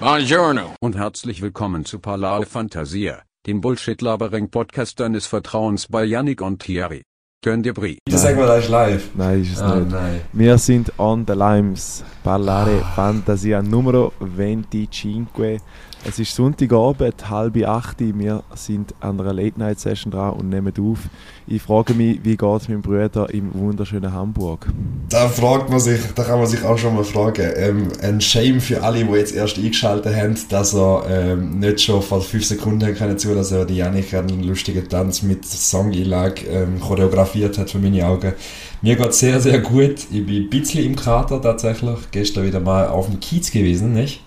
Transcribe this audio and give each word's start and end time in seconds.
Buongiorno. 0.00 0.74
und 0.80 0.96
herzlich 0.96 1.42
willkommen 1.42 1.84
zu 1.84 1.98
Palao 1.98 2.42
Fantasia, 2.42 3.22
dem 3.46 3.60
Bullshit-Labering-Podcast 3.60 5.00
deines 5.00 5.26
Vertrauens 5.26 5.88
bei 5.88 6.04
Yannick 6.04 6.40
und 6.40 6.62
Thierry. 6.62 7.02
Könnt 7.44 7.66
ihr 7.66 7.74
Brie? 7.74 7.98
Das 8.08 8.22
sagen 8.22 8.38
wir, 8.38 8.46
das 8.46 8.64
ist 8.64 8.70
live. 8.70 9.10
Nein, 9.14 9.42
ist 9.42 9.52
es 9.52 9.60
Ah, 9.60 9.76
nicht. 9.76 9.90
nein. 9.90 10.20
Wir 10.32 10.58
sind 10.58 10.92
on 10.98 11.24
the 11.26 11.32
limes. 11.34 12.04
Parlare 12.24 12.84
Fantasia 12.94 13.62
Numero 13.62 14.12
25. 14.20 15.60
Es 16.08 16.18
ist 16.18 16.34
Sonntagabend, 16.34 17.28
halb 17.28 17.62
acht. 17.66 17.96
Wir 17.98 18.42
sind 18.54 18.94
an 19.00 19.20
einer 19.20 19.34
Late-Night-Session 19.34 20.10
dran 20.10 20.32
und 20.32 20.48
nehmen 20.48 20.72
auf. 20.80 21.00
Ich 21.46 21.60
frage 21.60 21.92
mich, 21.92 22.20
wie 22.22 22.34
geht 22.34 22.62
es 22.62 22.66
meinem 22.66 22.80
Bruder 22.80 23.28
im 23.30 23.52
wunderschönen 23.52 24.10
Hamburg? 24.10 24.66
Da 25.10 25.28
fragt 25.28 25.68
man 25.68 25.80
sich, 25.80 26.00
da 26.14 26.24
kann 26.24 26.38
man 26.38 26.46
sich 26.46 26.64
auch 26.64 26.78
schon 26.78 26.94
mal 26.94 27.04
fragen. 27.04 27.52
Ähm, 27.56 27.88
ein 28.00 28.22
Shame 28.22 28.58
für 28.62 28.82
alle, 28.82 29.04
die 29.04 29.12
jetzt 29.12 29.34
erst 29.34 29.58
eingeschaltet 29.58 30.16
haben, 30.16 30.34
dass 30.48 30.74
er 30.74 31.04
ähm, 31.10 31.58
nicht 31.58 31.82
schon 31.82 32.00
vor 32.00 32.22
5 32.22 32.42
Sekunden 32.42 32.94
können 32.94 33.18
zu, 33.18 33.34
dass 33.34 33.52
er 33.52 33.66
die 33.66 33.76
Janik 33.76 34.14
einen 34.14 34.44
lustigen 34.44 34.88
Tanz 34.88 35.22
mit 35.22 35.44
Song-Einlage 35.44 36.46
ähm, 36.46 36.80
choreografiert 36.80 37.58
hat 37.58 37.70
für 37.70 37.80
meine 37.80 38.06
Augen. 38.06 38.32
Mir 38.80 38.96
geht 38.96 39.12
sehr, 39.12 39.40
sehr 39.40 39.58
gut. 39.58 40.06
Ich 40.10 40.24
bin 40.24 40.44
ein 40.44 40.48
bisschen 40.48 40.86
im 40.86 40.96
Kater 40.96 41.42
tatsächlich. 41.42 41.98
Gestern 42.12 42.46
wieder 42.46 42.60
mal 42.60 42.88
auf 42.88 43.10
dem 43.10 43.20
Kiez 43.20 43.50
gewesen, 43.50 43.92
nicht? 43.92 44.22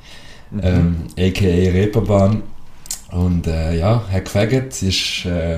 Ähm, 0.62 0.96
a.k.a. 1.18 1.72
Reeperbahn. 1.72 2.44
Und 3.12 3.48
äh, 3.48 3.78
ja, 3.78 4.04
Herr 4.10 4.22
Quagget 4.22 4.82
ist, 4.82 5.26
äh, 5.26 5.58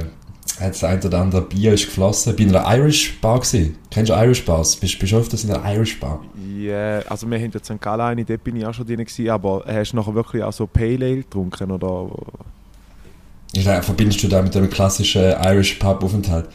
hat 0.59 0.71
das 0.71 0.83
ein 0.83 1.03
oder 1.03 1.19
andere 1.19 1.41
Bier 1.41 1.73
ist 1.73 1.85
geflossen. 1.85 2.35
Bin 2.35 2.49
in 2.49 2.55
einer 2.55 2.77
Irish 2.77 3.19
Bar 3.19 3.39
gewesen. 3.39 3.77
Kennst 3.89 4.11
du 4.11 4.15
Irish 4.15 4.45
Bars? 4.45 4.75
Bist 4.75 5.01
du 5.01 5.17
öfters 5.17 5.43
in 5.43 5.51
einer 5.51 5.73
Irish 5.73 5.99
Bar? 5.99 6.21
Ja, 6.57 6.99
also 7.01 7.29
wir 7.29 7.37
haben 7.37 7.51
ja 7.51 7.59
St. 7.63 7.81
Gallen 7.81 8.01
eine, 8.01 8.25
dort 8.25 8.43
bin 8.43 8.55
ich 8.55 8.65
auch 8.65 8.73
schon 8.73 8.85
drin 8.85 8.97
gewesen, 8.97 9.29
aber 9.29 9.63
hast 9.67 9.91
du 9.91 9.97
nachher 9.97 10.15
wirklich 10.15 10.43
auch 10.43 10.53
so 10.53 10.65
Pale 10.67 11.05
Ale 11.05 11.17
getrunken 11.17 11.71
oder? 11.71 12.09
Ich 13.51 13.63
sag, 13.63 13.83
verbindest 13.83 14.23
du 14.23 14.27
da 14.27 14.41
mit 14.41 14.55
einem 14.55 14.69
klassischen 14.69 15.33
Irish 15.43 15.75
Pub 15.75 16.03
Aufenthalt? 16.03 16.47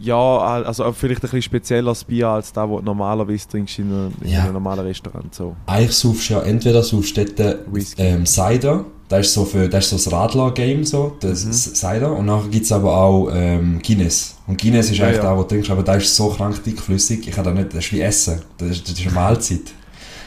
Ja, 0.00 0.38
also 0.64 0.92
vielleicht 0.92 1.20
ein 1.20 1.22
bisschen 1.22 1.42
spezieller 1.42 1.94
Bier 2.06 2.28
als 2.28 2.52
das, 2.52 2.68
was 2.68 2.78
du 2.80 2.84
normalerweise 2.84 3.48
trinkst 3.48 3.78
in 3.78 3.86
einem, 3.92 4.12
in 4.20 4.30
Ja. 4.30 4.42
einem 4.44 4.54
normalen 4.54 4.86
Restaurant. 4.86 5.34
So. 5.34 5.56
Eigentlich 5.66 5.92
suchst 5.92 6.30
du 6.30 6.34
ja 6.34 6.42
entweder 6.42 6.82
suchst 6.82 7.16
du 7.16 7.24
dort 7.24 7.58
Whisky. 7.72 8.02
ähm, 8.02 8.26
Cider, 8.26 8.84
das 9.08 9.26
ist 9.26 9.34
so 9.34 9.44
für 9.44 9.68
das, 9.68 9.84
ist 9.92 10.04
so 10.04 10.10
das 10.10 10.12
Radler-Game, 10.18 10.84
so, 10.84 11.16
das 11.20 11.44
Mhm. 11.44 11.52
Cider. 11.52 12.12
Und 12.12 12.26
nachher 12.26 12.48
gibt 12.48 12.64
es 12.64 12.72
aber 12.72 12.96
auch 12.96 13.28
ähm, 13.32 13.80
Guinness. 13.84 14.36
Und 14.46 14.60
Guinness 14.60 14.90
ist 14.90 14.98
Ja, 14.98 15.06
eigentlich 15.06 15.18
ja. 15.18 15.22
da, 15.30 15.36
wo 15.36 15.42
du 15.42 15.48
trinkst, 15.48 15.70
aber 15.70 15.82
das 15.82 16.02
ist 16.04 16.16
so 16.16 16.28
krank 16.28 16.62
dickflüssig, 16.64 17.26
ich 17.28 17.34
kann 17.34 17.44
da 17.44 17.50
nicht, 17.52 17.74
das 17.74 17.84
ist 17.84 17.92
wie 17.92 18.00
Essen. 18.00 18.40
Das 18.58 18.68
ist, 18.70 18.88
das 18.88 18.98
ist 18.98 19.06
eine 19.06 19.14
Mahlzeit. 19.14 19.60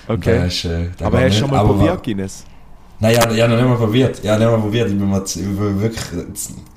Okay. 0.07 0.39
Das 0.43 0.53
ist, 0.53 0.65
äh, 0.65 0.89
das 0.97 1.07
aber 1.07 1.19
hast 1.21 1.35
du 1.35 1.39
schon 1.39 1.49
mal 1.49 1.59
Aber 1.59 1.69
probiert, 1.73 2.03
Guinness? 2.03 2.43
Nein, 2.99 3.15
ja, 3.15 3.31
ja, 3.31 3.47
noch 3.47 3.57
nicht 3.57 3.67
mal 3.67 3.75
probiert. 3.77 4.23
Ja, 4.23 4.37
nicht 4.37 4.47
mal 4.47 4.57
probiert. 4.59 4.87
Ich 4.89 4.97
bin, 4.97 5.09
mal, 5.09 5.21
ich 5.25 5.33
bin 5.35 5.81
wirklich 5.81 6.05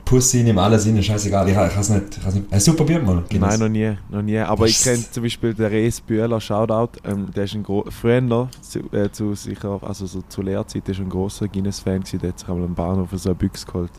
Pussy 0.08 0.40
in 0.40 0.58
alles 0.58 0.86
rein, 0.86 1.02
scheißegal. 1.02 1.46
Ich, 1.48 1.54
ich 1.54 1.58
kann 1.58 1.80
es 1.80 1.90
nicht. 1.90 2.16
Ich 2.16 2.34
nicht. 2.34 2.46
Hast 2.50 2.66
du 2.66 2.72
probiert 2.72 3.04
mal? 3.04 3.22
Guinness? 3.28 3.50
Nein, 3.50 3.60
noch 3.60 3.68
nie, 3.68 3.96
noch 4.08 4.22
nie. 4.22 4.38
Aber 4.38 4.64
ich 4.66 4.78
Das- 4.78 4.84
kenne 4.84 5.04
zum 5.10 5.22
Beispiel 5.22 5.52
den 5.52 5.66
Rees 5.66 6.00
Bühler, 6.00 6.40
Shoutout. 6.40 6.98
Ähm, 7.04 7.30
der 7.36 7.44
ist 7.44 7.54
ein 7.54 7.66
früher 7.90 8.22
noch, 8.22 8.50
zu, 8.62 8.78
äh, 8.90 9.12
zu 9.12 9.34
sicher, 9.34 9.78
also 9.82 10.06
so 10.06 10.22
zu 10.26 10.40
Lehrzeit, 10.40 10.88
ist 10.88 10.98
ein 10.98 11.10
großer 11.10 11.46
Guinness-Fan 11.48 12.00
gewesen. 12.00 12.20
Der 12.20 12.30
hat 12.30 12.38
sich 12.38 12.48
einmal 12.48 12.64
am 12.64 12.74
Bahnhof 12.74 13.10
so 13.12 13.28
eine 13.28 13.34
Büchse 13.34 13.66
geholt. 13.66 13.90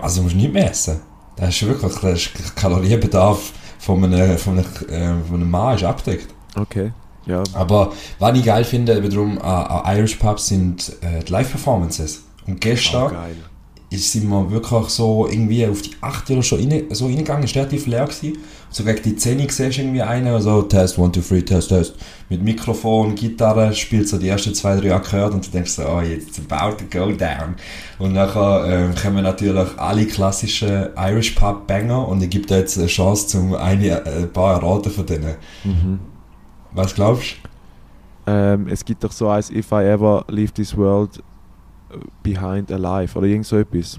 Also, 0.00 0.20
du 0.20 0.22
musst 0.24 0.36
nicht 0.36 0.54
mehr 0.54 0.70
essen. 0.70 1.00
Das 1.36 1.50
ist 1.50 1.66
wirklich, 1.66 1.94
das 1.96 2.12
ist 2.26 2.56
Kalorienbedarf 2.56 3.52
von 3.78 4.02
einem, 4.02 4.38
von 4.38 4.54
einem, 4.58 4.66
äh, 4.88 5.22
von 5.28 5.34
einem 5.34 5.50
Mann 5.50 5.76
ist 5.76 5.84
abdeckt. 5.84 6.28
Okay. 6.58 6.92
Ja, 7.26 7.42
Aber 7.52 7.92
was 8.20 8.38
ich 8.38 8.44
geil 8.44 8.64
finde, 8.64 9.02
wiederum 9.02 9.36
an, 9.42 9.66
an 9.66 9.96
Irish 9.98 10.14
Pubs 10.14 10.46
sind 10.46 10.96
äh, 11.02 11.22
die 11.22 11.30
Live-Performances. 11.32 12.22
Und 12.46 12.60
gestern 12.60 13.12
oh. 13.12 13.55
Ist 13.96 14.12
sind 14.12 14.28
wir 14.28 14.50
wirklich 14.50 14.88
so 14.88 15.26
irgendwie 15.26 15.66
auf 15.66 15.82
die 15.82 15.90
8 16.00 16.30
oder 16.30 16.42
schon 16.42 16.60
rein, 16.60 16.84
so 16.90 17.06
reingegangen, 17.06 17.44
ist 17.44 17.56
relativ 17.56 17.86
leer 17.86 18.04
gewesen. 18.04 18.38
So 18.70 18.84
gegen 18.84 19.02
die 19.02 19.16
10 19.16 19.38
siehst 19.38 19.58
du 19.58 19.64
irgendwie 19.64 20.02
einen, 20.02 20.40
so 20.40 20.62
Test, 20.62 20.98
1, 20.98 21.12
2, 21.12 21.36
3, 21.36 21.40
Test, 21.42 21.68
Test. 21.68 21.94
Mit 22.28 22.42
Mikrofon, 22.42 23.14
Gitarre, 23.14 23.72
spielt 23.74 24.08
so 24.08 24.18
die 24.18 24.28
ersten 24.28 24.54
zwei, 24.54 24.76
drei 24.76 24.94
Akkorde 24.94 25.34
und 25.34 25.46
du 25.46 25.50
denkst 25.50 25.72
so, 25.72 25.82
oh, 25.82 26.00
jetzt 26.00 26.40
about 26.50 26.76
to 26.76 26.84
go 26.90 27.12
down. 27.12 27.54
Und 27.98 28.12
nachher 28.12 28.64
ähm, 28.68 28.94
kommen 28.94 29.22
natürlich 29.22 29.68
alle 29.78 30.06
klassischen 30.06 30.88
Irish 30.96 31.30
Pub 31.30 31.66
Banger 31.66 32.06
und 32.06 32.22
ich 32.22 32.30
gebe 32.30 32.46
dir 32.46 32.58
jetzt 32.58 32.76
eine 32.78 32.88
Chance, 32.88 33.28
zum 33.28 33.54
eine, 33.54 34.04
äh, 34.04 34.22
ein 34.22 34.32
paar 34.32 34.60
erraten 34.60 34.90
von 34.90 35.06
denen. 35.06 35.34
Mhm. 35.64 36.00
Was 36.72 36.94
glaubst 36.94 37.36
du? 37.42 37.48
Ähm, 38.26 38.66
es 38.68 38.84
gibt 38.84 39.04
doch 39.04 39.12
so 39.12 39.28
eins 39.28 39.50
If 39.50 39.70
I 39.70 39.84
ever 39.84 40.24
leave 40.28 40.52
this 40.52 40.76
world 40.76 41.18
äh, 41.18 41.35
behind 42.22 42.70
alive 42.70 43.16
oder 43.18 43.26
irgend 43.26 43.46
so 43.46 43.56
etwas. 43.58 43.98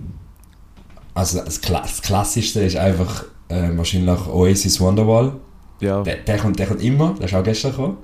Also 1.13 1.43
das, 1.43 1.61
Kla 1.61 1.81
das 1.81 2.01
Klassischste 2.01 2.61
ist 2.61 2.75
einfach 2.75 3.25
äh, 3.49 3.69
wahrscheinlich 3.75 4.27
Oasis 4.27 4.79
Wonderwall. 4.79 5.33
Ja. 5.79 6.01
Der, 6.03 6.17
der, 6.17 6.37
kommt, 6.37 6.59
der 6.59 6.67
kommt 6.67 6.81
immer, 6.83 7.13
der 7.17 7.25
ist 7.25 7.33
auch 7.33 7.43
gestern 7.43 7.71
gekommen. 7.71 7.97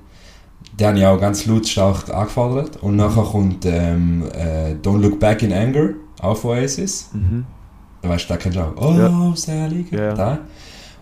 Den 0.78 0.86
habe 0.88 0.98
ich 0.98 1.06
auch 1.06 1.20
ganz 1.20 1.46
lautstark 1.46 2.10
angefordert. 2.10 2.82
Und 2.82 2.96
nachher 2.96 3.22
kommt 3.22 3.64
ähm, 3.66 4.24
äh, 4.32 4.74
Don't 4.82 5.00
Look 5.00 5.20
Back 5.20 5.42
in 5.42 5.52
Anger, 5.52 5.90
auch 6.20 6.36
von 6.36 6.52
Oasis. 6.58 7.10
Mhm. 7.12 7.44
Da 8.02 8.08
weißt 8.08 8.24
du, 8.24 8.28
da 8.32 8.36
kennst 8.36 8.58
du 8.58 8.62
auch. 8.62 8.72
Oh, 8.76 8.92
Ja. 8.96 9.32
Sally. 9.36 9.86
Ja. 9.90 10.14
Da. 10.14 10.38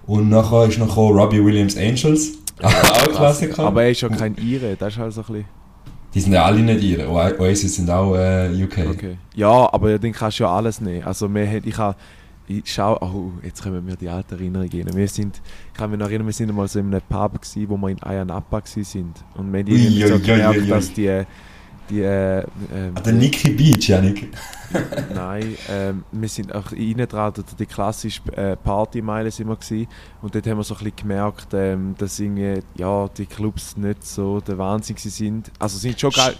Und 0.07 0.29
nachher 0.29 0.67
ist 0.67 0.79
noch 0.79 0.97
Robbie 0.97 1.45
Williams 1.45 1.77
Angels. 1.77 2.33
auch 2.63 3.07
ein 3.07 3.15
Klassiker. 3.15 3.65
Aber 3.65 3.85
er 3.85 3.91
ist 3.91 4.01
ja 4.03 4.09
kein 4.09 4.37
Ire, 4.37 4.77
das 4.79 4.95
ist 4.95 4.99
halt 4.99 5.13
so 5.13 5.21
ein 5.23 5.27
bisschen. 5.27 5.62
Die 6.15 6.21
sind 6.21 6.33
ja 6.33 6.45
alle 6.45 6.61
nicht 6.61 6.83
ihre. 6.83 7.09
O- 7.09 7.43
Oasis 7.43 7.77
sind 7.77 7.89
auch 7.91 8.15
äh, 8.17 8.49
UK. 8.65 8.79
Okay. 8.91 9.17
Ja, 9.35 9.73
aber 9.73 9.99
den 9.99 10.13
kannst 10.13 10.39
du 10.39 10.45
ja 10.45 10.51
alles 10.55 10.81
nehmen. 10.81 11.05
Also 11.05 11.33
wir, 11.33 11.65
ich 11.65 11.79
habe, 11.79 11.97
ich 12.49 12.63
schau, 12.67 12.99
oh, 13.01 13.33
jetzt 13.43 13.63
kommen 13.63 13.85
mir 13.85 13.97
die 13.97 14.09
alten 14.09 14.35
Erinnerungen 14.35 14.89
rein. 14.89 14.97
Wir 14.97 15.09
sind, 15.09 15.41
ich 15.73 15.79
kann 15.79 15.91
mich 15.91 15.99
noch 15.99 16.07
erinnern, 16.09 16.27
wir 16.27 16.33
sind 16.35 16.55
mal 16.55 16.69
so 16.69 16.81
in 16.81 16.87
einem 16.89 17.01
Pub 17.09 17.41
gewesen, 17.41 17.69
wo 17.71 17.77
wir 17.79 17.89
in 17.89 18.03
Ayanapa 18.03 18.61
sind. 18.65 19.25
Und 19.35 19.53
wir 19.53 19.61
haben 19.61 19.67
irgendwie 19.67 20.03
so 20.07 20.19
gemerkt, 20.19 20.71
dass 20.71 20.93
die, 20.93 21.23
die, 21.93 22.01
äh, 22.01 22.39
äh, 22.41 22.45
Ah, 22.95 23.01
der 23.01 23.13
Nicky 23.13 23.51
Beach, 23.51 23.89
Janik. 23.89 24.29
nein, 25.15 25.57
ähm, 25.69 26.05
wir 26.13 26.29
sind 26.29 26.55
auch 26.55 26.73
oder 26.73 27.45
die 27.59 27.67
klassische 27.67 28.21
äh, 28.35 28.57
Partymeile 28.57 29.31
sind 29.31 29.49
wir 29.49 29.57
gewesen. 29.57 29.87
Und 30.23 30.35
dort 30.35 30.47
haben 30.47 30.57
wir 30.57 30.65
so 30.65 30.75
ein 30.75 30.79
bisschen 30.79 30.97
gemerkt, 30.97 31.49
ähm, 31.53 31.95
dass 31.99 32.19
irgendwie, 32.19 32.61
ja, 32.77 33.09
die 33.09 33.27
Clubs 33.27 33.77
nicht 33.77 34.05
so 34.05 34.41
der 34.41 34.57
Wahnsinn 34.59 34.97
sind. 34.97 35.51
Also 35.59 35.79
sind 35.79 36.01
schon 36.01 36.11
geil, 36.11 36.35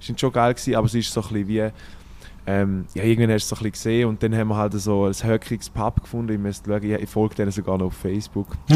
sind 0.00 0.18
schon 0.20 0.32
geil 0.32 0.54
gewesen, 0.54 0.74
aber 0.74 0.86
es 0.86 0.94
ist 0.94 1.12
so 1.12 1.22
ein 1.22 1.28
bisschen 1.28 1.48
wie, 1.48 1.70
ähm, 2.50 2.86
ja, 2.94 3.04
irgendwann 3.04 3.32
hast 3.34 3.50
du 3.50 3.54
es 3.54 3.58
so 3.60 3.64
ein 3.64 3.70
bisschen 3.70 3.92
gesehen 3.92 4.08
und 4.08 4.22
dann 4.22 4.36
haben 4.36 4.48
wir 4.48 4.56
halt 4.56 4.72
so 4.74 5.04
ein 5.04 5.14
höckriges 5.14 5.70
Pub 5.70 6.02
gefunden. 6.02 6.32
Ich 6.32 6.38
müsste 6.38 6.68
schauen, 6.70 6.82
ich, 6.82 7.08
folge 7.08 7.36
denen 7.36 7.52
sogar 7.52 7.78
noch 7.78 7.86
auf 7.86 7.94
Facebook. 7.94 8.56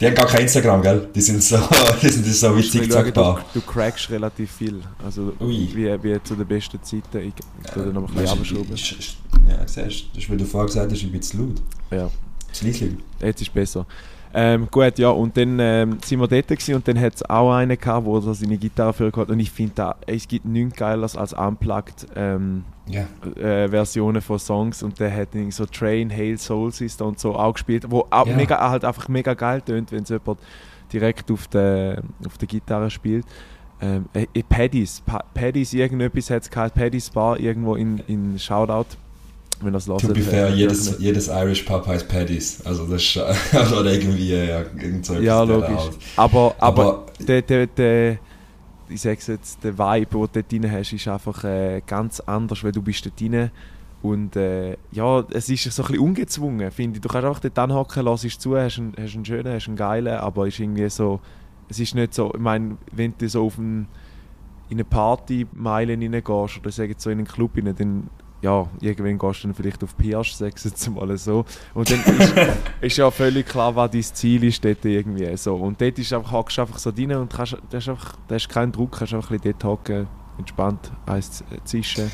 Die 0.00 0.06
haben 0.06 0.14
gar 0.14 0.26
kein 0.26 0.42
Instagram, 0.42 0.80
gell? 0.80 1.08
Die 1.14 1.20
sind 1.20 1.42
so, 1.42 1.58
die 2.02 2.08
sind 2.08 2.24
so 2.24 2.56
wie 2.56 2.62
schaue, 2.62 2.70
Zickzackbar. 2.70 3.44
du, 3.52 3.60
du 3.60 3.66
crackst 3.66 4.08
relativ 4.08 4.50
viel. 4.50 4.80
Also 5.04 5.34
Ui. 5.40 5.68
wie, 5.74 6.02
wie 6.02 6.22
zu 6.22 6.36
den 6.36 6.46
besten 6.46 6.82
Zeiten. 6.82 7.18
Ich, 7.18 7.34
ich 7.64 7.70
tue 7.70 7.84
dann 7.84 7.92
noch 7.94 8.08
ein 8.08 8.14
bisschen 8.14 8.38
abschrauben. 8.38 8.70
Ja, 8.70 8.76
siehst 8.76 9.76
du, 9.76 9.82
das 9.82 9.96
ist, 10.16 10.30
weil 10.30 10.38
du 10.38 10.46
vorher 10.46 10.68
gesagt 10.68 10.90
hast, 10.90 11.02
ich 11.02 11.12
bin 11.12 11.20
zu 11.20 11.36
laut. 11.36 11.60
Ja. 11.90 12.10
Leislich. 12.62 12.96
Jetzt 13.20 13.42
ist 13.42 13.52
besser. 13.52 13.86
Ähm, 14.32 14.68
gut, 14.70 14.98
ja, 14.98 15.10
und 15.10 15.36
dann 15.36 15.58
ähm, 15.58 15.98
sind 16.04 16.20
wir 16.20 16.28
dort 16.28 16.46
gewesen 16.48 16.76
und 16.76 16.86
dann 16.86 17.00
hat 17.00 17.16
es 17.16 17.28
auch 17.28 17.52
einen 17.52 17.76
gehabt, 17.76 18.06
wo 18.06 18.16
er 18.18 18.34
seine 18.34 18.56
Gitarre 18.58 18.92
für 18.92 19.10
hat. 19.10 19.28
Und 19.28 19.40
ich 19.40 19.50
finde, 19.50 19.94
es 20.06 20.28
gibt 20.28 20.44
nichts 20.44 20.76
Geileres 20.76 21.16
als 21.16 21.32
Unplugged 21.32 22.06
ähm, 22.14 22.64
Ja. 22.86 23.06
äh, 23.36 23.68
Versionen 23.68 24.22
von 24.22 24.38
Songs. 24.38 24.82
Und 24.84 25.00
der 25.00 25.14
hat 25.14 25.28
so 25.50 25.66
Train, 25.66 26.10
Hail, 26.10 26.38
Soul 26.38 26.72
Sister 26.72 27.06
und 27.06 27.18
so 27.18 27.34
auch 27.34 27.54
gespielt, 27.54 27.86
wo 27.90 28.06
auch 28.10 28.26
Ja. 28.26 28.36
mega, 28.36 28.70
halt 28.70 28.84
einfach 28.84 29.08
mega 29.08 29.34
geil 29.34 29.62
tönt, 29.62 29.90
wenn 29.90 30.04
es 30.04 30.08
jemand 30.10 30.38
direkt 30.92 31.30
auf 31.30 31.48
der, 31.48 32.02
auf 32.26 32.38
der 32.38 32.46
Gitarre 32.48 32.90
spielt. 32.90 33.26
Ähm, 33.82 34.04
äh, 34.12 34.26
äh, 34.34 34.42
Paddy's, 34.42 35.00
pa 35.06 35.24
Paddy's 35.34 35.72
irgendetwas 35.72 36.30
hat 36.30 36.42
es 36.42 36.50
gehabt, 36.50 36.74
Paddy's 36.74 37.10
Bar 37.10 37.40
irgendwo 37.40 37.74
in, 37.76 37.98
in 38.08 38.38
Shoutout, 38.38 38.96
wenn 39.60 39.72
das 39.72 39.84
To 39.84 39.96
be 39.96 40.22
fair, 40.22 40.50
jedes, 40.50 40.98
jedes 40.98 41.28
Irish 41.28 41.62
Pub 41.62 41.86
heißt 41.86 42.08
Paddy's. 42.08 42.64
Also 42.64 42.86
das 42.86 43.02
ist 43.02 43.16
äh, 43.16 43.74
oder 43.78 43.92
irgendwie 43.92 44.30
ja, 44.30 44.60
irgend 44.60 45.04
so 45.04 45.14
Ja, 45.14 45.42
logisch. 45.42 45.96
Aber, 46.16 46.54
aber, 46.58 46.84
Aber 46.84 47.06
der, 47.18 47.42
der, 47.42 47.66
der, 47.66 48.18
ich 48.88 49.00
sag's 49.00 49.26
jetzt, 49.26 49.62
der 49.62 49.76
Vibe, 49.76 50.06
den 50.06 50.20
du 50.20 50.26
dort 50.26 50.52
drin 50.52 50.70
hast, 50.70 50.92
ist 50.92 51.08
einfach 51.08 51.44
äh, 51.44 51.82
ganz 51.86 52.20
anders, 52.20 52.64
weil 52.64 52.72
du 52.72 52.82
bist 52.82 53.04
dort 53.04 53.20
drin 53.20 53.50
und 54.02 54.34
äh, 54.36 54.76
ja, 54.92 55.24
es 55.30 55.48
ist 55.50 55.64
so 55.64 55.82
ein 55.82 55.88
bisschen 55.88 56.02
ungezwungen, 56.02 56.70
finde 56.70 56.96
ich. 56.96 57.02
Du 57.02 57.08
kannst 57.08 57.26
einfach 57.26 57.40
dort 57.40 57.58
anhocken, 57.58 58.06
hörst 58.06 58.40
zu, 58.40 58.56
hast 58.56 58.78
einen, 58.78 58.94
hast 58.98 59.14
einen 59.14 59.24
schönen, 59.24 59.52
hast 59.52 59.68
einen 59.68 59.76
geilen, 59.76 60.16
aber 60.16 60.46
es 60.46 60.54
ist 60.54 60.60
irgendwie 60.60 60.88
so, 60.88 61.20
es 61.68 61.78
ist 61.78 61.94
nicht 61.94 62.14
so, 62.14 62.32
ich 62.34 62.40
meine, 62.40 62.78
wenn 62.92 63.14
du 63.18 63.28
so 63.28 63.44
auf 63.44 63.58
ein, 63.58 63.88
in 64.70 64.76
eine 64.76 64.84
Partymeile 64.84 65.92
reingehst 65.92 66.58
oder 66.58 66.70
sag 66.70 66.88
jetzt 66.88 67.02
so 67.02 67.10
in 67.10 67.18
einen 67.18 67.26
Club 67.26 67.56
rein, 67.56 67.74
dann 67.76 68.08
ja, 68.42 68.66
irgendwann 68.80 69.18
gehst 69.18 69.44
du 69.44 69.48
dann 69.48 69.54
vielleicht 69.54 69.82
auf 69.84 69.96
Pirsch, 69.96 70.32
sagst 70.32 70.64
jetzt 70.64 70.88
mal 70.88 71.16
so. 71.18 71.44
Und 71.74 71.90
dann 71.90 72.00
ist, 72.00 72.34
ist 72.80 72.96
ja 72.96 73.10
völlig 73.10 73.46
klar, 73.46 73.74
was 73.76 73.90
dein 73.90 74.02
Ziel 74.02 74.44
ist 74.44 74.64
dort 74.64 74.84
irgendwie 74.84 75.36
so. 75.36 75.56
Und 75.56 75.80
dort 75.80 75.98
ist 75.98 76.12
einfach, 76.12 76.32
hockst 76.32 76.58
du 76.58 76.62
einfach 76.62 76.78
so 76.78 76.90
rein 76.90 77.12
und 77.12 77.32
kannst, 77.32 77.52
da 77.52 77.76
hast 77.76 77.88
einfach, 77.88 78.16
da 78.28 78.34
hast 78.34 78.48
keinen 78.48 78.72
Druck, 78.72 78.92
kannst 78.92 79.14
einfach 79.14 79.30
ein 79.30 79.38
bisschen 79.38 79.56
dort 79.58 79.64
hocken, 79.64 80.06
entspannt 80.38 80.90
eins 81.06 81.44
zischen. 81.64 82.10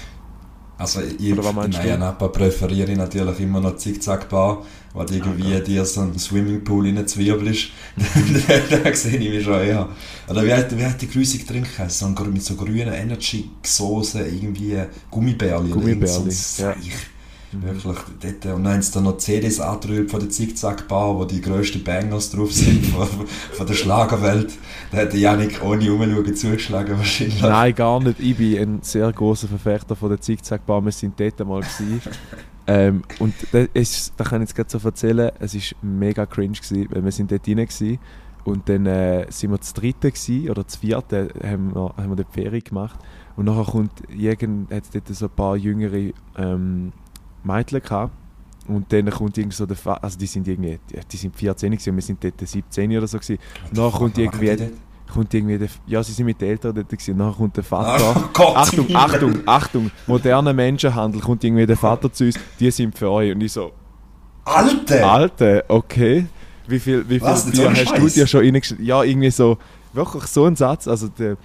Also 0.79 1.01
ich, 1.01 1.33
Oder 1.33 1.43
du? 1.79 1.79
Ayanapa 1.79 2.29
präferiere 2.29 2.93
ich 2.93 2.99
natürlich 2.99 3.41
immer 3.41 3.61
noch 3.61 3.77
Zickzack-Bar, 3.77 4.63
weil 4.93 5.11
irgendwie 5.11 5.59
dir 5.61 5.85
so 5.87 6.03
einen 6.03 6.19
Swimmingpool 6.19 6.87
reinzwirbelst. 6.87 7.69
da 8.85 8.95
sehe 8.95 9.19
ich 9.19 9.31
mich 9.31 9.45
schon 9.45 9.61
eher. 9.61 9.89
Oder 10.29 10.45
wie 10.45 10.53
hat, 10.53 10.77
wie 10.77 10.85
hat 10.85 11.01
die 11.01 11.09
Grüße 11.09 11.39
getrunken? 11.39 11.89
So 11.89 12.07
ein, 12.07 12.15
mit 12.31 12.43
so 12.43 12.57
grünen 12.57 12.93
Energy-Soße, 12.93 14.27
irgendwie 14.27 14.77
Gummibärli. 15.11 15.73
oder 15.73 15.87
irgend 15.87 16.09
so 16.09 16.21
ein 16.21 16.27
Gummibärli, 16.27 16.89
ja. 16.89 16.93
Wirklich, 17.63 17.97
dort, 18.21 18.55
und 18.57 18.65
dann 18.65 18.75
haben 18.75 18.83
sie 18.83 18.93
dann 18.93 19.05
noch 19.05 19.19
CDs 19.19 19.61
angerührt 19.61 20.11
von 20.11 20.21
der 20.21 20.31
Zickzack-Bar, 20.31 21.17
wo 21.17 21.25
die 21.25 21.41
grössten 21.41 21.83
Bangers 21.83 22.31
drauf 22.31 22.53
sind 22.53 22.87
von, 22.87 23.07
von 23.07 23.67
der 23.67 23.75
Schlagerwelt. 23.75 24.55
Da 24.91 24.99
hat 24.99 25.13
der 25.13 25.21
Janik 25.21 25.63
ohne 25.63 25.93
Umschauen 25.93 26.35
zugeschlagen 26.35 26.97
wahrscheinlich. 26.99 27.41
Nein, 27.41 27.75
gar 27.75 28.01
nicht. 28.01 28.21
Ich 28.21 28.37
bin 28.37 28.59
ein 28.59 28.79
sehr 28.83 29.13
großer 29.13 29.49
Verfechter 29.49 29.97
von 29.97 30.11
der 30.11 30.21
Zickzack-Bar. 30.21 30.85
Wir 30.85 30.93
sind 30.93 31.19
dort 31.19 31.39
mal 31.47 31.61
gewesen. 31.61 32.01
ähm, 32.67 33.03
und 33.19 33.35
das 33.53 33.69
ist, 33.75 34.13
da 34.17 34.25
kann 34.25 34.43
ich 34.43 34.49
jetzt 34.49 34.57
gerade 34.57 34.71
so 34.71 34.87
erzählen, 34.87 35.31
es 35.39 35.55
war 35.55 35.63
mega 35.83 36.27
cringe, 36.27 36.59
gewesen, 36.59 36.89
weil 36.91 37.05
wir 37.05 37.13
sind 37.13 37.31
dort 37.31 37.47
rein 37.47 37.57
gewesen, 37.57 37.99
und 38.47 38.69
dann 38.69 38.87
äh, 38.87 39.27
sind 39.29 39.51
wir 39.51 39.61
zu 39.61 39.75
dritten 39.75 40.13
gewesen, 40.13 40.49
oder 40.49 40.67
zu 40.67 40.79
vierten 40.79 41.31
haben 41.43 41.75
wir, 41.75 41.95
haben 41.97 42.17
wir 42.17 42.25
die 42.25 42.33
Ferien 42.33 42.63
gemacht. 42.63 42.97
Und 43.35 43.47
nachher 43.47 43.65
kommt 43.65 43.91
irgend, 44.09 44.71
hat 44.73 44.85
es 44.85 44.91
dort 44.91 45.09
so 45.09 45.27
ein 45.27 45.33
paar 45.33 45.57
jüngere 45.57 46.13
ähm, 46.39 46.93
Mädchen 47.47 47.83
gehabt. 47.83 48.13
Und 48.69 48.93
dann 48.93 49.09
kommt 49.11 49.39
irgendwie 49.39 49.57
so 49.57 49.65
der 49.65 49.77
Fa 49.77 49.95
also 49.95 50.19
die 50.19 50.27
sind 50.27 50.49
irgendwie, 50.49 50.79
die, 51.13 51.17
sind 51.17 51.37
14 51.37 51.71
gewesen, 51.71 51.91
und 51.91 51.97
wir 51.97 52.03
sind 52.03 52.23
dort 52.23 52.41
17 52.41 52.97
oder 52.97 53.07
so 53.07 53.19
gewesen. 53.19 53.39
Nachher 53.73 53.99
kommt 53.99 54.19
irgendwie, 54.19 54.71
kommt 55.13 55.33
irgendwie 55.33 55.59
der, 55.59 55.69
ja, 55.87 56.03
sie 56.03 56.13
sind 56.13 56.27
mit 56.27 56.41
den 56.41 56.51
Eltern 56.51 56.75
dort 56.75 56.89
gewesen. 56.89 57.17
Nachher 57.17 57.37
kommt 57.37 57.57
der 57.57 57.63
Vater. 57.63 58.15
Oh 58.17 58.29
Gott, 58.33 58.57
Achtung. 58.57 58.87
Achtung, 58.95 59.35
Achtung, 59.47 59.91
moderner 60.09 60.53
Menschenhandel, 60.53 61.21
kommt 61.21 61.45
irgendwie 61.45 61.65
der 61.65 61.77
Vater 61.77 62.13
zu 62.13 62.25
uns, 62.25 62.37
die 62.59 62.71
sind 62.73 62.99
für 62.99 63.09
euch. 63.09 63.33
Und 63.33 63.41
ich 63.41 63.53
so, 63.53 63.71
Alter! 64.45 65.11
Alter, 65.11 65.65
okay. 65.69 66.27
Wie 66.69 66.79
viel, 66.81 67.09
wie 67.09 67.19
viel 67.19 67.29
Was, 67.29 67.51
Bier 67.51 67.71
hast 67.71 67.91
du 67.93 68.01
Scheiß? 68.01 68.15
dir 68.15 68.27
schon 68.27 68.41
reingeschrieben? 68.41 68.85
Ja, 68.85 69.03
irgendwie 69.03 69.31
so, 69.31 69.59
wirklich 69.93 70.25
so 70.25 70.45
ein 70.45 70.57
Satz, 70.57 70.89
also 70.89 71.09
der, 71.09 71.37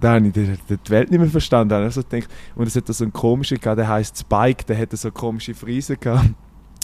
da 0.00 0.14
habe 0.14 0.26
ich 0.26 0.32
die, 0.32 0.90
Welt 0.90 1.10
nicht 1.10 1.20
mehr 1.20 1.28
verstanden. 1.28 1.70
Da 1.70 1.76
habe 1.76 1.88
ich 1.88 1.94
so 1.94 2.02
gedacht, 2.02 2.28
und 2.56 2.66
es 2.66 2.76
hat 2.76 2.88
da 2.88 2.92
so 2.92 3.04
einen 3.04 3.12
komischen 3.12 3.58
gehabt, 3.60 3.78
der 3.78 3.88
heisst 3.88 4.18
Spike, 4.18 4.64
der 4.64 4.78
hatte 4.78 4.96
so 4.96 5.10
komische 5.10 5.54
Friese 5.54 5.96
gehabt. 5.96 6.30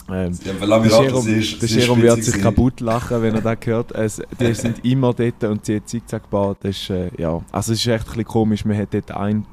Ähm, 0.07 0.37
Ja, 0.43 0.53
der 0.77 0.85
Jerome, 1.03 1.29
ist- 1.31 1.61
der 1.61 1.69
Jerome 1.69 2.01
wird 2.03 2.23
sich 2.23 2.39
kaputt 2.41 2.79
lachen, 2.79 3.21
wenn 3.23 3.33
er 3.35 3.41
das 3.41 3.57
hört. 3.65 3.91
Es, 3.93 4.21
die 4.39 4.53
sind 4.53 4.83
immer 4.85 5.13
dort 5.13 5.43
und 5.45 5.65
sie 5.65 5.77
hat 5.77 5.89
Zickzack 5.89 6.23
gebaut. 6.23 6.57
Das 6.61 6.75
ist, 6.75 6.89
äh, 6.91 7.09
ja. 7.17 7.41
Also 7.51 7.73
es 7.73 7.79
ist 7.79 7.87
echt 7.87 8.03
ein 8.05 8.09
bisschen 8.09 8.25
komisch. 8.25 8.65
Man 8.65 8.77
hat 8.77 8.93
dort 8.93 9.09
einen 9.11 9.47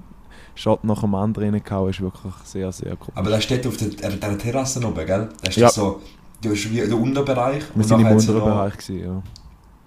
Shot 0.55 0.85
nach 0.85 1.01
dem 1.01 1.15
anderen 1.15 1.55
reingehauen. 1.55 1.87
Das 1.87 1.97
ist 1.97 2.03
wirklich 2.03 2.35
sehr, 2.45 2.71
sehr 2.73 2.97
komisch. 2.97 3.17
Aber 3.17 3.31
da 3.31 3.41
steht 3.41 3.67
auf 3.67 3.79
der, 3.79 3.89
der, 3.89 4.11
der 4.11 4.37
Terrasse 4.39 4.87
oben, 4.87 5.07
gell? 5.07 5.29
Da 5.43 5.49
ist 5.49 5.57
Ja. 5.57 5.71
so, 5.71 6.03
du 6.43 6.51
hast 6.51 6.71
wie 6.71 6.77
der 6.87 6.99
Unterbereich. 6.99 7.63
Wir 7.75 7.85
sind 7.85 7.97
im 7.97 8.03
nachher 8.03 8.15
hat 8.17 8.21
sie 8.21 8.29
unteren 8.33 8.49
noch- 8.51 8.57
Bereich 8.57 8.77
gewesen, 8.77 9.05
ja. 9.07 9.23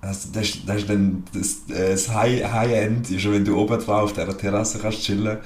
Das, 0.06 0.32
das, 0.32 0.44
ist- 0.50 0.70
das 0.70 0.78
ist 0.78 0.90
dann 0.90 1.24
das, 1.34 1.76
äh, 1.76 1.92
das 1.92 2.14
High- 2.14 2.44
High-End, 2.52 3.10
ist, 3.10 3.32
wenn 3.32 3.44
du 3.44 3.58
oben 3.58 3.80
drauf 3.80 3.90
auf 3.90 4.14
dieser 4.14 4.38
Terrasse 4.38 4.78
kannst 4.80 5.02
chillen. 5.02 5.38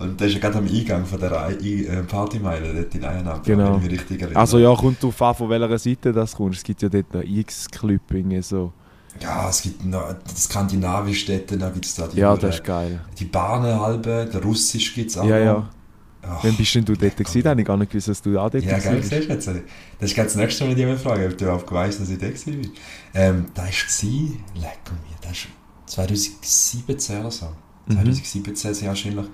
Und 0.00 0.20
das 0.20 0.28
ist 0.28 0.34
ja 0.34 0.40
gerade 0.40 0.58
am 0.58 0.66
Eingang 0.66 1.04
von 1.06 1.20
der 1.20 1.50
I- 1.62 1.84
äh, 1.86 2.02
Partymeile, 2.02 2.74
dort 2.74 2.94
in 2.94 3.04
Eiernab, 3.04 3.44
Genau. 3.44 3.66
wenn 3.66 3.76
ich 3.76 3.82
mich 3.82 4.00
richtig 4.00 4.22
erinnere. 4.22 4.40
Also 4.40 4.58
ja, 4.58 4.74
kommt 4.74 5.00
drauf 5.02 5.20
an, 5.22 5.34
von 5.34 5.48
welcher 5.50 5.78
Seite 5.78 6.12
das 6.12 6.34
kommt. 6.34 6.56
Es 6.56 6.62
gibt 6.64 6.82
ja 6.82 6.88
dort 6.88 7.14
noch 7.14 7.22
irgendwie 7.22 8.42
so. 8.42 8.72
Ja, 9.20 9.48
es 9.48 9.62
gibt 9.62 9.84
noch 9.84 10.14
skandinavische 10.36 11.32
dort, 11.46 11.60
dann 11.60 11.72
gibt 11.72 11.84
es 11.86 11.94
da 11.94 12.06
die, 12.08 12.18
Ja, 12.18 12.36
das 12.36 12.56
ist 12.56 12.64
geil. 12.64 13.00
die 13.18 13.24
Bahnen 13.26 13.78
halbe, 13.80 14.28
der 14.32 14.42
Russisch 14.42 14.94
gibt 14.94 15.10
es 15.10 15.18
auch 15.18 15.24
Ja, 15.24 15.38
noch. 15.38 15.44
ja. 15.44 15.70
Ach, 16.22 16.44
Wann 16.44 16.54
bist 16.54 16.74
denn 16.74 16.84
du 16.84 16.94
dort 16.94 17.16
gewesen? 17.16 17.42
Da 17.42 17.50
habe 17.50 17.60
ich 17.62 17.66
gar 17.66 17.76
nicht 17.78 17.90
gewusst, 17.92 18.08
dass 18.08 18.20
du 18.20 18.38
auch 18.38 18.50
dort 18.50 18.62
Ja, 18.62 18.78
geil, 18.78 18.96
warst. 18.96 19.08
siehst 19.08 19.28
du 19.28 19.32
jetzt. 19.32 19.46
Das 19.48 20.10
ist 20.10 20.18
das 20.18 20.36
nächste 20.36 20.64
Mal, 20.64 20.70
wenn 20.70 20.76
ich 20.76 20.80
jemanden 20.80 21.02
frage, 21.02 21.26
ob 21.26 21.38
du 21.38 21.44
überhaupt 21.46 21.72
weißt, 21.72 21.98
dass 22.00 22.10
ich 22.10 22.18
da 22.18 22.26
war. 22.26 22.54
Ähm, 23.14 23.46
da 23.54 23.62
war, 23.62 23.70
leck 24.54 24.78
mir, 24.86 25.16
das 25.20 25.30
war 25.30 25.50
2017 25.86 27.20
oder 27.20 27.30
so. 27.30 27.46
Mhm. 27.86 27.94
2017 27.94 28.74
sehr 28.74 28.88
wahrscheinlich 28.88 29.26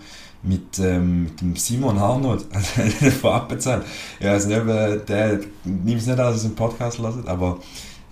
mit, 0.43 0.79
ähm, 0.79 1.25
mit 1.25 1.41
dem 1.41 1.57
Simon 1.57 1.99
Harnold 1.99 2.43
von 3.21 3.33
Appenzell. 3.33 3.83
Ja, 4.21 4.33
also 4.33 4.49
nicht, 4.49 4.59
äh, 4.67 4.99
der 5.05 5.41
nimmt 5.65 6.01
es 6.01 6.07
nicht 6.07 6.11
an, 6.11 6.17
dass 6.33 6.43
er 6.43 6.47
einen 6.47 6.55
Podcast 6.55 6.99
hört, 6.99 7.27
aber 7.29 7.59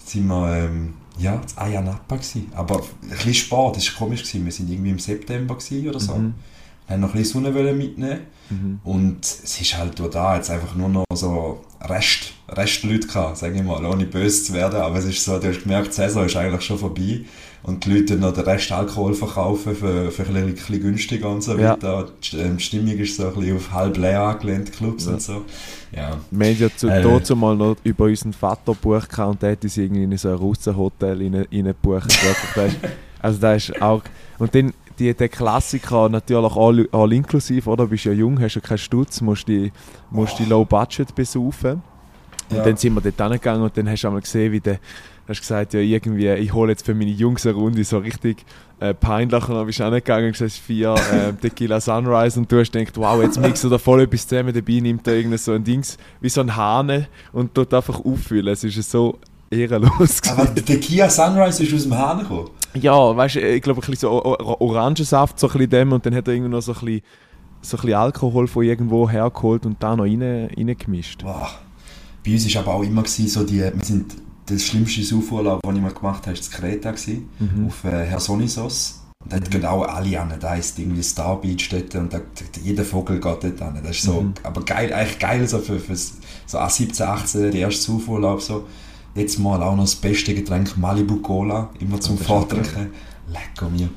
sind 0.05 0.26
wir 0.26 0.56
ähm, 0.64 0.94
ja, 1.19 1.34
in 1.34 1.40
Ayanapa 1.56 2.17
gewesen. 2.17 2.50
Aber 2.55 2.81
ein 3.02 3.08
bisschen 3.08 3.34
Sport, 3.34 3.76
das 3.76 3.87
war 3.93 3.99
komisch. 4.00 4.22
Gewesen. 4.22 4.44
Wir 4.44 4.52
sind 4.52 4.70
irgendwie 4.70 4.90
im 4.90 4.99
September 4.99 5.56
oder 5.88 6.00
so. 6.00 6.14
Mhm. 6.17 6.34
Haben 6.88 7.00
noch 7.00 7.14
ein 7.14 7.19
bisschen 7.20 7.44
Sonne 7.44 7.72
mitnehmen 7.72 8.20
Mhm. 8.50 8.78
und 8.84 9.25
es 9.25 9.58
ist 9.58 9.75
halt 9.78 9.99
da 10.12 10.37
jetzt 10.37 10.50
einfach 10.50 10.75
nur 10.75 10.90
noch 10.90 11.06
so 11.14 11.64
Rest, 11.81 12.33
Restleute 12.49 13.06
gehabt, 13.08 13.38
sage 13.38 13.56
ich 13.56 13.62
mal, 13.62 13.85
ohne 13.85 14.05
böse 14.05 14.44
zu 14.44 14.52
werden, 14.52 14.81
aber 14.81 14.96
es 14.99 15.06
ist 15.06 15.25
so, 15.25 15.38
du 15.38 15.49
hast 15.49 15.62
gemerkt, 15.62 15.88
die 15.88 15.93
Saison 15.93 16.26
ist 16.26 16.37
eigentlich 16.37 16.62
schon 16.62 16.79
vorbei 16.79 17.20
und 17.62 17.85
die 17.87 17.94
Leute 17.94 18.17
noch 18.17 18.32
den 18.35 18.44
Rest 18.44 18.70
Alkohol 18.70 19.14
verkaufen 19.14 19.75
für, 19.75 20.11
für 20.11 20.23
ein 20.25 20.52
bisschen, 20.55 20.81
günstiger 20.81 21.31
und 21.31 21.43
so 21.43 21.56
Ja. 21.56 21.70
weiter. 21.73 22.08
Die 22.23 22.37
ähm, 22.37 22.58
Stimmung 22.58 22.99
ist 22.99 23.17
so 23.17 23.26
ein 23.29 23.35
bisschen 23.35 23.56
auf 23.56 23.73
halb 23.73 23.96
leer 23.96 24.20
angelehnt, 24.20 24.69
die 24.69 24.73
Clubs 24.73 25.06
Ja. 25.06 25.12
und 25.12 25.23
so. 25.23 25.44
Ja. 25.96 26.19
Wir 26.31 26.46
haben 26.49 26.58
ja 26.58 26.69
zu, 26.76 26.88
Äh. 26.88 27.02
dazu 27.02 27.35
mal 27.35 27.56
noch 27.56 27.76
über 27.82 28.05
unseren 28.05 28.35
Vater 28.35 28.75
gebucht 28.75 29.19
und 29.19 29.41
der 29.43 29.52
hat 29.52 29.64
uns 29.64 29.76
irgendwie 29.79 30.02
in 30.05 30.17
so 30.19 30.29
ein 30.29 30.35
Russenhotel 30.35 31.17
rein- 31.23 31.46
reingebucht. 31.50 32.14
also 33.20 33.41
da 33.41 33.55
ist 33.55 33.81
auch... 33.81 34.02
Und 34.38 34.55
dann 34.55 34.75
die, 34.99 35.12
der 35.14 35.29
Klassiker 35.29 36.08
natürlich 36.08 36.55
all, 36.56 36.87
all 36.93 37.12
inklusiv, 37.12 37.67
oder? 37.67 37.85
Du 37.85 37.91
bist 37.91 38.05
ja 38.05 38.12
jung, 38.12 38.38
hast 38.41 38.55
ja 38.56 38.61
keinen 38.61 38.79
Stutz, 38.79 39.20
musst 39.23 39.49
die, 39.49 39.73
musst 40.11 40.38
die 40.38 40.44
Low 40.44 40.64
Budget 40.64 41.14
besaufen. 41.14 41.82
Und 42.50 42.56
Ja. 42.56 42.64
dann 42.64 42.76
sind 42.76 42.94
wir 42.94 43.00
dort 43.00 43.17
hingegangen 43.31 43.62
und 43.62 43.76
dann 43.76 43.88
hast 43.88 44.02
du 44.02 44.08
einmal 44.08 44.23
gesehen, 44.23 44.52
wie 44.52 44.61
der 44.61 44.79
hast 45.26 45.41
gesagt, 45.41 45.73
ja 45.73 45.81
irgendwie, 45.81 46.29
ich 46.29 46.52
hole 46.52 46.70
jetzt 46.70 46.85
für 46.85 46.94
meine 46.94 47.11
Jungs 47.11 47.46
eine 47.46 47.55
Runde 47.55 47.82
so 47.85 47.96
richtig 47.96 48.44
äh, 48.81 48.93
peinlich 48.93 49.49
und 49.49 49.55
dann 49.55 49.64
bist 49.67 49.81
du 49.81 49.85
hingegangen 49.85 50.26
und 50.26 50.32
gesagt, 50.32 50.52
vier 50.52 50.94
äh, 50.94 51.32
Tequila 51.41 51.81
Sunrise 51.81 52.38
und 52.38 52.52
du 52.52 52.58
hast 52.61 52.73
gedacht, 52.73 52.96
wow, 52.99 53.23
jetzt 53.23 53.41
mixt 53.41 53.64
er 53.64 53.70
da 53.70 53.79
voll 53.79 54.02
etwas 54.02 54.26
zusammen, 54.29 54.52
dabei 54.52 54.81
nimmt 54.81 55.06
er 55.08 55.14
irgend 55.14 55.41
so 55.41 55.52
ein 55.52 55.64
Dings, 55.64 55.96
wie 56.20 56.29
so 56.29 56.43
ein 56.43 56.55
Hahn 56.55 57.06
und 57.32 57.55
tut 57.55 57.73
einfach 57.73 58.05
auffüllen. 58.05 58.52
Es 58.52 58.64
ist 58.64 58.91
so 58.91 59.19
ehrenlos. 59.50 60.20
Aber 60.31 60.44
der 60.46 60.79
Kia 60.81 61.08
Sunrise 61.08 61.62
ist 61.62 61.73
aus 61.75 61.85
dem 61.85 61.96
Hahn 61.96 62.19
gekommen. 62.19 62.50
Ja, 62.75 63.17
weißt 63.17 63.37
du, 63.37 63.41
ich 63.41 63.62
glaube, 63.62 63.81
ein 63.81 63.91
bisschen 63.91 64.08
so 64.11 64.11
Orangensaft, 64.11 65.38
so 65.38 65.46
ein 65.46 65.52
bisschen 65.52 65.70
dem 65.70 65.93
und 65.93 66.05
dann 66.05 66.14
hat 66.14 66.29
er 66.29 66.35
irgendwie 66.35 66.50
noch 66.50 66.61
so 66.61 66.73
ein 66.73 66.81
bisschen, 66.81 67.00
so 67.62 67.76
ein 67.76 67.81
bisschen 67.81 67.94
Alkohol 67.98 68.46
von 68.46 68.65
irgendwo 68.65 69.08
hergeholt 69.08 69.65
und 69.65 69.82
da 69.82 69.96
noch 69.96 70.05
rein, 70.05 70.51
reingemischt. 70.55 71.22
Boah. 71.22 71.48
Bei 72.24 72.32
uns 72.32 72.54
war 72.54 72.62
aber 72.62 72.74
auch 72.74 72.82
immer 72.82 73.04
so 73.06 73.44
die, 73.44 73.58
wir 73.60 73.72
sind, 73.82 74.14
das 74.46 74.62
schlimmste 74.62 75.02
Saufurlaub, 75.02 75.60
das 75.62 75.74
ich 75.74 75.81
mal 75.81 75.93
gemacht 75.93 76.26
habe, 76.26 76.36
war 76.36 76.50
Kreta, 76.60 76.90
gewesen, 76.90 77.28
Mhm. 77.38 77.66
auf 77.66 77.84
äh, 77.84 78.04
Hersonisos. 78.06 79.00
Und 79.22 79.32
dort 79.32 79.50
gehen 79.50 79.64
auch 79.64 79.84
alle 79.84 80.20
an, 80.20 80.34
da 80.38 80.54
ist 80.54 80.78
irgendwie 80.78 81.02
Star 81.02 81.40
Beach 81.40 81.69
dort 81.70 81.94
und 81.94 82.12
da, 82.12 82.20
jeder 82.62 82.84
Vogel 82.84 83.16
geht 83.20 83.43
dort 83.43 83.62
an. 83.62 83.78
Das 83.82 83.96
ist 83.96 84.02
so, 84.02 84.20
Mhm. 84.20 84.34
aber 84.43 84.62
geil, 84.62 84.93
eigentlich 84.93 85.19
geil 85.19 85.46
so 85.48 85.58
für, 85.58 85.78
für 85.78 85.96
so 85.96 86.58
ah, 86.58 86.69
17, 86.69 87.06
18, 87.06 87.40
der 87.52 87.54
erste 87.54 87.82
Saufurlaub 87.93 88.43
so. 88.43 88.66
Jetzt 89.14 89.38
mal 89.38 89.62
auch 89.62 89.76
noch 89.76 89.84
das 89.84 89.94
beste 89.94 90.34
Getränk 90.34 90.76
Malibu 90.76 91.16
Cola, 91.20 91.70
immer 91.78 92.00
zum 92.00 92.19
Vortrinken. 92.19 92.88
Lecker 93.28 93.70
mir. 93.70 93.88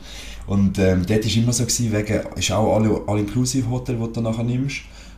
Und 0.45 0.77
ähm, 0.79 1.05
dort 1.05 1.25
war 1.25 1.35
immer 1.43 1.51
so, 1.51 1.63
gewesen, 1.63 1.91
wegen, 1.91 2.21
ist 2.37 2.51
auch 2.51 2.75
All-Inclusive-Hotel, 3.07 3.97
das 3.97 4.11
du 4.13 4.21
nachher 4.21 4.43
nimmst. 4.43 4.77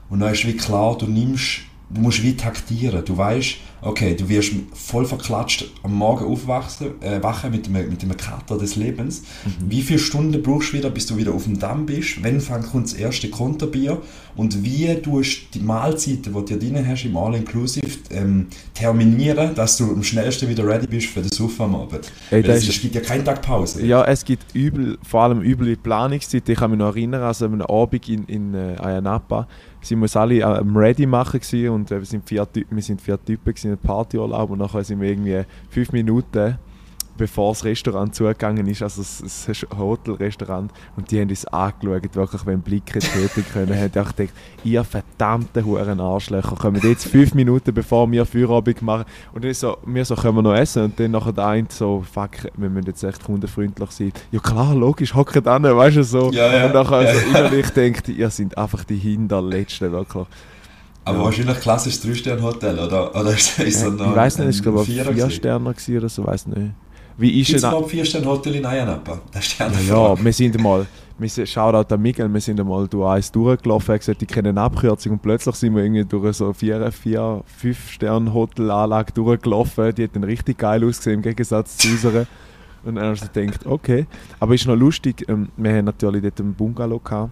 Und 0.10 0.22
dann 0.22 0.34
ist 0.34 0.48
wie 0.48 0.58
klar, 0.58 0.98
du 0.98 1.06
nimmst, 1.06 1.60
musst 1.90 2.22
wie 2.24 2.36
taktieren. 2.36 3.04
Du 3.06 3.18
weißt, 3.18 3.56
okay, 3.82 4.16
du 4.16 4.30
wirst 4.30 4.52
voll 4.74 5.06
verklatscht 5.06 5.66
am 5.84 5.96
Morgen 5.96 6.26
aufwachen, 6.26 7.02
äh, 7.02 7.22
wachen 7.24 7.52
mit 7.52 7.66
dem, 7.66 7.74
mit 7.74 8.02
dem 8.02 8.16
Kater 8.16 8.58
des 8.58 8.76
Lebens. 8.76 9.24
Wie 9.68 9.82
viele 9.82 10.00
Stunden 10.00 10.42
brauchst 10.44 10.72
du 10.74 10.78
wieder, 10.78 10.90
bis 10.90 11.08
du 11.08 11.18
wieder 11.18 11.34
auf 11.34 11.46
dem 11.46 11.58
Damm 11.60 11.86
bist? 11.86 12.24
Wann 12.24 12.42
fängt 12.42 12.68
kommt 12.72 12.86
das 12.86 12.94
erste 12.94 13.30
Konterbier? 13.30 14.02
Und 14.36 14.64
wie 14.64 14.94
tust 15.02 15.54
du 15.54 15.60
die 15.60 15.66
Mahlzeiten, 15.66 16.34
die 16.34 16.54
du 16.54 16.58
drin 16.60 16.88
hast, 16.88 17.06
im 17.06 17.18
All-Inclusive, 17.18 17.88
ähm, 18.12 18.48
terminieren, 18.74 19.56
dass 19.56 19.78
du 19.78 19.86
am 19.92 20.04
schnellsten 20.04 20.48
wieder 20.50 20.66
ready 20.66 20.88
bist 20.88 21.08
für 21.08 21.22
den 21.22 21.32
Suff 21.32 21.60
am 21.60 21.76
Abend? 21.76 22.12
Ey, 22.32 22.42
es, 22.42 22.64
ist- 22.64 22.70
es 22.70 22.82
gibt 22.82 22.96
ja 22.96 23.02
keinen 23.02 23.26
Tag 23.26 23.42
Pause. 23.42 23.86
Ja, 23.86 24.04
es 24.06 24.24
gibt 24.24 24.56
übel, 24.56 24.98
vor 25.02 25.24
allem 25.24 25.42
üble 25.42 25.76
Planungszeit. 25.76 26.48
Ich 26.48 26.58
kann 26.58 26.72
mich 26.72 26.80
noch 26.80 26.96
erinnern, 26.96 27.22
also 27.24 27.46
an 27.46 27.54
einem 27.54 27.62
Abend 27.64 28.08
in, 28.08 28.24
in 28.26 28.54
äh, 28.54 28.76
Ayanapa 28.80 29.48
sind 29.82 30.00
wir 30.00 30.20
alle 30.20 30.46
am 30.46 30.76
Ready 30.76 31.06
machen 31.06 31.40
gewesen 31.40 31.70
und 31.70 31.92
äh, 31.92 32.00
wir 32.00 32.06
sind 32.06 32.28
vier, 32.28 32.48
wir 32.70 32.84
sind 32.84 33.02
vier 33.02 33.24
Typen 33.24 33.54
gewesen, 33.54 33.78
Partyurlaub 33.78 34.50
und 34.50 34.60
nachher 34.60 34.84
sind 34.84 35.02
wir 35.02 35.10
irgendwie 35.10 35.44
fünf 35.70 35.92
Minuten 35.92 36.58
bevor 37.20 37.52
das 37.52 37.64
Restaurant 37.64 38.16
zugegangen 38.16 38.66
ist, 38.66 38.82
also 38.82 39.02
das, 39.04 39.22
das 39.46 39.62
Hotelrestaurant, 39.78 40.72
und 40.98 41.12
die 41.12 41.22
haben 41.22 41.30
uns 41.30 41.46
angeschaut, 41.46 42.16
wirklich, 42.16 42.46
wenn 42.48 42.62
Blicke 42.62 42.98
tätig 43.00 43.46
können, 43.54 43.76
haben 43.80 43.92
auch 44.02 44.16
gedacht, 44.16 44.34
ihr 44.64 44.84
verdammte 44.84 45.64
Huren 45.64 46.00
Arschlöcher, 46.00 46.56
kommen 46.56 46.82
jetzt 46.84 47.06
fünf 47.06 47.36
Minuten 47.36 47.74
bevor 47.74 48.12
wir 48.12 48.26
Feierabend 48.26 48.82
machen, 48.82 49.06
und 49.34 49.44
dann 49.46 49.54
so, 49.54 49.78
wir 49.86 50.04
so, 50.06 50.16
können 50.16 50.36
wir 50.38 50.42
noch 50.42 50.56
essen, 50.56 50.86
und 50.86 51.00
dann 51.00 51.12
nachher 51.12 51.34
der 51.34 51.46
eine 51.46 51.68
so, 51.70 52.04
fuck, 52.12 52.32
wir 52.58 52.70
müssen 52.70 52.88
jetzt 52.88 53.04
echt 53.04 53.24
kundenfreundlich 53.24 53.92
sein. 53.92 54.12
Ja 54.32 54.40
klar, 54.40 54.74
logisch, 54.74 55.14
hocken 55.14 55.46
an, 55.46 55.64
weißt 55.64 55.98
du, 55.98 56.04
so. 56.04 56.32
Ja, 56.32 56.52
ja. 56.52 56.66
Und 56.66 56.74
nachher 56.74 57.04
Ja, 57.04 57.14
so 57.14 57.20
ja. 57.20 57.28
innerlich 57.40 57.70
denkt, 57.72 58.08
ihr 58.10 58.30
seid 58.32 58.58
einfach 58.58 58.84
die 58.86 58.98
Hinterletzten, 58.98 59.92
wirklich. 59.92 60.26
Aber 61.06 61.18
Ja. 61.18 61.24
wahrscheinlich 61.24 61.60
klassisch 61.60 61.96
3-Sterne-Hotel, 61.96 62.78
oder? 62.78 63.16
Oder 63.16 63.32
ist 63.34 63.58
ist 63.60 63.82
so 63.82 63.88
ich 63.88 63.94
noch 64.00 64.16
weiß 64.16 64.38
nicht, 64.40 64.50
ich 64.50 64.58
ein 64.58 64.64
glaube, 64.64 64.86
vier 64.86 65.04
gewesen? 65.06 65.32
Sterne 65.32 65.70
gewesen 65.74 65.98
oder 65.98 66.10
so, 66.10 66.26
weiß 66.26 66.48
nicht. 66.48 66.72
Wie 67.20 67.42
ist 67.42 67.54
es 67.54 67.62
denn... 67.62 67.70
überhaupt 67.70 67.92
4-Sterne-Hotel 67.92 68.56
in 68.56 68.66
Ayanapa? 68.66 69.20
Die 69.34 69.88
Ja, 69.88 69.94
Frage. 69.96 70.24
wir 70.26 70.34
sind 70.34 70.60
mal, 70.62 70.86
wir 71.18 71.30
sind, 71.30 71.50
Shoutout 71.50 71.94
an 71.94 72.02
Miguel, 72.02 72.34
wir 72.34 72.40
sind 72.42 72.60
einmal 72.60 72.88
durch 72.88 73.08
eins 73.10 73.32
durchgelaufen, 73.32 73.90
er 73.90 73.94
hat 73.96 74.02
gesagt, 74.02 74.22
ich 74.22 74.28
kenne 74.28 74.50
eine 74.50 74.62
Abkürzung 74.62 75.14
und 75.14 75.22
plötzlich 75.22 75.56
sind 75.56 75.76
wir 75.76 75.84
irgendwie 75.84 76.06
durch 76.06 76.38
so 76.38 76.54
4, 76.54 76.92
4 76.92 77.44
5 77.46 77.92
Sterne 77.92 78.34
Hotelanlage 78.34 79.12
durchgelaufen, 79.14 79.94
die 79.96 80.06
hat 80.06 80.16
dann 80.16 80.24
richtig 80.24 80.58
geil 80.58 80.84
ausgesehen 80.84 81.18
im 81.18 81.22
Gegensatz 81.22 81.78
zu 81.78 81.90
unserer. 81.90 82.26
Und 82.86 82.96
dann 82.96 83.06
hast 83.10 83.24
du 83.36 83.42
gedacht, 83.42 83.66
okay. 83.66 84.06
Aber 84.40 84.56
ist 84.56 84.66
noch 84.66 84.76
lustig, 84.78 85.26
ähm, 85.28 85.50
wir 85.58 85.72
haben 85.76 85.86
natürlich 85.86 86.22
dort 86.22 86.40
einen 86.40 86.54
Bungalow 86.54 87.00
gehabt. 87.00 87.32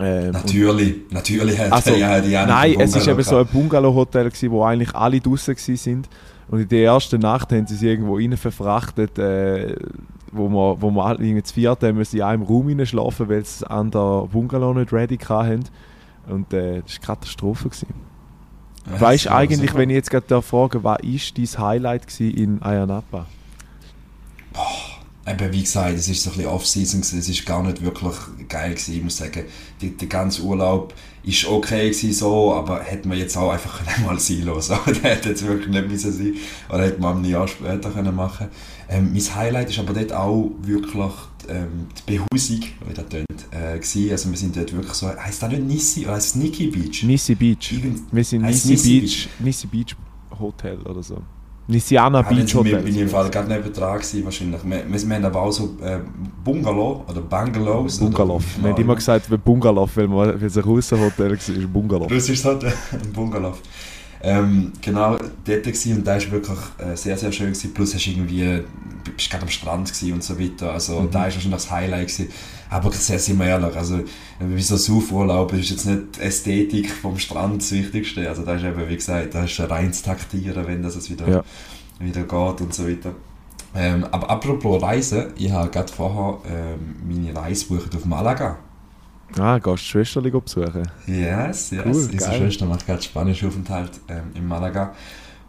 Ähm, 0.00 0.26
und- 0.26 0.32
Natürlich, 0.32 0.96
natürlich 1.10 1.58
hat 1.58 1.72
also, 1.72 1.94
ja 1.94 2.20
die 2.20 2.32
nein, 2.32 2.74
es 2.80 2.94
war 2.96 3.06
eben 3.12 3.22
so 3.22 3.38
ein 3.38 3.46
Bungalow-Hotel, 3.46 4.30
wo 4.50 4.64
eigentlich 4.64 4.94
alle 4.94 5.20
draußen 5.20 5.54
sind. 5.56 6.08
Und 6.48 6.60
in 6.60 6.68
der 6.68 6.84
ersten 6.84 7.20
Nacht 7.20 7.52
haben 7.52 7.66
sie 7.66 7.76
sich 7.76 7.88
irgendwo 7.88 8.16
rein 8.16 8.36
verfrachtet, 8.36 9.18
äh, 9.18 9.74
wo 10.30 10.48
wir, 10.48 10.80
wo 10.80 10.90
wir 10.90 11.04
alle 11.04 11.24
irgendwie 11.24 11.42
zu 11.42 11.54
viert 11.54 11.82
haben 11.82 11.96
müssen 11.96 12.16
in 12.16 12.22
einem 12.22 12.42
Raum 12.42 12.86
schlafen, 12.86 13.28
weil 13.28 13.44
sie 13.44 13.68
an 13.68 13.90
der 13.90 14.28
Bungalow 14.30 14.74
nicht 14.74 14.92
ready 14.92 15.16
hatten. 15.16 15.64
Und 16.28 16.52
äh, 16.52 16.82
das 16.82 16.98
war 16.98 16.98
eine 16.98 17.06
Katastrophe. 17.06 17.68
Gewesen. 17.68 17.88
Ja, 18.86 19.00
weißt 19.00 19.26
du 19.26 19.32
eigentlich, 19.32 19.70
super. 19.70 19.80
wenn 19.80 19.90
ich 19.90 19.96
jetzt 19.96 20.10
gerade 20.10 20.42
frage, 20.42 20.84
was 20.84 21.00
ist 21.02 21.36
dein 21.36 21.64
Highlight 21.64 22.20
in 22.20 22.62
Ayanapa? 22.62 23.26
Eben, 25.26 25.52
wie 25.52 25.62
gesagt, 25.62 25.94
es 25.94 26.08
ist 26.08 26.22
so 26.22 26.30
ein 26.30 26.36
bisschen 26.36 26.52
Off-Season, 26.52 27.00
es 27.00 27.12
ist 27.12 27.44
gar 27.44 27.62
nicht 27.64 27.82
wirklich 27.82 28.14
geil 28.48 28.70
gewesen, 28.70 28.94
ich 28.94 29.02
muss 29.02 29.16
sagen. 29.16 29.44
Der 29.80 30.08
ganze 30.08 30.42
Urlaub 30.42 30.94
ist 31.26 31.44
okay 31.46 31.90
gewesen, 31.90 32.12
so, 32.12 32.54
aber 32.54 32.80
hätte 32.82 33.08
man 33.08 33.18
jetzt 33.18 33.36
auch 33.36 33.50
einfach 33.50 33.84
können 33.84 34.06
mal 34.06 34.18
sein 34.18 34.42
lassen 34.44 34.76
Der 35.02 35.10
hätte 35.16 35.30
jetzt 35.30 35.46
wirklich 35.46 35.68
nicht 35.68 35.88
müssen 35.88 36.12
sein 36.12 36.34
Oder 36.70 36.84
hätte 36.84 37.00
man 37.00 37.18
ein 37.18 37.24
Jahr 37.28 37.48
später 37.48 37.90
können 37.90 38.14
machen 38.14 38.46
ähm, 38.88 39.12
Mein 39.12 39.34
Highlight 39.34 39.68
ist 39.70 39.78
aber 39.80 39.92
dort 39.92 40.12
auch 40.12 40.50
wirklich 40.62 41.12
ähm, 41.48 41.88
die 42.06 42.16
Behausung, 42.16 42.60
wie 42.88 42.94
das 42.94 43.08
tönt, 43.08 43.26
äh, 43.50 43.78
gewesen. 43.78 44.10
Also 44.10 44.30
wir 44.30 44.36
sind 44.36 44.56
dort 44.56 44.72
wirklich 44.72 44.92
so, 44.94 45.08
heisst 45.08 45.42
das 45.42 45.50
nicht 45.50 45.62
Nissi 45.64 46.04
oder 46.04 46.14
heisst 46.14 46.36
es 46.36 46.42
Beach? 46.70 47.02
Nissi 47.04 47.34
Beach. 47.34 47.72
Irgend- 47.72 48.02
Wir 48.12 48.24
sind 48.24 48.42
Nissi 48.42 48.68
Nissi 48.70 49.00
Beach, 49.00 49.28
Nissi 49.40 49.66
Beach 49.66 49.96
Hotel 50.38 50.78
oder 50.82 51.02
so. 51.02 51.22
Nissiana 51.68 52.20
Ah, 52.20 52.22
Beach 52.22 52.54
Hotel. 52.54 52.82
bin 52.82 52.94
ich 52.94 53.00
im 53.00 53.08
Fall 53.08 53.28
gerade 53.28 53.48
neben 53.48 53.72
dran 53.72 53.98
gewesen, 53.98 54.24
wahrscheinlich. 54.24 54.60
Wir, 54.64 54.84
wir, 54.88 55.08
wir 55.08 55.16
haben 55.16 55.24
aber 55.24 55.42
auch 55.42 55.50
so 55.50 55.76
äh, 55.82 55.98
Bungalow 56.44 57.04
oder 57.08 57.20
Bungalows. 57.20 57.98
Bungalow. 57.98 58.36
Oder, 58.36 58.44
Wir 58.62 58.70
haben 58.72 58.80
immer 58.82 58.94
gesagt, 58.94 59.44
Bungalow, 59.44 59.88
weil, 59.94 60.08
wir, 60.08 60.16
weil 60.16 60.44
es 60.44 60.56
ein 60.56 60.62
Russenhotel 60.64 61.26
war, 61.30 61.32
ist 61.34 61.72
Bungalow. 61.72 62.06
Russisch 62.06 62.44
halt 62.44 62.64
ein 62.64 63.12
Bungalow. 63.12 63.54
Ähm, 64.22 64.72
genau, 64.80 65.16
dort 65.44 65.62
gewesen, 65.64 65.98
und 65.98 66.06
da 66.06 66.14
war 66.14 66.30
wirklich 66.30 66.58
äh, 66.78 66.96
sehr, 66.96 67.16
sehr 67.16 67.32
schön. 67.32 67.46
Gewesen. 67.48 67.74
Plus 67.74 67.94
hast 67.94 68.06
irgendwie, 68.06 68.62
bist 69.16 69.30
gerade 69.30 69.42
am 69.44 69.48
Strand 69.48 69.92
und 70.12 70.22
so 70.24 70.38
weiter. 70.38 70.72
Also 70.72 71.00
Mhm. 71.00 71.10
da 71.10 71.18
war 71.20 71.24
wahrscheinlich 71.26 71.50
das 71.52 71.70
Highlight. 71.70 72.08
Gewesen. 72.08 72.28
Aber 72.68 72.90
sehr, 72.92 73.18
sind 73.18 73.38
wir 73.38 73.46
ehrlich, 73.46 73.76
also 73.76 74.00
wie 74.40 74.62
so 74.62 74.76
Saufurlaub 74.76 75.52
ist 75.52 75.70
jetzt 75.70 75.86
nicht 75.86 76.16
die 76.16 76.20
Ästhetik 76.22 76.90
vom 76.90 77.16
Strand 77.18 77.62
das 77.62 77.70
Wichtigste. 77.72 78.28
Also 78.28 78.42
da 78.42 78.54
ist 78.56 78.64
eben, 78.64 78.88
wie 78.88 78.96
gesagt, 78.96 79.34
da 79.34 79.44
ist 79.44 79.60
ein 79.60 79.66
reines 79.66 80.02
Taktieren, 80.02 80.66
wenn 80.66 80.82
das 80.82 80.96
jetzt 80.96 81.10
wieder, 81.10 81.28
Ja. 81.28 81.44
wieder 82.00 82.22
geht 82.22 82.60
und 82.60 82.74
so 82.74 82.88
weiter. 82.88 83.12
Ähm, 83.74 84.04
aber 84.10 84.30
apropos 84.30 84.82
Reisen, 84.82 85.26
ich 85.36 85.52
habe 85.52 85.70
gerade 85.70 85.92
vorher 85.92 86.38
ähm, 86.50 86.96
meine 87.06 87.36
Reise 87.36 87.66
gebucht 87.66 87.94
auf 87.94 88.04
Malaga. 88.06 88.56
Ah, 89.38 89.58
gehst 89.58 89.66
du 89.66 89.72
die 89.74 89.78
Schwester 90.06 90.20
besuchen? 90.22 90.88
Yes, 91.06 91.70
yes. 91.70 91.82
Cool, 91.84 91.92
Unsere 91.92 92.16
geil. 92.16 92.38
Schwester 92.38 92.66
macht 92.66 92.86
gerade 92.86 93.02
spanischen 93.02 93.48
Aufenthalt 93.48 93.90
ähm, 94.08 94.30
in 94.34 94.46
Malaga. 94.46 94.94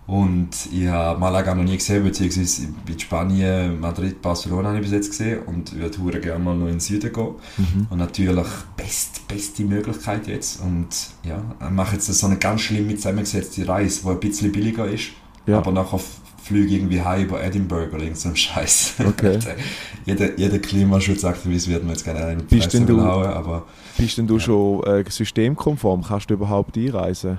Und 0.07 0.49
ich 0.71 0.87
habe 0.87 1.19
Malaga 1.19 1.53
noch 1.53 1.65
nie 1.65 1.75
gesehen, 1.75 2.01
beziehungsweise 2.03 2.67
in 2.87 2.97
Spanien, 2.99 3.77
Madrid, 3.79 4.21
Barcelona 4.21 4.69
habe 4.69 4.77
ich 4.77 4.83
bis 4.83 4.93
jetzt 4.93 5.09
gesehen 5.09 5.41
und 5.45 5.77
würde 5.77 5.97
hure 6.01 6.19
gerne 6.21 6.41
mal 6.41 6.55
noch 6.55 6.67
in 6.67 6.73
den 6.75 6.79
Süden 6.79 7.11
gehen. 7.11 7.35
Mhm. 7.57 7.87
Und 7.89 7.97
natürlich 7.97 8.47
best, 8.77 9.27
beste 9.27 9.63
Möglichkeit 9.63 10.27
jetzt. 10.27 10.61
Und 10.61 10.87
ja, 11.23 11.43
ich 11.61 11.69
mache 11.71 11.95
jetzt 11.95 12.05
so 12.07 12.25
eine 12.25 12.37
ganz 12.37 12.61
schlimme 12.61 12.95
zusammengesetzte 12.95 13.67
Reise, 13.67 14.01
die 14.03 14.09
ein 14.09 14.19
bisschen 14.21 14.51
billiger 14.53 14.87
ist, 14.87 15.09
Ja. 15.45 15.57
aber 15.57 15.73
nachher 15.73 15.99
fliege 16.47 16.65
ich 16.67 16.73
irgendwie 16.73 17.01
heim 17.01 17.25
über 17.25 17.43
Edinburgh 17.43 17.93
oder 17.93 18.03
irgend 18.03 18.17
so 18.17 18.33
Scheiß. 18.33 18.93
Okay. 19.05 19.39
jeder, 20.05 20.37
jeder 20.37 20.59
Klimaschutzaktivist 20.59 21.67
wird 21.67 21.83
mir 21.83 21.91
jetzt 21.91 22.03
gerne 22.03 22.25
einen 22.25 22.45
Bist 22.45 22.73
denn 22.73 22.85
du- 22.85 23.01
hauen, 23.01 23.25
aber 23.27 23.65
Bist 23.97 24.17
denn 24.17 24.27
du 24.27 24.35
Ja. 24.35 24.39
schon 24.39 24.83
äh, 24.83 25.03
systemkonform? 25.09 26.03
Kannst 26.03 26.29
du 26.29 26.33
überhaupt 26.35 26.77
einreisen? 26.77 27.37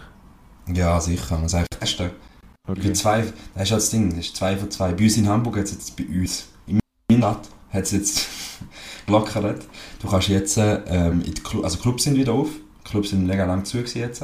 ja, 0.73 1.01
sicher. 1.01 1.39
Man 1.39 1.49
testen. 1.81 2.11
Okay. 2.67 2.81
Okay. 2.81 2.93
Zwei, 2.93 3.21
das 3.55 3.63
ist 3.65 3.71
halt 3.71 3.71
das 3.71 3.91
Ding, 3.91 4.11
das 4.11 4.19
ist 4.19 4.37
zwei 4.37 4.57
von 4.57 4.71
zwei. 4.71 4.93
Bei 4.93 5.05
uns 5.05 5.17
in 5.17 5.27
Hamburg 5.29 5.57
hat 5.57 5.65
es 5.65 5.73
jetzt 5.73 5.97
bei 5.97 6.05
uns, 6.05 6.49
in 6.67 6.79
Minat 7.11 7.41
hat 7.71 7.83
es 7.85 7.93
jetzt 7.93 8.27
gelockert. 9.07 9.63
Du 10.03 10.09
kannst 10.09 10.29
jetzt, 10.29 10.59
ähm, 10.59 11.23
in 11.25 11.33
die 11.35 11.41
Clu 11.43 11.63
also 11.63 11.79
Clubs 11.79 12.05
sind 12.05 12.17
wieder 12.17 12.33
auf, 12.35 12.49
Clubs 12.85 13.11
sind 13.11 13.27
mega 13.27 13.47
lang 13.47 13.65
zu 13.65 13.79
jetzt. 13.79 14.23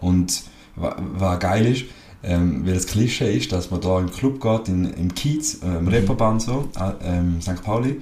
Und 0.00 0.42
wa- 0.76 0.96
was 1.00 1.40
geil 1.40 1.66
ist, 1.66 1.84
ähm, 2.22 2.66
weil 2.66 2.74
das 2.74 2.86
Klischee 2.86 3.36
ist, 3.36 3.52
dass 3.52 3.70
man 3.70 3.80
da 3.80 3.98
in 3.98 4.06
den 4.06 4.14
Club 4.14 4.40
geht, 4.40 4.68
in, 4.68 4.92
im 4.94 5.14
Kiez, 5.14 5.62
äh, 5.62 5.78
im 5.78 5.88
Reeperbahn 5.88 6.40
so, 6.40 6.68
äh, 6.78 6.92
ähm, 7.16 7.40
St. 7.40 7.62
Pauli, 7.62 8.00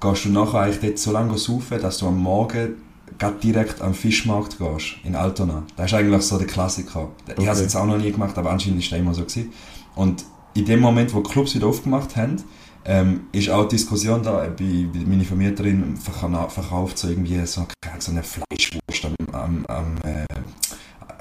gehst 0.00 0.24
du 0.24 0.28
nachher 0.30 0.60
eigentlich 0.60 0.80
dort 0.80 0.98
so 0.98 1.12
lange 1.12 1.36
saufen, 1.36 1.80
dass 1.80 1.98
du 1.98 2.06
am 2.06 2.18
Morgen 2.18 2.76
grad 3.18 3.42
direkt 3.42 3.80
am 3.82 3.94
Fischmarkt 3.94 4.58
gehst, 4.58 4.96
in 5.02 5.16
Altona. 5.16 5.64
Das 5.76 5.86
ist 5.86 5.94
eigentlich 5.94 6.22
so 6.22 6.38
der 6.38 6.46
Klassiker. 6.46 7.08
Ich 7.36 7.46
habe 7.46 7.56
es 7.56 7.60
jetzt 7.62 7.74
auch 7.76 7.86
noch 7.86 7.98
nie 7.98 8.12
gemacht, 8.12 8.36
aber 8.38 8.50
anscheinend 8.50 8.80
ist 8.80 8.92
das 8.92 8.98
immer 8.98 9.14
so 9.14 9.22
gewesen. 9.22 9.52
Und 9.96 10.24
in 10.54 10.64
dem 10.64 10.80
Moment, 10.80 11.12
wo 11.14 11.20
die 11.20 11.30
Clubs 11.30 11.54
wieder 11.54 11.66
aufgemacht 11.66 12.16
haben, 12.16 12.36
ähm, 12.84 13.22
ist 13.32 13.50
auch 13.50 13.64
die 13.66 13.76
Diskussion 13.76 14.22
da, 14.22 14.46
bei, 14.56 14.86
bei 14.92 15.00
meine 15.06 15.24
Vermieterin 15.24 15.96
verkau- 15.96 16.48
verkauft 16.48 16.98
so 16.98 17.08
irgendwie 17.08 17.44
so, 17.44 17.66
so 17.98 18.12
eine 18.12 18.22
Fleischwurst 18.22 19.04
am, 19.04 19.34
am, 19.34 19.66
am 19.66 19.96
äh, 20.04 20.24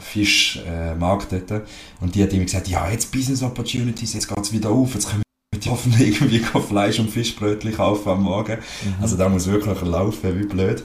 Fischmarkt 0.07 1.33
äh, 1.33 1.41
dort. 1.47 1.67
Und 2.01 2.15
die 2.15 2.23
hat 2.23 2.33
ihm 2.33 2.43
gesagt, 2.43 2.67
ja, 2.67 2.89
jetzt 2.89 3.11
Business 3.11 3.43
Opportunities, 3.43 4.13
jetzt 4.13 4.27
geht 4.27 4.39
es 4.39 4.53
wieder 4.53 4.69
auf, 4.69 4.93
jetzt 4.93 5.09
können 5.09 5.23
wir 5.53 5.71
hoffentlich 5.71 6.21
irgendwie 6.21 6.39
Fleisch 6.39 6.99
und 6.99 7.09
Fischbrötchen 7.09 7.73
kaufen 7.73 8.09
am 8.09 8.23
Morgen. 8.23 8.57
Mhm. 8.57 8.95
Also 9.01 9.17
da 9.17 9.29
muss 9.29 9.47
wirklich 9.47 9.81
laufen, 9.81 10.39
wie 10.39 10.45
blöd. 10.45 10.83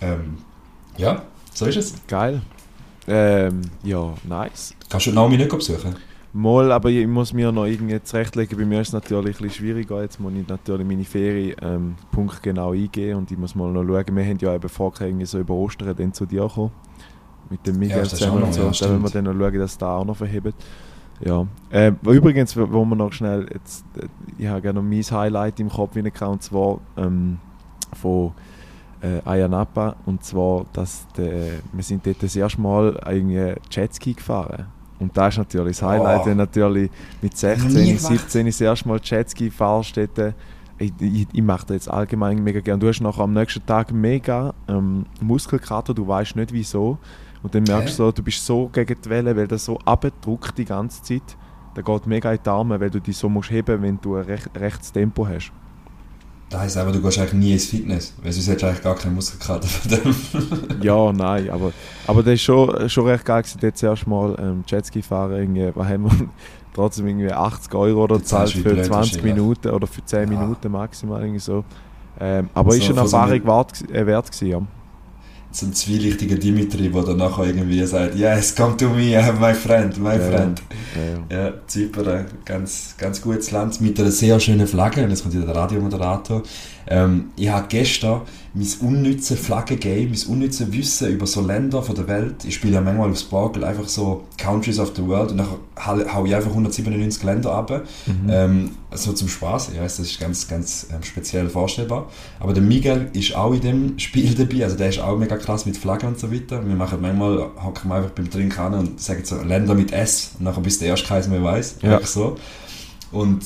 Ähm, 0.00 0.38
ja, 0.96 1.22
so 1.52 1.66
ist 1.66 1.76
es. 1.76 1.94
Geil. 2.06 2.42
Ähm, 3.08 3.62
ja, 3.82 4.14
nice. 4.24 4.74
Kannst 4.88 5.06
du 5.06 5.12
Naomi 5.12 5.36
nicht 5.36 5.50
besuchen? 5.50 5.96
Mal, 6.34 6.72
aber 6.72 6.88
ich 6.88 7.06
muss 7.06 7.34
mir 7.34 7.52
noch 7.52 7.66
irgendwie 7.66 8.02
zurechtlegen. 8.02 8.56
Bei 8.58 8.64
mir 8.64 8.80
ist 8.80 8.88
es 8.88 8.94
natürlich 8.94 9.36
ein 9.36 9.42
bisschen 9.42 9.50
schwieriger. 9.50 10.00
Jetzt 10.00 10.18
muss 10.18 10.32
ich 10.32 10.48
natürlich 10.48 10.86
meine 10.86 11.04
Ferien 11.04 11.56
ähm, 11.60 11.94
punktgenau 12.10 12.72
eingehen 12.72 13.18
und 13.18 13.30
ich 13.30 13.36
muss 13.36 13.54
mal 13.54 13.70
noch 13.70 13.84
schauen. 13.84 14.16
Wir 14.16 14.24
haben 14.24 14.38
ja 14.38 14.54
eben 14.54 14.68
vor, 14.68 14.94
irgendwie 14.98 15.26
so 15.26 15.40
über 15.40 15.52
Ostern 15.52 15.94
dann 15.94 16.14
zu 16.14 16.24
dir 16.24 16.48
kommen. 16.48 16.72
Mit 17.52 17.66
dem 17.66 17.78
Miguel 17.78 18.02
ist 18.02 18.16
zusammen 18.16 18.42
und 18.42 18.54
so. 18.54 18.62
ja, 18.62 18.66
und 18.68 18.80
dann 18.80 18.90
werden 18.90 19.02
wir 19.02 19.10
dann 19.10 19.24
noch 19.24 19.44
schauen, 19.46 19.58
dass 19.58 19.78
da 19.78 19.96
auch 19.98 20.04
noch 20.04 20.16
verhebt. 20.16 20.54
Ja. 21.24 21.46
Ähm, 21.70 21.96
übrigens, 22.02 22.56
wo 22.56 22.84
wir 22.84 22.96
noch 22.96 23.12
schnell, 23.12 23.46
jetzt, 23.52 23.84
äh, 23.96 24.06
ich 24.38 24.46
habe 24.48 24.60
gerne 24.62 24.80
noch 24.82 24.88
mein 24.88 25.02
Highlight 25.02 25.60
im 25.60 25.68
Kopf 25.68 25.94
rein 25.94 26.04
gehabt, 26.04 26.22
und 26.22 26.42
zwar 26.42 26.80
ähm, 26.96 27.38
von 27.92 28.32
äh, 29.02 29.20
Ayanapa. 29.28 29.96
Und 30.06 30.24
zwar, 30.24 30.64
dass 30.72 31.06
der, 31.16 31.60
wir 31.72 31.82
sind 31.84 32.06
dort 32.06 32.22
das 32.22 32.34
erste 32.34 32.60
Mal 32.60 32.98
irgendwie 33.06 33.54
Jetski 33.70 34.14
gefahren. 34.14 34.66
Und 34.98 35.16
da 35.16 35.28
ist 35.28 35.38
natürlich 35.38 35.76
das 35.78 35.88
Highlight, 35.88 36.22
Oh. 36.22 36.26
wenn 36.26 36.36
natürlich 36.38 36.90
mit 37.20 37.32
Noch 37.42 37.50
nie 37.50 37.96
16, 37.96 37.96
gemacht. 37.96 38.00
17 38.20 38.46
das 38.46 38.60
erste 38.60 38.88
Mal 38.88 39.00
Jetski 39.02 39.50
fahrst. 39.50 39.96
Dort, 39.96 40.18
äh, 40.18 40.32
ich, 40.78 40.92
ich, 41.00 41.26
ich 41.32 41.42
mache 41.42 41.66
das 41.66 41.74
jetzt 41.74 41.90
allgemein 41.90 42.42
mega 42.42 42.60
gerne. 42.60 42.80
Du 42.80 42.88
hast 42.88 43.00
nachher 43.00 43.22
am 43.22 43.32
nächsten 43.32 43.64
Tag 43.66 43.92
mega 43.92 44.54
ähm, 44.68 45.06
Muskelkater, 45.20 45.94
du 45.94 46.06
weißt 46.08 46.34
nicht 46.36 46.52
wieso. 46.52 46.98
Und 47.42 47.54
dann 47.54 47.64
merkst 47.64 47.98
du 47.98 48.04
so, 48.04 48.12
du 48.12 48.22
bist 48.22 48.44
so 48.44 48.68
gegen 48.68 48.96
die 49.04 49.10
Welle, 49.10 49.36
weil 49.36 49.48
das 49.48 49.64
so 49.64 49.78
abdruckt 49.84 50.56
die 50.58 50.64
ganze 50.64 51.02
Zeit. 51.02 51.36
Da 51.74 51.82
geht 51.82 52.06
mega 52.06 52.32
in 52.32 52.38
die 52.44 52.48
Arme, 52.50 52.78
weil 52.78 52.90
du 52.90 53.00
dich 53.00 53.16
so 53.16 53.28
musst 53.28 53.50
heben, 53.50 53.82
wenn 53.82 54.00
du 54.00 54.16
ein 54.16 54.24
recht, 54.24 54.48
rechtes 54.56 54.92
Tempo 54.92 55.26
hast. 55.26 55.50
Das 56.50 56.60
heisst 56.60 56.76
aber, 56.76 56.92
du 56.92 57.00
gehst 57.00 57.18
eigentlich 57.18 57.32
nie 57.32 57.52
ins 57.54 57.64
Fitness, 57.64 58.14
weil 58.22 58.30
sonst 58.30 58.46
hättest 58.46 58.62
du 58.62 58.66
eigentlich 58.66 58.82
gar 58.82 58.94
keine 58.94 59.14
Muskelkater 59.14 59.66
von 59.66 59.90
dem. 59.90 60.14
Ja, 60.82 61.10
nein, 61.12 61.48
aber, 61.48 61.72
aber 62.06 62.22
das 62.22 62.32
war 62.32 62.36
schon, 62.36 62.88
schon 62.90 63.06
recht 63.06 63.24
geil, 63.24 63.40
gewesen, 63.42 63.58
dort 63.62 63.78
zuerst 63.78 64.06
mal 64.06 64.36
ähm, 64.38 64.62
Jetski 64.66 65.00
fahren. 65.00 65.32
Irgendwie, 65.32 65.70
was 65.74 65.88
haben 65.88 66.04
wir? 66.04 66.28
trotzdem 66.74 67.06
irgendwie 67.06 67.32
80 67.32 67.74
Euro 67.74 68.04
oder 68.04 68.22
zahlst 68.22 68.54
für 68.54 68.62
blöd 68.62 68.84
20 68.84 68.90
wahrscheinlich. 68.90 69.22
Minuten 69.22 69.68
oder 69.70 69.86
für 69.86 70.04
10 70.04 70.30
Ja. 70.32 70.38
Minuten 70.38 70.72
maximal 70.72 71.20
irgendwie 71.20 71.38
so. 71.40 71.64
Ähm, 72.20 72.50
aber 72.54 72.72
So, 72.72 72.78
ist 72.78 72.90
eine 72.90 73.00
Erfahrung 73.00 73.44
wert, 73.46 73.90
äh, 73.90 74.06
wert 74.06 74.30
gewesen, 74.30 74.48
ja. 74.48 74.62
So 75.54 75.66
ein 75.66 75.74
zwielichtiger 75.74 76.36
Dimitri, 76.36 76.88
der 76.88 77.02
dann 77.02 77.18
nachher 77.18 77.44
irgendwie 77.44 77.84
sagt, 77.84 78.14
yes, 78.14 78.54
come 78.54 78.76
to 78.76 78.88
me, 78.88 79.16
my 79.38 79.52
friend, 79.52 79.98
my 79.98 80.14
Ja, 80.14 80.18
friend. 80.18 80.62
Ja, 81.30 81.36
ja. 81.36 81.44
Ja, 81.44 81.52
Zypern, 81.66 82.24
ganz, 82.44 82.94
ganz 82.96 83.20
gutes 83.20 83.50
Land 83.50 83.80
mit 83.80 84.00
einer 84.00 84.10
sehr 84.10 84.40
schönen 84.40 84.66
Flagge. 84.66 85.04
Und 85.04 85.10
jetzt 85.10 85.22
kommt 85.22 85.34
wieder 85.34 85.46
der 85.46 85.56
Radiomoderator. 85.56 86.42
Ähm, 86.88 87.30
ich 87.36 87.48
habe 87.48 87.66
gestern 87.68 88.22
mein 88.54 88.68
unnützes 88.80 89.38
Flaggen-Game, 89.38 90.10
mein 90.10 90.28
unnützes 90.28 90.72
Wissen 90.72 91.10
über 91.10 91.26
so 91.26 91.40
Länder 91.40 91.82
von 91.82 91.94
der 91.94 92.06
Welt. 92.06 92.44
Ich 92.44 92.56
spiele 92.56 92.74
ja 92.74 92.80
manchmal 92.80 93.10
auf 93.10 93.18
Sparkle 93.18 93.66
einfach 93.66 93.88
so 93.88 94.24
Countries 94.36 94.78
of 94.78 94.92
the 94.94 95.06
World 95.06 95.30
und 95.30 95.38
dann 95.38 95.48
hau 95.78 95.96
hau 96.12 96.26
ich 96.26 96.34
einfach 96.34 96.50
197 96.50 97.22
Länder 97.22 97.52
ab. 97.52 97.70
Mhm. 98.06 98.28
Ähm, 98.28 98.70
so 98.90 99.12
zum 99.12 99.28
Spaß. 99.28 99.70
Ich 99.72 99.80
weiß, 99.80 99.96
das 99.96 100.06
ist 100.06 100.20
ganz, 100.20 100.48
ganz 100.48 100.88
ähm, 100.92 101.02
speziell 101.02 101.48
vorstellbar. 101.48 102.10
Aber 102.40 102.52
der 102.52 102.62
Miguel 102.62 103.08
ist 103.14 103.34
auch 103.34 103.54
in 103.54 103.60
dem 103.60 103.98
Spiel 103.98 104.34
dabei. 104.34 104.64
Also 104.64 104.76
der 104.76 104.90
ist 104.90 105.00
auch 105.00 105.16
mega 105.16 105.38
krass 105.38 105.64
mit 105.64 105.78
Flaggen 105.78 106.08
und 106.08 106.18
so 106.18 106.30
weiter. 106.30 106.66
Wir 106.66 106.74
machen 106.74 106.98
manchmal, 107.00 107.38
hocken 107.62 107.88
wir 107.88 107.96
einfach 107.96 108.10
beim 108.10 108.30
Trinken 108.30 108.60
an 108.60 108.74
und 108.74 109.00
sagen 109.00 109.24
so 109.24 109.40
Länder 109.42 109.74
mit 109.74 109.92
S. 109.92 110.32
Und 110.38 110.44
nachher 110.44 110.60
bis 110.60 110.78
der 110.78 110.88
erste 110.88 111.08
keins 111.08 111.28
mehr 111.28 111.42
weiß. 111.42 111.76
Ja. 111.82 112.04
So. 112.04 112.36
Und 113.12 113.44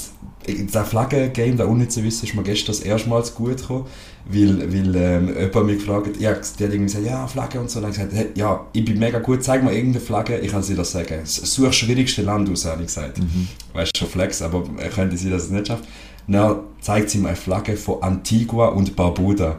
das 0.72 0.88
Flaggen-Game, 0.88 1.56
der 1.56 1.68
unnütze 1.68 2.02
Wissen, 2.04 2.26
ist 2.26 2.34
mir 2.34 2.44
gestern 2.44 2.68
das 2.68 2.80
erste 2.80 3.08
Mal 3.08 3.22
gut 3.34 3.56
gekommen, 3.56 3.86
weil, 4.26 4.72
weil 4.72 4.94
ähm, 4.94 5.28
jemand 5.36 5.66
mich 5.66 5.78
gefragt 5.78 6.06
hat, 6.06 6.20
ja, 6.20 6.32
der 6.32 6.38
hat 6.38 6.60
irgendwie 6.60 6.84
gesagt, 6.84 7.04
ja, 7.04 7.26
Flagge 7.26 7.60
und 7.60 7.68
so. 7.68 7.80
Und 7.80 7.82
dann 7.82 7.92
gesagt, 7.92 8.12
hey, 8.12 8.28
ja, 8.36 8.64
ich 8.72 8.84
bin 8.84 8.98
mega 8.98 9.18
gut, 9.18 9.42
zeig 9.42 9.64
mir 9.64 9.72
irgendeine 9.72 10.04
Flagge, 10.04 10.38
ich 10.38 10.52
kann 10.52 10.62
sie 10.62 10.76
das 10.76 10.92
sagen. 10.92 11.20
Such 11.24 11.66
das 11.66 11.76
schwierigste 11.76 12.22
Land 12.22 12.48
aus, 12.48 12.64
habe 12.64 12.82
ich 12.82 12.86
gesagt. 12.86 13.18
Mhm. 13.18 13.48
Weißt 13.72 13.90
du, 13.94 13.98
schon 13.98 14.08
Flex, 14.08 14.40
aber 14.40 14.62
könnte 14.94 15.16
sie 15.16 15.30
das 15.30 15.50
nicht 15.50 15.66
schaffen. 15.66 15.84
Dann 16.28 16.60
zeigt 16.80 17.10
sie 17.10 17.18
mir 17.18 17.28
eine 17.28 17.36
Flagge 17.36 17.76
von 17.76 18.02
Antigua 18.02 18.68
und 18.68 18.94
Barbuda. 18.94 19.58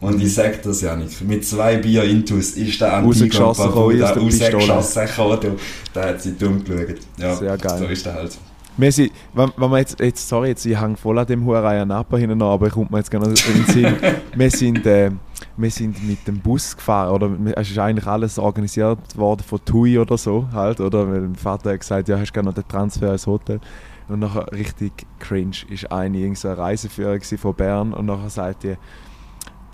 Und 0.00 0.22
ich 0.22 0.34
sag 0.34 0.62
das 0.62 0.80
ja 0.80 0.94
nicht. 0.94 1.20
Mit 1.22 1.44
zwei 1.44 1.78
Bier 1.78 2.04
Intus 2.04 2.52
ist 2.52 2.80
der 2.80 2.94
Antigua 2.94 3.46
und 3.46 3.56
Barbuda 3.56 4.10
rausgeschossen. 4.12 5.56
Da 5.92 6.04
hat 6.04 6.22
sie 6.22 6.36
dumm 6.38 6.62
geschaut. 6.62 6.96
Ja, 7.16 7.34
Sehr 7.34 7.58
geil. 7.58 7.78
so 7.78 7.84
ist 7.86 8.06
der 8.06 8.14
halt. 8.14 8.38
Wir 8.78 8.92
sind, 8.92 9.10
wenn, 9.34 9.52
wenn 9.56 9.70
wir 9.70 9.78
jetzt, 9.78 9.98
jetzt, 9.98 10.28
sorry, 10.28 10.50
jetzt, 10.50 10.64
ich 10.64 10.80
hänge 10.80 10.96
voll 10.96 11.18
an 11.18 11.26
dem 11.26 11.44
Huerei 11.44 11.84
Napa 11.84 12.16
hinten 12.16 12.40
an, 12.40 12.48
aber 12.48 12.68
ich 12.68 12.72
komme 12.72 12.86
mir 12.88 12.98
jetzt 12.98 13.10
gerne 13.10 13.26
in 13.26 13.34
den 13.34 13.64
Sinn. 13.66 13.96
wir, 14.36 14.50
sind, 14.52 14.86
äh, 14.86 15.10
wir 15.56 15.70
sind 15.72 16.06
mit 16.06 16.28
dem 16.28 16.38
Bus 16.38 16.76
gefahren, 16.76 17.12
oder 17.12 17.28
es 17.56 17.70
ist 17.70 17.78
eigentlich 17.78 18.06
alles 18.06 18.38
organisiert 18.38 19.00
worden 19.16 19.42
von 19.42 19.64
TUI 19.64 19.98
oder 19.98 20.16
so, 20.16 20.46
halt, 20.52 20.80
oder? 20.80 21.06
Mein 21.06 21.34
Vater 21.34 21.72
hat 21.72 21.80
gesagt, 21.80 22.08
ja, 22.08 22.20
hast 22.20 22.28
du 22.28 22.32
gerne 22.34 22.50
noch 22.50 22.54
den 22.54 22.68
Transfer 22.68 23.10
ins 23.10 23.26
Hotel. 23.26 23.58
Und 24.06 24.20
nachher 24.20 24.50
richtig 24.52 24.92
cringe 25.18 25.56
ist 25.68 25.90
eine, 25.90 26.16
irgend 26.16 26.38
so 26.38 26.46
eine 26.46 26.58
Reiseführer 26.58 27.18
von 27.20 27.54
Bern 27.54 27.92
und 27.92 28.06
nachher 28.06 28.30
sagt 28.30 28.62
die, 28.62 28.76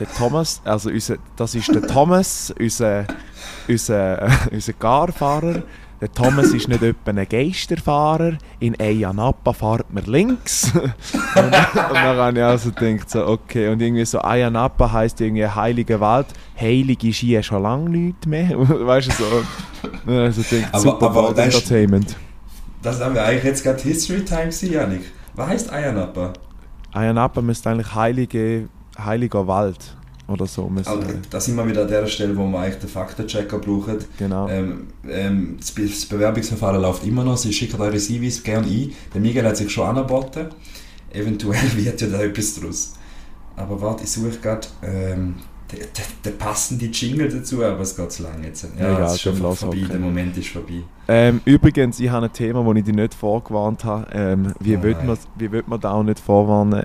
der 0.01 0.13
Thomas, 0.13 0.63
also 0.65 0.89
unser, 0.89 1.19
das 1.37 1.55
ist 1.55 1.73
der 1.73 1.87
Thomas, 1.87 2.53
unser, 2.59 3.07
unser, 3.69 4.29
unser 4.51 4.73
Garfahrer. 4.73 5.63
Der 6.01 6.13
Thomas 6.13 6.53
ist 6.53 6.69
nicht 6.69 6.83
etwa 6.83 7.11
ein 7.13 7.27
Geisterfahrer. 7.29 8.33
In 8.61 8.79
Ayanapa 8.79 9.53
fährt 9.53 9.93
man 9.93 10.05
links. 10.05 10.73
und, 10.75 10.83
und 10.85 11.53
dann 11.53 11.75
habe 12.17 12.39
ich 12.39 12.45
also 12.45 12.73
gedacht, 12.73 13.09
so, 13.09 13.27
okay. 13.27 13.69
Und 13.69 13.81
irgendwie 13.81 14.05
so 14.05 14.21
Ayanapa 14.21 14.93
heisst 14.93 15.21
irgendwie 15.21 15.47
heilige 15.47 16.01
Wald. 16.01 16.27
Heilig 16.61 17.03
ist 17.05 17.17
hier 17.19 17.43
schon 17.43 17.63
lange 17.63 17.89
nichts 17.91 18.27
mehr. 18.27 18.51
weißt 18.59 19.09
du 19.09 19.13
so. 19.13 19.43
Dann 20.07 20.19
also 20.19 20.43
gedacht, 20.43 20.69
Aber- 20.73 20.81
super 20.83 21.07
aber 21.07 21.15
World 21.15 21.39
das 21.39 21.49
ist- 21.49 21.55
Entertainment. 21.55 22.17
Das 22.83 23.01
haben 23.01 23.15
wir 23.15 23.25
eigentlich 23.25 23.45
jetzt 23.45 23.63
gerade 23.65 23.81
History 23.83 24.23
Time 24.25 24.43
gewesen, 24.43 24.73
Janik. 24.73 25.03
Was 25.35 25.49
heisst 25.49 25.73
Ayanapa? 25.73 26.35
Ayanapa 26.93 27.41
müsste 27.41 27.71
eigentlich 27.71 27.95
heilige, 27.95 28.69
heiliger 28.99 29.47
Wald 29.47 29.97
oder 30.29 30.47
so. 30.47 30.69
Müsste, 30.69 30.91
Also, 30.91 31.07
da 31.31 31.41
sind 31.41 31.57
wir 31.57 31.67
wieder 31.69 31.83
an 31.83 31.89
der 31.89 32.07
Stelle, 32.07 32.37
wo 32.37 32.47
wir 32.47 32.59
eigentlich 32.59 32.81
den 32.81 32.89
Faktenchecker 32.89 33.59
brauchen. 33.59 33.99
genau. 34.19 34.49
Ähm, 34.49 34.89
ähm, 35.09 35.57
das, 35.59 35.73
Be 35.73 35.87
das 35.87 36.07
Bewerbungsverfahren 36.07 36.81
läuft 36.81 37.05
immer 37.07 37.25
noch. 37.25 37.37
Sie 37.37 37.53
schicken 37.53 37.81
eure 37.81 37.97
CVs 37.97 38.43
gerne 38.43 38.67
ein. 38.67 38.93
Der 39.13 39.21
Miguel 39.21 39.45
hat 39.45 39.57
sich 39.57 39.71
schon 39.71 39.87
angeboten. 39.87 40.47
Eventuell 41.13 41.61
wird 41.77 42.01
ja 42.01 42.07
da 42.09 42.23
etwas 42.23 42.61
draus. 42.61 42.95
Aber 43.57 43.81
warte, 43.81 44.05
ich 44.05 44.11
suche 44.11 44.39
gerade 44.43 44.67
ähm, 44.83 45.35
den, 45.71 45.79
den, 45.79 45.89
den 46.25 46.39
passenden 46.39 46.91
Jingle 46.93 47.29
dazu, 47.29 47.63
aber 47.65 47.81
es 47.81 47.95
geht 47.97 48.11
zu 48.11 48.25
lange 48.25 48.47
jetzt. 48.49 48.67
Ja, 48.79 48.95
Egal, 48.95 49.03
es 49.05 49.13
ist 49.15 49.21
schon 49.23 49.37
vorbei. 49.37 49.67
okay. 49.67 49.87
Der 49.93 50.01
Moment 50.01 50.37
ist 50.37 50.49
vorbei. 50.49 50.83
Ähm, 51.07 51.41
übrigens, 51.45 52.01
ich 52.01 52.11
habe 52.11 52.27
ein 52.27 52.33
Thema, 52.33 52.65
das 52.65 52.77
ich 52.79 52.85
dich 52.85 52.95
nicht 52.95 53.15
vorgewarnt 53.15 53.85
habe. 53.85 54.07
Ähm, 54.13 54.53
wie, 54.59 54.77
Oh 54.77 54.83
will 54.83 54.97
man, 55.07 55.19
wie 55.39 55.53
will 55.53 55.63
man 55.67 55.81
da 55.81 55.93
auch 55.93 56.03
nicht 56.03 56.19
vorwarnen? 56.19 56.85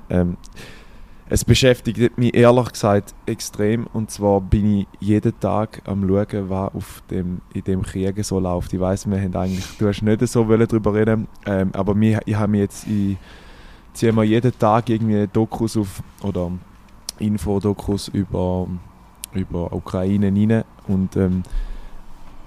Es 1.31 1.45
beschäftigt 1.45 2.17
mich 2.17 2.33
ehrlich 2.33 2.71
gesagt 2.71 3.13
extrem. 3.27 3.85
Und 3.93 4.09
zwar 4.09 4.41
bin 4.41 4.79
ich 4.79 4.87
jeden 4.99 5.39
Tag 5.39 5.79
am 5.85 6.07
schauen, 6.07 6.49
was 6.49 6.73
auf 6.73 7.03
dem, 7.11 7.41
in 7.53 7.63
dem 7.63 7.83
Krieg 7.83 8.25
so 8.25 8.39
läuft. 8.39 8.73
Ich 8.73 8.79
weiß, 8.79 9.07
wir 9.07 9.21
haben 9.21 9.35
eigentlich, 9.35 9.77
du 9.77 9.87
hast 9.87 10.01
nicht 10.01 10.27
so 10.27 10.43
darüber 10.43 10.95
reden, 10.95 11.27
ähm, 11.45 11.69
aber 11.73 11.93
mir, 11.93 12.19
ich 12.25 12.33
habe 12.33 12.51
mir 12.51 12.61
jetzt, 12.61 12.87
ich 12.87 13.17
ziehe 13.93 14.11
mir 14.11 14.23
jeden 14.23 14.57
Tag 14.57 14.89
irgendwie 14.89 15.27
Dokus 15.31 15.77
auf 15.77 16.01
oder 16.23 16.51
Infodokus 17.19 18.07
über, 18.07 18.67
über 19.33 19.71
Ukraine 19.71 20.27
rein 20.27 20.63
und 20.87 21.15
ähm, 21.15 21.43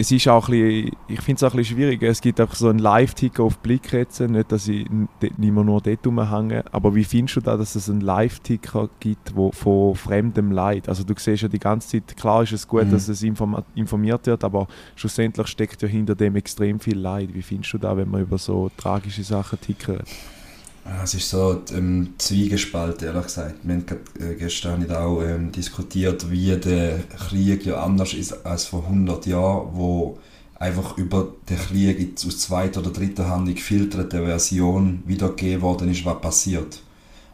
es 0.03 0.11
ist 0.11 0.27
auch 0.27 0.49
ein 0.49 0.53
bisschen, 0.53 0.97
ich 1.07 1.21
finde 1.21 1.37
es 1.37 1.43
auch 1.45 1.55
ein 1.55 1.59
bisschen 1.59 1.77
schwierig. 1.77 2.03
Es 2.03 2.21
gibt 2.21 2.41
einfach 2.41 2.57
so 2.57 2.69
einen 2.69 2.81
Live-Ticker 2.81 3.45
auf 3.45 3.59
Blick 3.59 3.93
jetzt, 3.93 4.19
nicht, 4.21 4.51
dass 4.51 4.67
ich 4.67 4.87
nicht 4.91 5.39
mehr 5.39 5.63
nur 5.65 5.81
dort 5.81 6.05
rumhänge, 6.05 6.65
aber 6.73 6.95
wie 6.97 7.05
findest 7.05 7.37
du 7.37 7.41
da, 7.41 7.57
dass 7.57 7.77
es 7.77 7.89
einen 7.89 8.01
Live-Ticker 8.01 8.89
gibt, 8.99 9.37
wo 9.37 9.53
von 9.53 9.95
fremdem 9.95 10.51
Leid, 10.51 10.89
also 10.89 11.05
du 11.05 11.15
siehst 11.17 11.43
ja 11.43 11.49
die 11.49 11.61
ganze 11.61 11.89
Zeit, 11.89 12.17
klar 12.17 12.43
ist 12.43 12.53
es 12.53 12.67
gut, 12.67 12.87
Mhm. 12.87 12.91
dass 12.91 13.07
es 13.09 13.23
informiert 13.23 14.27
wird, 14.27 14.43
aber 14.43 14.67
schlussendlich 14.97 15.47
steckt 15.47 15.81
ja 15.83 15.89
hinter 15.89 16.17
dem 16.17 16.35
extrem 16.35 16.81
viel 16.81 16.99
Leid. 16.99 17.29
Wie 17.33 17.43
findest 17.43 17.73
du 17.75 17.79
da, 17.79 17.97
wenn 17.97 18.11
man 18.11 18.23
über 18.23 18.39
so 18.39 18.71
tragische 18.77 19.23
Sachen 19.23 19.61
tickert? 19.61 20.09
Ja, 20.85 21.05
Es 21.05 21.15
ist 21.15 21.31
so 21.31 21.63
ähm, 21.73 22.15
zwiegespalten, 22.19 23.07
ehrlich 23.07 23.25
gesagt. 23.25 23.57
Wir 23.63 23.75
haben 23.75 23.85
äh, 24.19 24.35
gestern 24.35 24.81
nicht 24.81 24.93
auch 24.93 25.23
ähm, 25.23 25.53
diskutiert, 25.53 26.31
wie 26.31 26.57
der 26.57 26.99
Krieg 27.29 27.65
ja 27.65 27.83
anders 27.83 28.15
ist 28.15 28.45
als 28.45 28.65
vor 28.65 28.85
100 28.85 29.27
Jahren, 29.27 29.69
wo 29.73 30.19
einfach 30.59 30.97
über 30.99 31.29
den 31.49 31.59
Krieg 31.59 32.15
aus 32.27 32.39
zweiter 32.39 32.81
oder 32.81 32.91
dritter 32.91 33.29
Hand 33.29 33.49
in 33.49 33.55
gefilterter 33.55 34.25
Version 34.25 35.03
wiedergegeben 35.07 35.63
worden 35.63 35.91
ist, 35.91 36.05
was 36.05 36.21
passiert. 36.21 36.83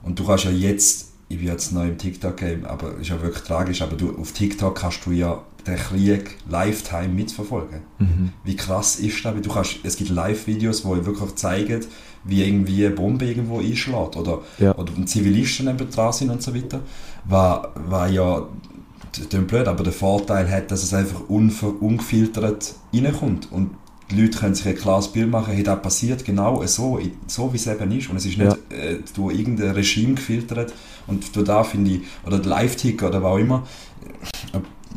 Und 0.03 0.19
du 0.19 0.25
kannst 0.25 0.45
ja 0.45 0.51
jetzt, 0.51 1.13
ich 1.29 1.39
bin 1.39 1.47
jetzt 1.47 1.73
neu 1.73 1.89
im 1.89 1.99
TikTok-Game, 1.99 2.65
aber 2.65 2.97
ist 2.99 3.09
ja 3.09 3.21
wirklich 3.21 3.45
tragisch, 3.45 3.83
aber 3.83 3.97
du, 3.97 4.17
auf 4.19 4.33
TikTok 4.33 4.75
kannst 4.77 5.05
du 5.07 5.13
ja 5.13 5.43
den 5.67 5.77
Krieg 5.77 6.37
Lifetime 6.49 7.09
mitverfolgen 7.09 7.81
wie 8.45 8.57
krass 8.57 8.99
ist 8.99 9.23
das? 9.25 9.35
Du 9.43 9.51
kannst, 9.51 9.81
es 9.83 9.97
gibt 9.97 10.11
Live-Videos, 10.11 10.83
die 10.83 11.07
wirklich 11.07 11.35
zeigen, 11.35 11.85
wie 12.29 12.45
irgendwie 12.45 12.87
eine 12.87 12.95
Bombe 12.95 13.25
irgendwo 13.25 13.59
einschlägt 13.59 14.17
oder, 14.17 14.43
Ja. 14.59 14.77
oder 14.77 14.93
Zivilisten 15.07 15.67
neben 15.67 15.91
dran 15.91 16.13
sind 16.13 16.31
und 16.31 16.43
so 16.43 16.55
weiter. 16.55 16.81
War, 17.25 17.73
war 17.89 18.09
ja 18.09 18.47
das 19.13 19.27
blöd, 19.47 19.67
aber 19.67 19.83
der 19.83 19.93
Vorteil 19.93 20.49
hat, 20.51 20.71
dass 20.71 20.83
es 20.83 20.95
einfach 20.95 21.21
ungefiltert 21.29 22.75
reinkommt. 22.93 23.51
Und 23.51 23.71
die 24.11 24.21
Leute 24.21 24.39
können 24.39 24.55
sich 24.55 24.67
ein 24.67 24.77
klares 24.77 25.09
Bild 25.09 25.31
machen, 25.31 25.53
hey, 25.53 25.63
das 25.63 25.83
passiert 25.83 26.25
genau 26.25 26.65
so, 26.67 26.99
so 27.27 27.53
wie 27.53 27.57
es 27.57 27.67
eben 27.67 27.91
ist. 27.93 28.09
Und 28.09 28.17
es 28.17 28.27
ist 28.27 28.39
nicht 28.39 28.57
äh, 28.71 28.99
durch 29.15 29.39
irgendein 29.39 29.71
Regime 29.73 30.15
gefiltert. 30.15 30.73
Und 31.07 31.35
durch 31.35 31.47
da 31.47 31.65
finde 31.65 31.93
ich, 31.93 32.01
oder 32.27 32.39
der 32.39 32.49
Live-Ticker 32.49 33.09
oder 33.09 33.23
was 33.23 33.33
auch 33.33 33.39
immer, 33.39 33.67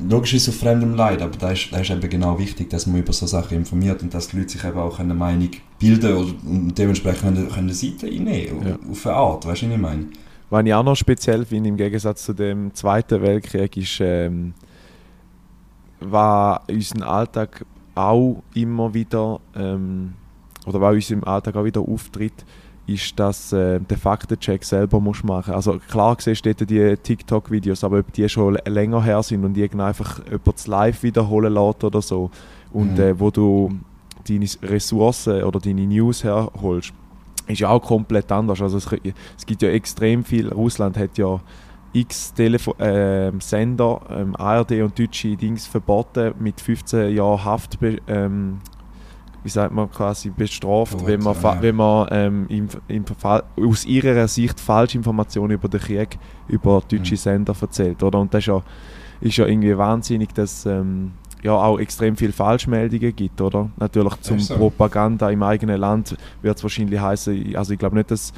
logisch 0.07 0.33
ist 0.33 0.47
es 0.47 0.53
auf 0.53 0.59
fremdem 0.61 0.95
Leid, 0.95 1.21
aber 1.21 1.37
da 1.37 1.51
ist, 1.51 1.69
da 1.71 1.79
ist 1.79 1.89
eben 1.89 2.09
genau 2.09 2.37
wichtig, 2.39 2.69
dass 2.69 2.87
man 2.87 2.99
über 3.01 3.13
so 3.13 3.25
Sachen 3.25 3.57
informiert 3.57 4.01
und 4.01 4.13
dass 4.13 4.29
die 4.29 4.37
Leute 4.37 4.49
sich 4.49 4.63
eben 4.63 4.77
auch 4.77 4.99
eine 4.99 5.13
Meinung 5.13 5.49
bilden 5.79 6.15
oder, 6.15 6.33
und 6.45 6.77
dementsprechend 6.77 7.21
können, 7.21 7.49
können 7.49 7.67
eine 7.67 7.73
Seite 7.73 8.07
einnehmen, 8.07 8.67
Ja. 8.67 8.77
auf 8.89 9.05
eine 9.05 9.15
Art, 9.15 9.45
weißt 9.45 9.61
du, 9.63 9.67
was 9.67 9.75
ich 9.75 9.81
meine? 9.81 10.05
Was 10.49 10.65
ich 10.65 10.73
auch 10.73 10.83
noch 10.83 10.95
speziell 10.95 11.45
finde, 11.45 11.69
im 11.69 11.77
Gegensatz 11.77 12.25
zu 12.25 12.33
dem 12.33 12.73
Zweiten 12.73 13.21
Weltkrieg, 13.21 13.75
ist, 13.77 13.99
ähm, 14.01 14.53
was 15.99 16.59
unseren 16.69 17.03
Alltag 17.03 17.65
auch 17.95 18.41
immer 18.53 18.93
wieder, 18.93 19.39
ähm, 19.55 20.13
oder 20.65 20.81
was 20.81 20.93
uns 20.95 21.11
im 21.11 21.23
Alltag 21.23 21.55
auch 21.55 21.63
wieder 21.63 21.81
auftritt, 21.81 22.45
ist, 22.93 23.19
dass 23.19 23.53
äh, 23.53 23.79
der 23.79 23.97
Faktencheck 23.97 24.63
selber 24.63 24.99
musst 24.99 25.23
machen 25.23 25.53
Also 25.53 25.79
klar 25.89 26.15
siehst 26.19 26.45
du 26.45 26.53
dort 26.53 26.69
die 26.69 26.95
TikTok-Videos, 26.97 27.83
aber 27.83 27.99
ob 27.99 28.11
die 28.13 28.27
schon 28.29 28.57
länger 28.65 29.03
her 29.03 29.21
sind 29.23 29.43
und 29.45 29.57
irgendwie 29.57 29.81
einfach 29.83 30.21
jemand 30.25 30.67
live 30.67 31.03
wiederholen 31.03 31.53
lässt 31.53 31.83
oder 31.83 32.01
so, 32.01 32.29
und 32.73 32.97
Mhm. 32.97 33.03
äh, 33.03 33.19
wo 33.19 33.29
du 33.31 33.69
deine 34.27 34.45
Ressourcen 34.63 35.43
oder 35.43 35.59
deine 35.59 35.85
News 35.87 36.23
herholst, 36.23 36.93
ist 37.47 37.59
ja 37.59 37.69
auch 37.69 37.81
komplett 37.81 38.31
anders. 38.31 38.61
Also 38.61 38.77
es, 38.77 38.87
es 39.37 39.45
gibt 39.45 39.61
ja 39.61 39.69
extrem 39.69 40.23
viel. 40.23 40.49
Russland 40.49 40.97
hat 40.97 41.17
ja 41.17 41.39
x 41.93 42.33
Telefo 42.33 42.73
ähm, 42.79 43.41
Sender, 43.41 43.99
ähm, 44.09 44.35
ARD 44.37 44.81
und 44.83 44.97
deutsche 44.97 45.35
Dings 45.35 45.67
verboten 45.67 46.33
mit 46.39 46.61
15 46.61 47.13
Jahren 47.13 47.43
Haft, 47.43 47.77
ähm, 48.07 48.59
wie 49.43 49.49
sagt 49.49 49.73
man, 49.73 49.89
quasi 49.89 50.29
bestraft, 50.29 50.97
Gut, 50.97 51.07
wenn 51.07 51.21
man, 51.21 51.35
ja. 51.41 51.61
wenn 51.61 51.75
man 51.75 52.07
ähm, 52.11 52.45
im, 52.49 52.67
im 52.87 53.05
aus 53.65 53.85
ihrer 53.85 54.27
Sicht 54.27 54.59
Falschinformationen 54.59 55.55
über 55.55 55.67
den 55.67 55.79
Krieg 55.79 56.19
über 56.47 56.81
deutsche 56.87 57.13
Mhm. 57.13 57.17
Sender 57.17 57.55
erzählt, 57.59 58.03
oder? 58.03 58.19
Und 58.19 58.33
das 58.33 58.39
ist 58.39 58.47
ja, 58.47 58.61
ist 59.21 59.37
ja 59.37 59.45
irgendwie 59.47 59.77
wahnsinnig, 59.77 60.33
dass 60.33 60.65
ähm, 60.65 61.13
ja 61.43 61.53
auch 61.53 61.79
extrem 61.79 62.15
viele 62.15 62.33
Falschmeldungen 62.33 63.15
gibt, 63.15 63.41
oder? 63.41 63.69
Natürlich 63.77 64.15
zum 64.21 64.39
so. 64.39 64.55
Propaganda 64.57 65.29
im 65.31 65.41
eigenen 65.41 65.79
Land 65.79 66.15
wird 66.43 66.57
es 66.57 66.63
wahrscheinlich 66.63 66.99
heißen, 66.99 67.55
also 67.55 67.73
ich 67.73 67.79
glaube 67.79 67.95
nicht, 67.95 68.11
dass 68.11 68.31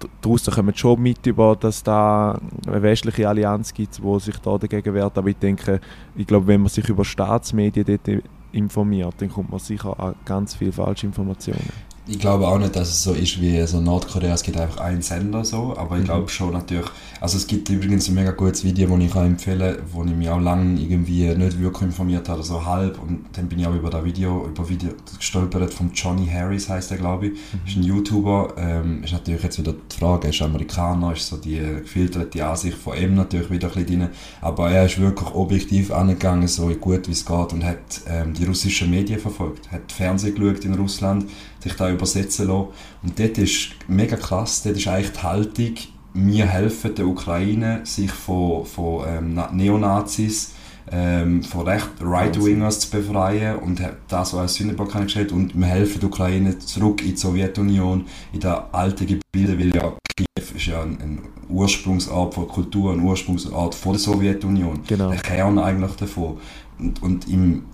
d- 0.00 0.06
die 0.22 0.28
Russen 0.28 0.54
kommen 0.54 0.76
schon 0.76 1.00
mit 1.02 1.26
über, 1.26 1.56
dass 1.56 1.82
da 1.82 2.38
eine 2.68 2.82
westliche 2.82 3.28
Allianz 3.28 3.74
gibt, 3.74 4.00
wo 4.00 4.18
sich 4.20 4.38
da 4.38 4.56
dagegen 4.58 4.94
wehrt, 4.94 5.18
aber 5.18 5.28
ich 5.28 5.38
denke, 5.38 5.80
ich 6.14 6.26
glaube, 6.26 6.46
wenn 6.46 6.60
man 6.60 6.68
sich 6.68 6.88
über 6.88 7.04
Staatsmedien 7.04 7.84
dort 7.84 8.22
informiert, 8.52 9.14
dann 9.18 9.30
kommt 9.30 9.50
man 9.50 9.60
sicher 9.60 9.98
an 9.98 10.14
ganz 10.24 10.54
viele 10.54 10.72
Falschinformationen. 10.72 11.88
Ich 12.10 12.18
glaube 12.18 12.48
auch 12.48 12.58
nicht, 12.58 12.74
dass 12.74 12.88
es 12.88 13.02
so 13.02 13.12
ist 13.12 13.38
wie 13.38 13.66
so 13.66 13.80
Nordkorea, 13.82 14.32
es 14.32 14.42
gibt 14.42 14.56
einfach 14.56 14.80
einen 14.80 15.02
Sender 15.02 15.44
so, 15.44 15.76
aber 15.76 15.96
ich 15.96 16.02
Mhm. 16.02 16.06
glaube 16.06 16.28
schon 16.30 16.52
natürlich, 16.54 16.86
also 17.20 17.36
es 17.36 17.46
gibt 17.46 17.68
übrigens 17.68 18.08
ein 18.08 18.14
mega 18.14 18.30
gutes 18.30 18.64
Video, 18.64 18.88
das 18.88 19.04
ich 19.04 19.12
kann 19.12 19.26
empfehlen 19.26 19.76
kann, 19.76 19.84
wo 19.92 20.04
ich 20.04 20.14
mich 20.14 20.28
auch 20.30 20.40
lange 20.40 20.80
irgendwie 20.80 21.26
nicht 21.34 21.60
wirklich 21.60 21.82
informiert 21.82 22.26
habe, 22.30 22.42
so 22.42 22.64
halb. 22.64 22.98
Und 23.02 23.26
dann 23.34 23.46
bin 23.48 23.58
ich 23.58 23.66
auch 23.66 23.74
über 23.74 23.90
das 23.90 24.04
Video, 24.06 24.46
über 24.46 24.66
Video 24.66 24.88
gestolpert 25.18 25.74
von 25.74 25.90
Johnny 25.92 26.26
Harris 26.26 26.70
heißt 26.70 26.90
er 26.92 26.96
glaube 26.96 27.26
ich, 27.26 27.32
ist 27.66 27.76
ein 27.76 27.82
YouTuber, 27.82 28.54
ähm, 28.56 29.04
ist 29.04 29.12
natürlich 29.12 29.42
jetzt 29.42 29.58
wieder 29.58 29.74
die 29.74 29.96
Frage, 29.98 30.28
er 30.28 30.30
ist 30.30 30.40
Amerikaner, 30.40 31.12
ist 31.12 31.26
so 31.26 31.36
die 31.36 31.58
gefilterte 31.58 32.42
Ansicht 32.46 32.78
von 32.78 32.96
ihm 32.96 33.16
natürlich 33.16 33.50
wieder 33.50 33.68
ein 33.68 33.74
bisschen 33.84 34.00
drin, 34.00 34.08
aber 34.40 34.70
er 34.70 34.86
ist 34.86 34.98
wirklich 34.98 35.28
objektiv 35.34 35.92
angegangen, 35.92 36.48
so 36.48 36.68
gut 36.68 37.06
wie 37.06 37.12
es 37.12 37.26
geht 37.26 37.52
und 37.52 37.64
hat 37.64 38.00
ähm, 38.08 38.32
die 38.32 38.44
russischen 38.46 38.88
Medien 38.90 39.20
verfolgt, 39.20 39.70
hat 39.70 39.92
Fernsehen 39.92 40.34
geschaut 40.34 40.64
in 40.64 40.72
Russland, 40.72 41.26
sich 41.68 41.76
da 41.76 41.90
übersetzen 41.90 42.48
lassen. 42.48 42.68
Und 43.02 43.18
dort 43.18 43.38
ist 43.38 43.70
mega 43.86 44.16
krass, 44.16 44.62
dort 44.62 44.76
ist 44.76 44.88
eigentlich 44.88 45.12
die 45.12 45.22
Haltung, 45.22 45.74
wir 46.14 46.46
helfen 46.46 46.94
der 46.94 47.06
Ukraine, 47.06 47.80
sich 47.84 48.10
von, 48.10 48.64
von 48.64 49.04
ähm, 49.06 49.34
Na- 49.34 49.50
Neonazis, 49.52 50.52
ähm, 50.90 51.42
von 51.42 51.68
recht 51.68 51.88
Right-Wingers 52.00 52.80
zu 52.80 52.90
befreien 52.90 53.56
und 53.56 53.80
das 54.08 54.30
so 54.30 54.38
als 54.38 54.54
Sündenbock 54.54 54.96
angestellt 54.96 55.32
und 55.32 55.54
wir 55.58 55.66
helfen 55.66 56.00
der 56.00 56.08
Ukraine 56.08 56.58
zurück 56.58 57.02
in 57.02 57.10
die 57.10 57.16
Sowjetunion, 57.16 58.06
in 58.32 58.40
das 58.40 58.62
alte 58.72 59.04
Gebilde, 59.04 59.58
weil 59.58 59.76
ja 59.76 59.92
Kiew 60.16 60.56
ist 60.56 60.66
ja 60.66 60.82
ein, 60.82 60.98
ein 61.00 61.18
Ursprungsort 61.48 62.34
von 62.34 62.48
Kultur, 62.48 62.92
ein 62.92 63.00
Ursprungsort 63.00 63.74
von 63.74 63.92
der 63.92 64.00
Sowjetunion 64.00 64.80
Genau. 64.86 65.10
der 65.10 65.20
Kern 65.20 65.58
eigentlich 65.58 65.92
davon. 65.92 66.38
Und, 66.78 67.02
und 67.02 67.28
im, 67.28 67.64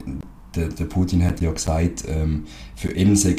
der, 0.57 0.69
der 0.69 0.85
Putin 0.87 1.25
hat 1.25 1.41
ja 1.41 1.53
gesagt, 1.53 2.05
ähm, 2.09 2.45
für 2.77 2.93
ihn 2.93 3.15
die 3.15 3.37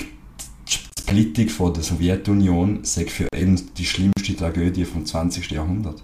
Splittung 1.09 1.49
von 1.49 1.71
der 1.73 1.83
Sowjetunion 1.83 2.79
sei 2.81 3.05
für 3.05 3.27
ihn 3.37 3.61
die 3.77 3.85
schlimmste 3.85 4.35
Tragödie 4.35 4.85
vom 4.85 5.05
20. 5.05 5.51
Jahrhundert. 5.51 6.01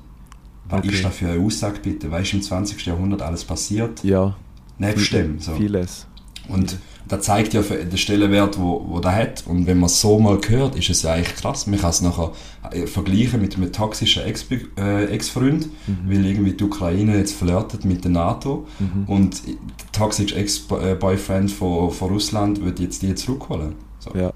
Was 0.70 0.80
Okay. 0.80 0.90
ist 0.94 1.04
das 1.04 1.16
für 1.16 1.28
eine 1.28 1.44
Aussage 1.44 1.80
bitte? 1.82 2.12
Weißt 2.12 2.34
du, 2.34 2.38
im 2.38 2.44
20. 2.44 2.86
Jahrhundert 2.86 3.22
alles 3.24 3.44
passiert? 3.44 4.04
Ja, 4.04 4.36
Nebst 4.78 5.12
dem. 5.14 5.40
So. 5.40 5.54
vieles. 5.56 6.06
Und 6.48 6.78
das 7.08 7.26
zeigt 7.26 7.54
ja 7.54 7.62
den 7.62 7.98
Stellenwert, 7.98 8.60
wo, 8.60 8.86
wo 8.88 9.00
der 9.00 9.14
hat. 9.16 9.44
Und 9.48 9.66
wenn 9.68 9.80
man 9.80 9.88
es 9.88 10.00
so 10.02 10.20
mal 10.20 10.40
hört, 10.48 10.76
ist 10.76 10.90
es 10.90 11.02
ja 11.02 11.14
eigentlich 11.14 11.36
krass. 11.36 11.66
Man 11.68 11.80
kann 11.80 11.90
es 11.90 12.02
nachher 12.02 12.32
äh, 12.72 12.86
vergleichen 12.88 13.42
mit 13.42 13.56
einem 13.56 13.72
toxischen 13.72 14.24
Ex- 14.24 14.46
äh, 14.78 15.06
Ex-Freund, 15.06 15.68
weil 16.08 16.26
irgendwie 16.26 16.54
die 16.54 16.64
Ukraine 16.64 17.18
jetzt 17.18 17.34
flirtet 17.34 17.86
mit 17.86 18.04
der 18.04 18.12
NATO 18.12 18.68
Mhm. 18.80 19.04
und 19.08 19.42
der 19.48 19.56
toxische 19.92 20.36
Ex-Boyfriend 20.36 21.52
von, 21.52 21.90
von 21.92 22.10
Russland 22.10 22.64
wird 22.64 22.80
jetzt 22.80 23.02
die 23.02 23.14
zurückholen. 23.16 23.74
So. 24.00 24.12
Ja. 24.16 24.32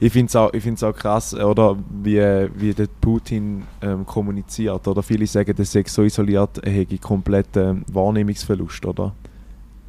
Ich 0.00 0.12
finde 0.12 0.28
es 0.28 0.36
auch, 0.36 0.52
ich 0.52 0.62
find's 0.62 0.82
auch 0.82 0.94
krass, 0.94 1.34
oder, 1.34 1.76
wie, 2.02 2.20
wie 2.56 2.74
der 2.74 2.88
Putin 3.00 3.62
ähm, 3.80 4.04
kommuniziert. 4.04 4.86
Oder 4.86 5.02
viele 5.02 5.26
sagen, 5.26 5.54
er 5.56 5.64
sei 5.64 5.84
so 5.86 6.02
isoliert, 6.02 6.58
er 6.58 6.72
hätte 6.72 6.98
kompletten 6.98 7.84
Wahrnehmungsverlust. 7.92 8.84
Oder? 8.86 9.14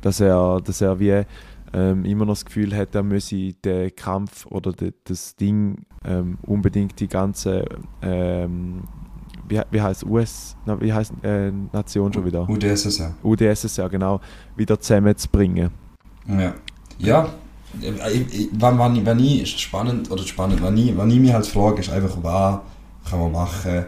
Dass, 0.02 0.20
er, 0.20 0.62
dass 0.62 0.82
er 0.82 1.00
wie 1.00 1.26
ähm, 1.74 2.06
immer 2.06 2.26
noch 2.26 2.34
das 2.34 2.46
Gefühl 2.46 2.76
hat, 2.76 2.96
er 2.96 3.04
müsse 3.04 3.54
den 3.54 3.96
Kampf 3.96 4.46
oder 4.46 4.72
de, 4.72 4.94
das 5.04 5.36
Ding 5.36 5.86
ähm, 6.06 6.38
unbedingt 6.44 7.00
die 7.00 7.08
ganze, 7.08 7.66
ähm, 8.02 8.84
wie, 9.48 9.60
wie 9.72 9.82
heißt 9.82 10.06
US, 10.06 10.56
na, 10.66 10.80
wie 10.80 10.94
heißt 10.94 11.14
äh, 11.24 11.52
Nation 11.74 12.14
schon 12.14 12.26
wieder? 12.26 12.48
UdSSR. 12.50 13.16
UdSSR, 13.24 13.90
genau, 13.90 14.22
wieder 14.56 14.80
zusammenzubringen. 14.80 15.72
Ja. 16.28 16.54
Ja. 16.98 17.30
Ich, 17.82 18.40
ich, 18.40 18.50
wann, 18.54 18.78
wann, 18.78 19.06
wann 19.06 19.20
ich, 19.20 19.58
spannend, 19.60 20.10
oder 20.12 20.24
spannend, 20.24 20.62
wann 20.62 20.78
ich, 20.78 20.96
wann 20.96 21.10
ich 21.10 21.20
mich 21.20 21.34
halt 21.34 21.48
frage, 21.48 21.82
ist 21.82 21.90
einfach, 21.90 22.18
was 22.22 22.60
kann 23.10 23.20
man 23.20 23.32
machen, 23.32 23.86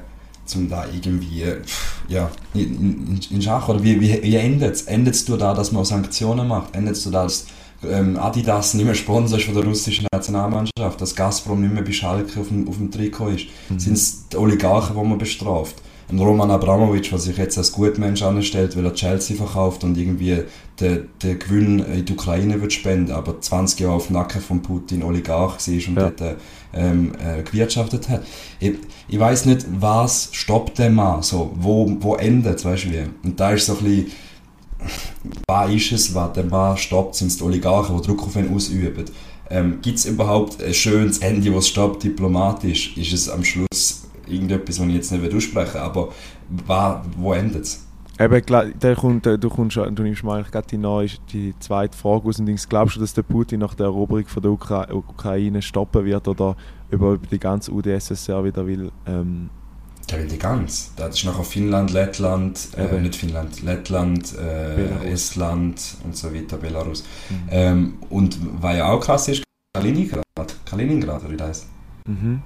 um 0.56 0.70
da 0.70 0.86
irgendwie, 0.86 1.44
ja, 2.08 2.30
in, 2.54 2.60
in, 2.62 3.20
in 3.30 3.42
Schach, 3.42 3.68
oder 3.68 3.84
wie, 3.84 4.00
wie, 4.00 4.22
wie 4.22 4.36
endet 4.36 4.76
es? 4.76 4.82
Endet 4.84 5.16
es 5.16 5.26
da, 5.26 5.54
dass 5.54 5.72
man 5.72 5.86
Sanktionen 5.86 6.48
macht? 6.48 6.76
Endet 6.76 6.96
es 6.96 7.04
da, 7.04 7.24
dass 7.24 7.48
ähm, 7.84 8.18
Adidas 8.18 8.74
nicht 8.74 8.86
mehr 8.86 8.96
Sponsor 8.96 9.38
ist 9.38 9.46
von 9.46 9.56
der 9.56 9.64
russischen 9.64 10.08
Nationalmannschaft, 10.12 11.00
dass 11.00 11.16
Gazprom 11.16 11.62
nicht 11.62 11.74
mehr 11.74 11.84
bei 11.84 11.92
Schalke 11.92 12.40
auf 12.40 12.48
dem, 12.48 12.68
auf 12.68 12.78
dem 12.78 12.92
Trikot 12.92 13.30
ist? 13.30 13.48
Sind 13.78 13.94
es 13.94 14.28
die 14.30 14.38
Oligarchen, 14.38 14.96
die 14.96 15.08
man 15.08 15.18
bestraft? 15.18 15.76
Ein 16.10 16.20
Roman 16.20 16.50
Abramovic, 16.52 17.10
der 17.10 17.20
sich 17.20 17.38
jetzt 17.38 17.58
als 17.58 17.74
Gutmensch 17.74 18.22
anstellt, 18.22 18.78
weil 18.78 18.86
er 18.86 18.94
Chelsea 18.94 19.36
verkauft 19.36 19.84
und 19.84 19.98
irgendwie 19.98 20.44
den, 20.80 21.10
den 21.22 21.38
Gewinn 21.38 21.80
in 21.80 22.06
die 22.06 22.14
Ukraine 22.14 22.62
wird 22.62 22.72
spenden, 22.72 23.12
aber 23.12 23.42
20 23.42 23.82
Jahre 23.82 23.96
auf 23.96 24.08
dem 24.08 24.14
Nacken 24.14 24.40
von 24.40 24.62
Putin 24.62 25.04
Oligarch 25.04 25.68
war 25.68 25.74
und 25.74 25.96
Ja. 25.98 26.10
dort 26.10 26.38
ähm, 26.74 27.12
äh, 27.20 27.44
gewirtschaftet 27.44 28.08
hat. 28.08 28.24
Ich, 28.62 28.76
ich 29.10 29.20
weiß 29.20 29.48
nicht, 29.48 29.66
was 29.82 30.30
stoppt 30.32 30.80
den 30.80 30.96
Mann, 30.96 31.24
so, 31.24 31.52
wo, 31.56 31.92
wo 32.00 32.16
endet 32.16 32.64
weißt 32.64 32.86
du 32.86 32.92
wie? 32.92 33.04
Und 33.24 33.38
da 33.38 33.52
ist 33.52 33.66
so 33.66 33.74
ein 33.78 33.84
bisschen, 33.84 34.12
was 35.48 35.72
ist 35.74 35.92
es, 35.92 36.16
was 36.16 36.32
den 36.34 36.48
Mann 36.48 36.78
stoppt, 36.78 37.16
sind 37.16 37.28
es 37.28 37.38
die 37.38 37.44
Oligarchen, 37.44 38.00
die 38.00 38.08
Druck 38.08 38.24
auf 38.24 38.36
ihn 38.38 38.54
ausüben. 38.56 39.06
Ähm, 39.50 39.80
Gibt 39.82 39.98
es 39.98 40.06
überhaupt 40.06 40.62
ein 40.64 40.74
schönes 40.74 41.18
Ende, 41.20 41.52
das 41.52 41.68
stoppt 41.68 42.04
diplomatisch? 42.04 42.96
Ist 42.98 43.14
es 43.14 43.30
am 43.30 43.44
Schluss 43.44 43.97
irgendetwas, 44.30 44.80
was 44.80 44.88
ich 44.88 44.94
jetzt 44.94 45.12
nicht 45.12 45.34
aussprechen 45.34 45.78
aber 45.78 46.10
wo 47.18 47.34
endet 47.34 47.64
es? 47.64 47.88
Eben, 48.20 48.42
da 48.80 48.96
kommt, 48.96 49.28
äh, 49.28 49.38
du, 49.38 49.48
kommst, 49.48 49.76
du 49.76 50.02
nimmst 50.02 50.24
mir 50.24 50.34
eigentlich 50.34 50.52
gerade 50.52 50.68
die, 50.68 50.78
neue, 50.80 51.08
die 51.32 51.54
zweite 51.60 51.96
Frage 51.96 52.28
aus 52.28 52.40
und 52.40 52.48
denkst, 52.48 52.68
glaubst 52.68 52.96
du, 52.96 53.00
dass 53.00 53.14
der 53.14 53.22
Putin 53.22 53.60
nach 53.60 53.76
der 53.76 53.86
Eroberung 53.88 54.26
von 54.26 54.42
der 54.42 54.52
Ukra 54.52 54.92
Ukraine 54.92 55.62
stoppen 55.62 56.04
wird 56.04 56.28
oder 56.28 56.56
über, 56.90 57.18
die 57.18 57.38
ganze 57.38 57.72
UdSSR 57.72 58.44
wieder 58.44 58.66
will? 58.66 58.92
Ähm, 59.06 59.52
Der 60.10 60.18
will 60.18 60.28
die 60.28 60.40
ganz. 60.40 60.94
Das 60.96 61.16
ist 61.16 61.26
nachher 61.26 61.44
Finnland, 61.44 61.92
Lettland, 61.94 62.70
äh, 62.76 63.00
nicht 63.00 63.16
Finnland, 63.16 63.62
Lettland, 63.62 64.36
äh. 64.36 65.12
Estland 65.12 65.98
und 66.04 66.18
so 66.18 66.34
weiter, 66.34 66.58
Belarus. 66.58 67.04
Mhm. 67.30 67.36
Ähm, 67.52 67.94
und 68.10 68.40
was 68.62 68.78
ja 68.78 68.92
auch 68.92 69.00
krass 69.00 69.28
ist, 69.28 69.44
Kaliningrad, 69.76 70.24
Kaliningrad, 70.66 71.30
wie 71.30 71.38
das 71.38 71.48
heißt. 71.50 71.68
mhm. 72.08 72.42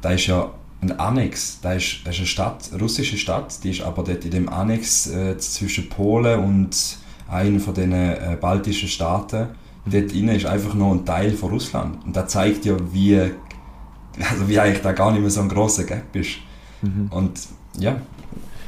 Da 0.00 0.12
ist 0.12 0.28
ja 0.28 0.50
ein 0.80 0.98
Annex, 0.98 1.58
da 1.60 1.72
ist, 1.72 2.00
das 2.04 2.14
ist 2.14 2.18
eine 2.20 2.26
Stadt, 2.26 2.68
eine 2.72 2.80
russische 2.80 3.16
Stadt, 3.16 3.62
die 3.64 3.70
ist 3.70 3.82
aber 3.82 4.04
dort 4.04 4.24
in 4.24 4.30
dem 4.30 4.48
Annex 4.48 5.08
äh, 5.08 5.36
zwischen 5.38 5.88
Polen 5.88 6.38
und 6.44 6.98
einem 7.28 7.58
von 7.60 7.74
den 7.74 7.92
äh, 7.92 8.36
baltischen 8.40 8.88
Staaten. 8.88 9.48
Dort 9.86 10.12
innen 10.12 10.36
ist 10.36 10.46
einfach 10.46 10.74
noch 10.74 10.92
ein 10.92 11.04
Teil 11.04 11.32
von 11.32 11.50
Russland. 11.50 12.04
Und 12.04 12.14
das 12.14 12.30
zeigt 12.30 12.64
ja, 12.64 12.76
wie, 12.92 13.18
also 13.18 14.48
wie 14.48 14.58
eigentlich 14.60 14.82
da 14.82 14.92
gar 14.92 15.10
nicht 15.12 15.20
mehr 15.22 15.30
so 15.30 15.40
ein 15.40 15.48
grosser 15.48 15.84
Gap 15.84 16.14
ist. 16.14 16.36
Mhm. 16.82 17.08
Und 17.10 17.40
ja, 17.78 17.96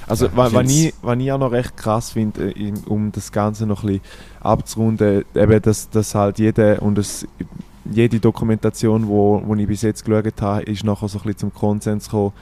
Also, 0.07 0.27
Ja, 0.27 0.33
was 0.35 0.51
find's- 0.53 0.73
ich, 0.73 0.94
was 1.03 1.18
ich 1.18 1.31
auch 1.31 1.38
noch 1.38 1.53
recht 1.53 1.77
krass 1.77 2.11
finde, 2.11 2.51
äh, 2.51 2.73
um 2.87 3.12
das 3.12 3.31
Ganze 3.31 3.66
noch 3.66 3.83
ein 3.85 4.01
bisschen 4.01 4.03
abzurunden, 4.40 5.25
eben, 5.35 5.62
dass, 5.62 5.88
dass 5.90 6.14
halt 6.16 6.38
jede, 6.40 6.81
und 6.81 6.99
es, 6.99 7.27
jede 7.90 8.20
Dokumentation, 8.20 9.07
wo, 9.07 9.42
wo 9.44 9.55
ich 9.55 9.66
bis 9.66 9.83
jetzt 9.83 10.05
geschaut 10.05 10.40
habe, 10.40 10.62
ist 10.62 10.85
nachher 10.85 11.09
so 11.09 11.18
ein 11.18 11.22
bisschen 11.24 11.38
zum 11.38 11.55
Konsens 11.55 12.07
gekommen, 12.07 12.33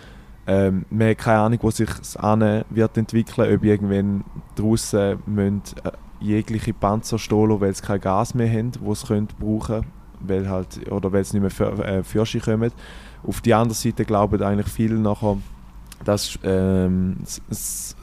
ähm, 0.46 0.86
man 0.88 1.10
hat 1.10 1.18
keine 1.18 1.40
Ahnung, 1.40 1.58
wo 1.62 1.70
sich 1.70 1.90
das 1.90 2.16
an 2.16 2.64
wird 2.70 2.96
entwickeln, 2.96 3.54
ob 3.54 3.64
irgendwann 3.64 4.24
die 4.56 4.62
Russen 4.62 5.18
müssen, 5.26 5.62
äh, 5.84 5.90
jegliche 6.20 6.72
Panzer 6.72 7.18
stohlen, 7.18 7.60
weil 7.60 7.74
sie 7.74 7.82
kein 7.82 8.00
Gas 8.00 8.34
mehr 8.34 8.50
haben, 8.50 8.72
das 8.72 9.00
sie 9.00 9.06
können 9.06 9.28
brauchen 9.38 9.84
weil 10.20 10.48
halt, 10.48 10.90
oder 10.90 11.12
weil 11.12 11.24
sie 11.24 11.38
nicht 11.38 11.42
mehr 11.42 11.50
für, 11.50 11.84
äh, 11.84 12.02
für 12.02 12.24
sich 12.26 12.42
kommen. 12.42 12.72
Auf 13.26 13.40
die 13.40 13.54
andere 13.54 13.74
Seite 13.74 14.04
glauben 14.04 14.42
eigentlich 14.42 14.68
viele 14.68 14.96
nachher, 14.96 15.38
dass 16.04 16.38
ähm, 16.44 17.16
das, 17.48 17.96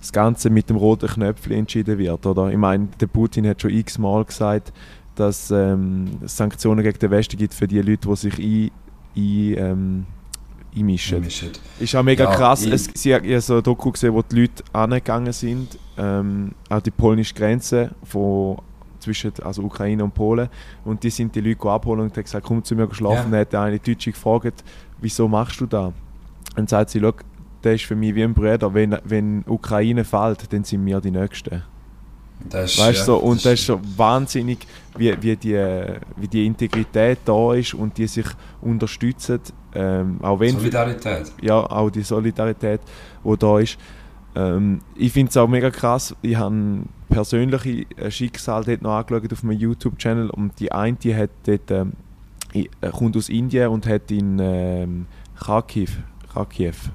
das 0.00 0.12
Ganze 0.12 0.50
mit 0.50 0.70
dem 0.70 0.76
roten 0.76 1.08
Knöpfchen 1.08 1.52
entschieden 1.52 1.98
wird. 1.98 2.24
Oder? 2.26 2.50
Ich 2.50 2.56
meine, 2.56 2.88
der 3.00 3.06
Putin 3.06 3.46
hat 3.46 3.62
schon 3.62 3.70
x-mal 3.70 4.24
gesagt, 4.24 4.72
dass 5.18 5.50
ähm, 5.50 6.18
es 6.24 6.36
Sanktionen 6.36 6.82
gegen 6.84 6.98
den 6.98 7.10
Westen 7.10 7.36
gibt 7.36 7.54
für 7.54 7.66
die 7.66 7.80
Leute, 7.80 8.08
die 8.08 8.16
sich 8.16 8.38
ein, 8.38 8.70
ein, 9.16 9.56
ähm, 9.58 10.06
einmischen. 10.76 11.20
mischen. 11.20 11.50
Ist 11.80 11.94
auch 11.96 12.02
mega 12.02 12.24
Ja, 12.24 12.34
krass. 12.36 12.64
ich- 12.64 12.72
Es, 12.72 12.88
sie 12.94 13.14
hat 13.14 13.24
ja 13.24 13.40
so 13.40 13.56
ein 13.56 13.62
Doku 13.62 13.90
gesehen, 13.90 14.14
wo 14.14 14.22
die 14.22 14.40
Leute 14.42 14.62
angegangen 14.72 15.32
sind, 15.32 15.78
ähm, 15.96 16.52
an 16.68 16.82
die 16.82 16.90
polnische 16.90 17.34
Grenze 17.34 17.90
von 18.04 18.58
zwischen 19.00 19.32
also 19.42 19.62
Ukraine 19.62 20.02
und 20.04 20.12
Polen. 20.14 20.48
Und 20.84 21.02
die 21.02 21.10
sind 21.10 21.34
die 21.34 21.40
Leute 21.40 21.68
abholen 21.68 22.00
und 22.02 22.16
haben 22.16 22.22
gesagt, 22.22 22.44
komm 22.46 22.62
zu 22.62 22.74
mir 22.74 22.92
schlafen. 22.92 23.32
Ja. 23.32 23.44
Dann 23.44 23.60
hat 23.62 23.68
eine 23.68 23.78
Deutsche 23.78 24.10
gefragt, 24.12 24.62
wieso 25.00 25.28
machst 25.28 25.60
du 25.60 25.66
das? 25.66 25.92
Und 26.56 26.68
sagt 26.68 26.90
sie, 26.90 27.00
der 27.64 27.74
ist 27.74 27.84
für 27.84 27.96
mich 27.96 28.14
wie 28.14 28.24
ein 28.24 28.34
Bruder. 28.34 28.72
Wenn, 28.74 28.96
wenn 29.04 29.44
Ukraine 29.46 30.04
fällt, 30.04 30.52
dann 30.52 30.64
sind 30.64 30.84
wir 30.86 31.00
die 31.00 31.10
Nächsten. 31.10 31.62
Das 32.50 32.78
weißt, 32.78 32.98
ja, 33.00 33.04
so, 33.04 33.16
und 33.18 33.36
das, 33.36 33.42
das 33.44 33.60
ist 33.60 33.66
so 33.66 33.80
wahnsinnig, 33.96 34.66
wie, 34.96 35.14
wie, 35.20 35.36
die, 35.36 35.54
wie 36.16 36.28
die 36.28 36.46
Integrität 36.46 37.18
da 37.24 37.54
ist 37.54 37.74
und 37.74 37.96
die 37.96 38.06
sich 38.06 38.26
unterstützen. 38.60 39.40
Ähm, 39.74 40.18
auch 40.22 40.40
wenn, 40.40 40.56
Solidarität. 40.56 41.32
Ja, 41.42 41.58
auch 41.58 41.90
die 41.90 42.02
Solidarität, 42.02 42.80
die 43.24 43.36
da 43.36 43.58
ist. 43.58 43.78
Ähm, 44.34 44.80
ich 44.96 45.12
finde 45.12 45.30
es 45.30 45.36
auch 45.36 45.48
mega 45.48 45.70
krass. 45.70 46.14
Ich 46.22 46.36
habe 46.36 46.82
persönliche 47.08 47.86
äh, 47.96 48.10
Schicksal 48.10 48.64
dort 48.64 48.82
noch 48.82 48.96
angeschaut 48.96 49.32
auf 49.32 49.42
meinem 49.42 49.58
YouTube-Channel 49.58 50.30
und 50.30 50.58
die 50.60 50.72
eine 50.72 50.96
die 50.96 51.14
hat 51.14 51.30
dort, 51.44 51.70
ähm, 51.70 51.92
kommt 52.92 53.16
aus 53.16 53.28
Indien 53.28 53.68
und 53.68 53.86
hat 53.86 54.10
in 54.10 54.38
ähm, 54.40 55.06
Kharkiv, 55.38 55.98
Kharkiv 56.32 56.90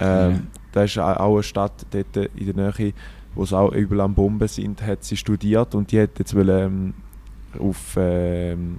ähm, 0.00 0.32
mhm. 0.32 0.46
Das 0.72 0.90
ist 0.90 0.98
auch 0.98 1.34
eine 1.34 1.42
Stadt 1.42 1.86
dort 1.90 2.16
in 2.16 2.54
der 2.54 2.72
Nähe, 2.72 2.92
wo 3.34 3.42
es 3.42 3.52
auch 3.52 3.72
überall 3.72 4.02
am 4.02 4.14
Bomben 4.14 4.48
sind, 4.48 4.82
hat 4.82 5.04
sie 5.04 5.16
studiert 5.16 5.74
und 5.74 5.92
die 5.92 6.00
hat 6.00 6.18
jetzt 6.18 6.34
wollen, 6.34 6.48
ähm, 6.48 6.94
auf 7.58 7.96
ähm, 7.96 8.78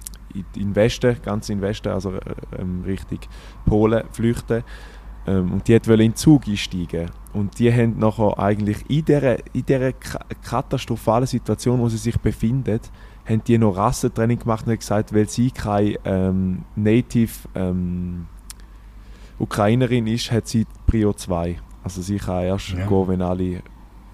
in 0.54 0.74
Westen, 0.76 1.16
ganz 1.22 1.48
in 1.48 1.60
Westen, 1.60 1.88
also 1.88 2.14
ähm, 2.58 2.82
Richtung 2.86 3.18
Polen 3.66 4.04
flüchten. 4.12 4.62
Ähm, 5.26 5.52
und 5.52 5.68
die 5.68 5.74
hat 5.74 5.86
in 5.86 5.98
den 5.98 6.14
Zug 6.14 6.46
einsteigen. 6.46 7.10
Und 7.32 7.58
die 7.58 7.72
haben 7.72 7.98
nachher 7.98 8.38
eigentlich 8.38 8.88
in 8.88 9.04
dieser, 9.04 9.38
in 9.54 9.66
dieser 9.66 9.92
katastrophalen 9.92 11.26
Situation, 11.26 11.80
wo 11.80 11.88
sie 11.88 11.98
sich 11.98 12.18
befinden, 12.18 12.80
haben 13.26 13.44
die 13.44 13.58
noch 13.58 13.76
Rassentraining 13.76 14.38
gemacht 14.38 14.66
und 14.66 14.78
gesagt, 14.78 15.14
weil 15.14 15.28
sie 15.28 15.50
keine 15.50 15.96
ähm, 16.04 16.64
Native 16.74 17.32
ähm, 17.54 18.26
Ukrainerin 19.38 20.06
ist, 20.06 20.32
hat 20.32 20.48
sie 20.48 20.66
Prio 20.86 21.12
2. 21.12 21.58
Also 21.82 22.02
sie 22.02 22.18
kann 22.18 22.44
erst 22.44 22.70
ja. 22.70 22.86
gehen, 22.86 23.08
wenn 23.08 23.22
alle 23.22 23.62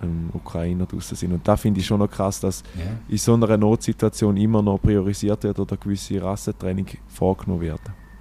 ähm, 0.02 0.30
Ukrainer 0.32 0.86
draußen 0.86 1.16
sind. 1.16 1.32
Und 1.32 1.46
da 1.46 1.56
finde 1.56 1.80
ich 1.80 1.86
schon 1.86 1.98
noch 1.98 2.10
krass, 2.10 2.40
dass 2.40 2.62
ja. 2.76 2.84
in 3.08 3.18
so 3.18 3.34
einer 3.34 3.56
Notsituation 3.56 4.36
immer 4.36 4.62
noch 4.62 4.78
priorisiert 4.78 5.44
wird 5.44 5.58
oder 5.58 5.76
gewisse 5.76 6.22
Rassentraining 6.22 6.86
vorgenommen 7.08 7.62
wird. 7.62 7.80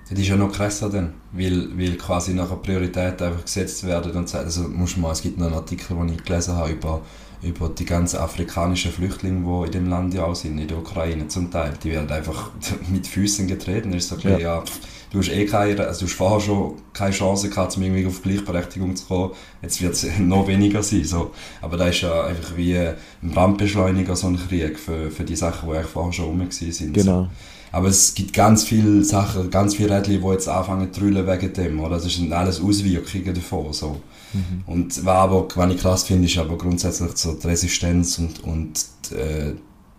Das 0.09 0.19
ist 0.19 0.27
ja 0.27 0.35
noch 0.35 0.51
krasser 0.51 0.89
dann, 0.89 1.13
weil, 1.31 1.75
weil 1.77 1.97
quasi 1.97 2.35
nachher 2.35 2.57
Prioritäten 2.57 3.27
einfach 3.27 3.43
gesetzt 3.43 3.85
werden 3.87 4.11
und 4.11 4.35
also 4.35 4.67
muss 4.67 4.97
man, 4.97 5.11
es 5.11 5.21
gibt 5.23 5.39
noch 5.39 5.47
einen 5.47 5.55
Artikel, 5.55 5.97
den 5.97 6.09
ich 6.09 6.23
gelesen 6.23 6.55
habe 6.55 6.73
über, 6.73 7.01
über 7.41 7.69
die 7.69 7.85
ganzen 7.85 8.17
afrikanischen 8.17 8.91
Flüchtlinge, 8.91 9.43
die 9.43 9.65
in 9.65 9.71
dem 9.71 9.89
Land 9.89 10.13
ja 10.13 10.25
auch 10.25 10.35
sind, 10.35 10.59
in 10.59 10.67
der 10.67 10.77
Ukraine 10.77 11.27
zum 11.27 11.49
Teil. 11.49 11.73
Die 11.83 11.89
werden 11.89 12.11
einfach 12.11 12.51
mit 12.91 13.07
Füßen 13.07 13.47
getreten. 13.47 13.91
Da 13.91 13.97
ist 13.97 14.09
so 14.09 14.15
ein 14.15 14.21
ja. 14.21 14.37
ja 14.37 14.63
du 15.11 15.19
hast 15.19 15.29
eh 15.29 15.45
keine, 15.45 15.85
also 15.85 16.01
du 16.01 16.05
hast 16.05 16.13
vorher 16.13 16.39
schon 16.39 16.73
keine 16.93 17.11
Chance 17.11 17.49
gehabt, 17.49 17.75
um 17.77 17.83
irgendwie 17.83 18.05
auf 18.05 18.21
Gleichberechtigung 18.21 18.95
zu 18.95 19.05
kommen. 19.05 19.31
Jetzt 19.61 19.81
wird 19.81 19.93
es 19.93 20.05
noch 20.19 20.47
weniger 20.47 20.83
sein. 20.83 21.03
So. 21.03 21.31
Aber 21.61 21.77
da 21.77 21.87
ist 21.87 22.01
ja 22.01 22.25
einfach 22.25 22.55
wie 22.55 22.77
ein 22.77 22.95
Brandbeschleuniger, 23.21 24.15
so 24.15 24.27
ein 24.27 24.37
Krieg 24.37 24.79
für, 24.79 25.11
für 25.11 25.23
die 25.23 25.35
Sachen, 25.35 25.69
die 25.69 25.75
eigentlich 25.75 25.91
vorher 25.91 26.13
schon 26.13 26.25
rum 26.25 26.47
sind. 26.49 26.93
Genau. 26.93 27.23
So. 27.23 27.29
Aber 27.71 27.89
es 27.89 28.13
gibt 28.13 28.31
ganz 28.31 28.63
viele 28.63 29.03
Sachen, 29.03 29.49
ganz 29.49 29.75
viele 29.75 29.97
Rädchen, 29.97 30.21
die 30.21 30.27
jetzt 30.29 30.47
anfangen 30.47 30.93
zu 30.93 31.01
drüllen 31.01 31.27
wegen 31.27 31.51
dem. 31.51 31.79
Oder? 31.81 31.95
Das 31.97 32.05
sind 32.05 32.31
alles 32.31 32.61
Auswirkungen 32.61 33.33
davon. 33.33 33.73
So. 33.73 33.97
Mhm. 34.31 34.63
Und 34.65 35.05
was, 35.05 35.15
aber, 35.17 35.47
was 35.53 35.73
ich 35.73 35.81
krass 35.81 36.03
finde, 36.03 36.25
ist 36.25 36.37
aber 36.37 36.57
grundsätzlich 36.57 37.11
so 37.15 37.33
die 37.33 37.47
Resistenz 37.47 38.17
und, 38.17 38.43
und 38.45 38.85
äh, 39.11 39.55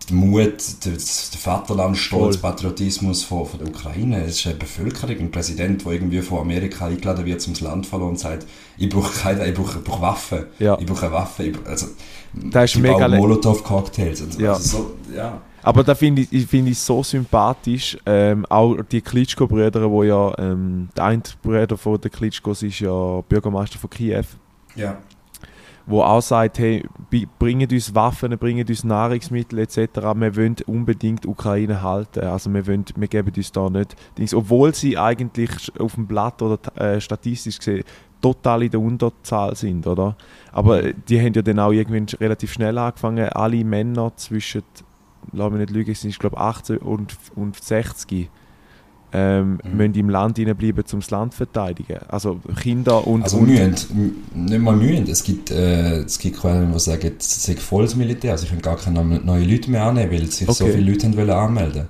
der 0.09 0.15
Mut, 0.15 0.85
der, 0.85 0.93
Vaterlandstolz, 0.99 2.37
Patriotismus 2.37 3.23
von, 3.23 3.45
von 3.45 3.59
der 3.59 3.67
Ukraine. 3.67 4.23
Es 4.23 4.39
ist 4.39 4.47
eine 4.47 4.55
Bevölkerung, 4.55 5.17
ein 5.19 5.31
Präsident, 5.31 5.85
der 5.85 5.93
irgendwie 5.93 6.21
von 6.21 6.39
Amerika 6.39 6.85
eingeladen 6.85 7.25
wird, 7.25 7.41
zum 7.41 7.53
Land 7.61 7.85
verloren 7.85 8.11
und 8.11 8.19
sagt, 8.19 8.45
ich 8.77 8.89
brauche 8.89 9.13
keine, 9.19 9.47
ich 9.47 9.53
brauche, 9.53 9.79
ich 9.79 9.83
brauche 9.83 10.01
Waffen. 10.01 10.45
Ja. 10.59 10.77
Ich 10.79 10.85
brauche 10.85 11.11
Waffen. 11.11 11.51
Ich, 11.51 11.67
also, 11.67 11.87
das 12.33 12.75
ist 12.75 12.81
mega 12.81 13.07
Molotov-Cocktails. 13.07 14.21
Also, 14.21 14.39
ja. 14.39 14.53
Also 14.53 14.77
so, 14.77 15.15
ja. 15.15 15.41
Aber 15.63 15.83
da 15.83 15.95
finde 15.95 16.25
ich, 16.29 16.47
find 16.47 16.69
ich 16.69 16.79
so 16.79 17.03
sympathisch, 17.03 17.97
ähm, 18.05 18.45
auch 18.45 18.77
die 18.89 19.01
Klitschko-Brüder, 19.01 19.89
wo 19.89 20.03
ja, 20.03 20.33
ähm, 20.37 20.87
der 20.95 21.03
eine 21.03 21.23
Bruder 21.41 21.77
von 21.77 21.99
der 21.99 22.09
Klitschkos 22.09 22.63
ist 22.63 22.79
ja 22.79 23.21
Bürgermeister 23.27 23.77
von 23.77 23.89
Kiew. 23.89 24.23
Ja 24.75 24.97
wo 25.87 26.01
auch 26.03 26.21
sagt, 26.21 26.59
hey, 26.59 26.85
bringt 27.39 27.71
uns 27.71 27.95
Waffen, 27.95 28.37
bringt 28.37 28.69
uns 28.69 28.83
Nahrungsmittel 28.83 29.59
etc. 29.59 29.77
Wir 30.15 30.35
wollen 30.35 30.55
unbedingt 30.67 31.25
Ukraine 31.25 31.81
halten. 31.81 32.19
Also 32.25 32.53
wir, 32.53 32.67
wollen, 32.67 32.85
wir 32.95 33.07
geben 33.07 33.31
uns 33.35 33.51
da 33.53 33.69
nicht 33.69 33.95
Dings. 34.17 34.33
Obwohl 34.33 34.75
sie 34.75 34.97
eigentlich 34.97 35.71
auf 35.79 35.95
dem 35.95 36.05
Blatt 36.05 36.41
oder 36.41 36.59
äh, 36.75 36.99
statistisch 36.99 37.57
gesehen 37.57 37.83
total 38.21 38.63
in 38.63 38.71
der 38.71 38.79
Unterzahl 38.81 39.55
sind, 39.55 39.85
oder? 39.87 40.17
Aber 40.51 40.91
die 40.91 41.19
haben 41.19 41.33
ja 41.33 41.41
dann 41.41 41.59
auch 41.59 41.71
irgendwann 41.71 42.07
relativ 42.19 42.51
schnell 42.51 42.77
angefangen, 42.77 43.29
alle 43.29 43.63
Männer 43.63 44.11
zwischen, 44.15 44.63
lass 45.31 45.51
mich 45.51 45.59
nicht 45.59 45.69
lügen, 45.69 45.93
sind 45.93 46.09
ich 46.09 46.19
glaube 46.19 46.37
18 46.37 46.77
und, 46.77 47.15
und 47.35 47.55
60 47.55 48.29
ähm, 49.17 49.59
mhm. 49.63 49.77
müssen 49.77 49.95
im 49.95 50.09
Land 50.09 50.35
bleiben, 50.35 50.83
um 50.93 50.99
das 50.99 51.09
Land 51.09 51.33
zu 51.33 51.37
verteidigen. 51.37 51.97
Also 52.07 52.39
Kinder 52.61 53.05
und... 53.07 53.23
Also 53.23 53.39
mühen, 53.39 53.75
nicht 54.33 54.59
mal 54.59 54.75
mühen. 54.75 55.07
Es 55.09 55.23
gibt, 55.23 55.49
äh, 55.49 56.01
es 56.01 56.19
gibt 56.19 56.39
Quellen, 56.39 56.71
die 56.71 56.79
sagen, 56.79 57.11
es 57.17 57.43
sei 57.43 57.55
volles 57.55 57.95
Militär. 57.95 58.33
Also 58.33 58.45
ich 58.45 58.51
kann 58.51 58.61
gar 58.61 58.77
keine 58.77 59.03
neuen 59.03 59.49
Leute 59.49 59.71
mehr 59.71 59.83
annehmen, 59.83 60.11
weil 60.11 60.25
sich 60.27 60.47
okay. 60.47 60.57
so 60.57 60.65
viele 60.67 60.91
Leute 60.91 61.07
haben 61.07 61.17
wollen 61.17 61.29
anmelden 61.29 61.87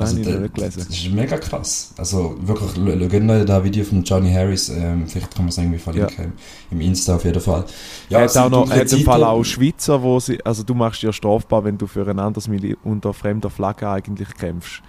also 0.00 0.16
das, 0.16 0.26
da, 0.26 0.64
das 0.64 0.76
ist 0.76 1.10
mega 1.12 1.36
krass. 1.36 1.92
Also 1.96 2.36
wirklich, 2.40 2.70
schaut 2.74 3.22
mal 3.22 3.44
das 3.44 3.64
Video 3.64 3.84
von 3.84 4.02
Johnny 4.02 4.32
Harris, 4.32 4.68
ähm, 4.70 5.06
vielleicht 5.06 5.34
kann 5.34 5.44
man 5.44 5.50
es 5.50 5.58
irgendwie 5.58 5.78
verlinken, 5.78 6.24
ja. 6.24 6.30
im 6.70 6.80
Insta 6.80 7.16
auf 7.16 7.24
jeden 7.24 7.40
Fall. 7.40 7.64
Ja, 8.08 8.20
er 8.20 8.24
hat 8.24 8.36
auch 8.36 8.50
noch, 8.50 8.70
hat 8.70 8.92
im 8.92 9.04
Fall 9.04 9.24
auch 9.24 9.44
Schweizer, 9.44 10.02
wo 10.02 10.18
sie, 10.18 10.44
also 10.44 10.62
du 10.62 10.74
machst 10.74 11.02
ja 11.02 11.12
strafbar, 11.12 11.64
wenn 11.64 11.78
du 11.78 11.86
für 11.86 12.06
ein 12.08 12.18
anderes 12.18 12.48
Milieu 12.48 12.76
unter 12.82 13.12
fremder 13.12 13.50
Flagge 13.50 13.88
eigentlich 13.88 14.28
kämpfst. 14.34 14.82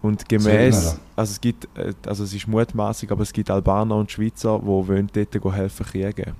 Und 0.00 0.28
gemäß, 0.28 0.98
also 1.16 1.32
es 1.32 1.40
gibt, 1.40 1.68
äh, 1.76 1.92
also 2.06 2.24
es 2.24 2.32
ist 2.32 2.46
mutmaßig, 2.46 3.10
aber 3.10 3.22
es 3.22 3.32
gibt 3.32 3.50
Albaner 3.50 3.96
und 3.96 4.10
Schweizer, 4.10 4.60
die 4.60 4.66
wollen 4.66 5.10
dort 5.12 5.56
helfen 5.56 5.86
kriegen. 5.86 6.34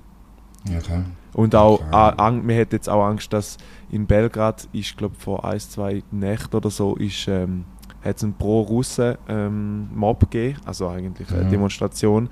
Okay. 0.77 1.03
Und 1.33 1.55
auch, 1.55 1.79
okay. 1.91 2.31
man 2.41 2.57
hat 2.57 2.73
jetzt 2.73 2.89
auch 2.89 3.05
Angst, 3.05 3.31
dass 3.33 3.57
in 3.91 4.05
Belgrad 4.05 4.67
ist, 4.73 4.97
glaube 4.97 5.15
vor 5.17 5.45
ein, 5.45 5.59
zwei 5.59 6.03
Nächten 6.11 6.55
oder 6.55 6.69
so, 6.69 6.95
ist, 6.95 7.27
ähm, 7.27 7.65
hat 8.03 8.17
es 8.17 8.23
einen 8.23 8.33
Pro-Russen-Mob 8.33 9.27
ähm, 9.29 10.29
gegeben, 10.29 10.59
also 10.65 10.87
eigentlich 10.87 11.31
eine 11.31 11.43
mhm. 11.43 11.51
Demonstration, 11.51 12.29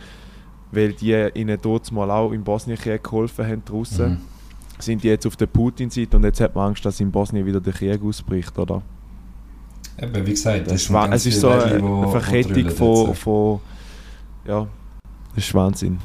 weil 0.72 0.94
die 0.94 1.30
ihnen 1.34 1.58
dort 1.62 1.92
mal 1.92 2.10
auch 2.10 2.32
in 2.32 2.44
Bosnien 2.44 2.78
geholfen 2.78 3.46
haben, 3.46 3.64
die 3.66 3.72
Russen. 3.72 4.10
Mhm. 4.12 4.18
Sind 4.80 5.04
die 5.04 5.08
jetzt 5.08 5.26
auf 5.26 5.36
der 5.36 5.48
Putin-Seite 5.48 6.18
und 6.18 6.24
jetzt 6.24 6.40
hat 6.40 6.54
man 6.54 6.68
Angst, 6.68 6.86
dass 6.86 7.00
in 7.00 7.12
Bosnien 7.12 7.46
wieder 7.46 7.60
der 7.60 7.74
Krieg 7.74 8.02
ausbricht, 8.04 8.58
oder? 8.60 8.82
Eben, 10.00 10.26
wie 10.26 10.32
gesagt, 10.32 10.68
das, 10.70 10.88
das 10.88 10.90
ist, 10.90 11.12
es 11.12 11.26
ist 11.26 11.42
so 11.42 11.50
eine, 11.50 11.76
eine 11.76 12.08
Verkettung 12.10 12.70
von, 12.70 13.16
von, 13.16 13.60
ja, 14.46 14.68
das 15.34 15.44
ist 15.44 15.54
Wahnsinn. 15.54 16.00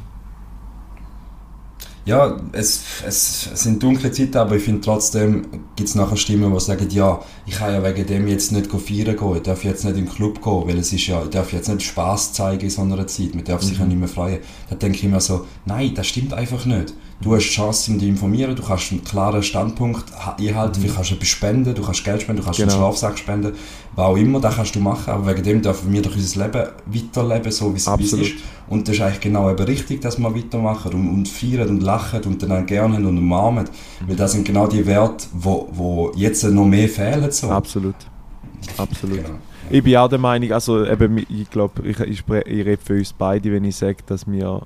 Ja, 2.05 2.37
es, 2.51 2.83
es, 3.07 3.49
es 3.53 3.63
sind 3.63 3.81
dunkle 3.81 4.11
Zeiten, 4.11 4.37
aber 4.37 4.57
ich 4.57 4.65
finde 4.65 4.81
trotzdem 4.81 5.47
gibt 5.77 5.89
es 5.89 5.95
nachher 5.95 6.17
Stimmen, 6.17 6.53
die 6.53 6.59
sagen, 6.59 6.89
ja, 6.91 7.21
ich 7.47 7.55
kann 7.55 7.73
ja 7.73 7.85
wegen 7.85 8.05
dem 8.05 8.27
jetzt 8.27 8.51
nicht 8.51 8.67
feiern 8.67 9.17
gehen, 9.17 9.37
ich 9.37 9.43
darf 9.43 9.63
jetzt 9.63 9.85
nicht 9.85 9.97
in 9.97 10.07
den 10.07 10.13
Club 10.13 10.43
gehen, 10.43 10.67
weil 10.67 10.79
es 10.79 10.93
ist 10.93 11.07
ja, 11.07 11.23
ich 11.23 11.31
darf 11.31 11.53
jetzt 11.53 11.69
nicht 11.69 11.83
Spaß 11.83 12.33
zeigen 12.33 12.65
in 12.65 12.71
so 12.71 12.83
einer 12.83 13.07
Zeit, 13.07 13.37
man 13.37 13.45
darf 13.45 13.63
mhm. 13.63 13.67
sich 13.67 13.79
ja 13.79 13.85
nicht 13.85 13.99
mehr 13.99 14.09
freuen. 14.09 14.41
Da 14.69 14.75
denke 14.75 14.99
ich 14.99 15.05
mir 15.05 15.21
so, 15.21 15.47
nein, 15.65 15.95
das 15.95 16.09
stimmt 16.09 16.33
einfach 16.35 16.65
nicht. 16.65 16.93
Du 17.23 17.37
hast 17.37 17.45
die 17.45 17.51
Chance, 17.51 17.93
dich 17.93 18.09
informieren, 18.09 18.57
du 18.57 18.63
kannst 18.63 18.91
einen 18.91 19.05
klaren 19.05 19.43
Standpunkt 19.43 20.07
einhalten, 20.39 20.81
mhm. 20.81 20.87
du 20.89 20.93
kannst 20.93 21.13
etwas 21.13 21.29
spenden, 21.29 21.75
du 21.75 21.83
kannst 21.83 22.05
Geld 22.05 22.21
spenden, 22.21 22.41
du 22.41 22.45
kannst 22.45 22.59
genau. 22.59 22.73
einen 22.73 22.81
Schlafsack 22.81 23.19
spenden, 23.19 23.53
was 23.95 24.07
auch 24.07 24.17
immer, 24.17 24.41
das 24.41 24.57
kannst 24.57 24.75
du 24.75 24.81
machen, 24.81 25.11
aber 25.11 25.29
wegen 25.29 25.43
dem 25.45 25.63
dürfen 25.63 25.93
wir 25.93 26.03
doch 26.03 26.15
unser 26.15 26.45
Leben 26.45 26.69
weiterleben, 26.87 27.53
so 27.53 27.73
wie 27.73 27.79
es 27.79 28.13
ist. 28.13 28.33
Und 28.69 28.89
das 28.89 28.97
ist 28.97 29.03
eigentlich 29.03 29.21
genau 29.21 29.51
eben 29.51 29.65
richtig, 29.65 30.01
dass 30.01 30.19
wir 30.19 30.35
weitermachen 30.35 30.93
und, 30.95 31.09
und 31.09 31.29
feiern 31.29 31.69
und 31.69 31.83
lachen 31.83 32.23
und 32.25 32.43
dann 32.43 32.67
gerne 32.67 32.97
und 32.97 33.19
umarmen, 33.19 33.69
weil 34.07 34.17
das 34.17 34.33
sind 34.33 34.45
genau 34.45 34.67
die 34.67 34.85
Werte, 34.85 35.27
wo, 35.33 35.69
wo 35.73 36.13
jetzt 36.17 36.43
noch 36.45 36.67
mehr 36.67 36.89
fehlen. 36.89 37.31
So. 37.31 37.51
Absolut, 37.51 37.95
absolut. 38.77 39.25
Genau. 39.25 39.39
Ich 39.71 39.83
bin 39.83 39.97
auch 39.97 40.09
der 40.09 40.19
Meinung, 40.19 40.53
also 40.53 40.85
eben, 40.85 41.19
ich 41.19 41.49
glaube, 41.51 41.87
ich, 41.87 41.99
ich, 42.01 42.25
ich 42.29 42.67
rede 42.67 42.83
für 42.83 42.95
uns 42.95 43.13
beide, 43.13 43.53
wenn 43.53 43.65
ich 43.65 43.77
sage, 43.77 43.99
dass 44.07 44.27
wir 44.27 44.63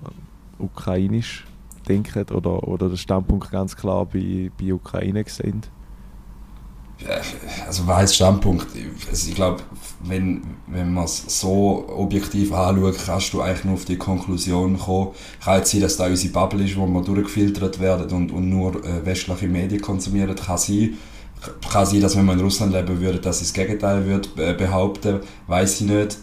ukrainisch 0.59 1.46
denken 1.88 2.25
oder, 2.35 2.66
oder 2.66 2.88
der 2.88 2.96
Standpunkt 2.96 3.51
ganz 3.51 3.77
klar 3.77 4.07
bei, 4.07 4.51
bei 4.59 4.72
Ukraine 4.72 5.25
sind? 5.27 5.70
Also 7.66 7.87
was 7.87 7.96
heißt 7.96 8.14
Standpunkt? 8.14 8.68
Also 9.11 9.29
ich 9.29 9.35
glaube, 9.35 9.62
wenn, 10.05 10.42
wenn 10.66 10.94
man 10.94 11.05
es 11.05 11.25
so 11.40 11.85
objektiv 11.88 12.53
anschaut, 12.53 12.96
kannst 13.05 13.33
du 13.35 13.42
eigentlich 13.42 13.64
nur 13.64 13.75
auf 13.75 13.85
die 13.85 13.99
Konklusion 13.99 14.79
kommen. 14.79 15.11
Kann 15.44 15.59
jetzt 15.59 15.72
sein, 15.72 15.83
dass 15.83 15.99
da 15.99 16.07
unsere 16.07 16.33
Bubble 16.33 16.64
ist, 16.64 16.77
wo 16.77 16.87
wir 16.87 17.03
durchgefiltert 17.03 17.81
werden 17.81 18.11
und, 18.16 18.33
und 18.33 18.49
nur 18.49 18.83
äh, 18.85 19.05
westliche 19.05 19.46
Medien 19.46 19.83
konsumieren, 19.83 20.35
kann 20.35 20.59
sein. 20.59 20.96
Kann 21.71 21.87
sein, 21.87 22.01
dass 22.01 22.17
wenn 22.17 22.25
man 22.25 22.39
in 22.39 22.45
Russland 22.45 22.73
leben 22.73 23.01
würde, 23.01 23.19
dass 23.19 23.41
ich 23.41 23.49
das 23.49 23.55
Gegenteil 23.55 24.07
würde 24.07 24.55
behaupten, 24.55 25.21
weiß 25.47 25.81
ich 25.81 25.89
nicht. 25.89 26.19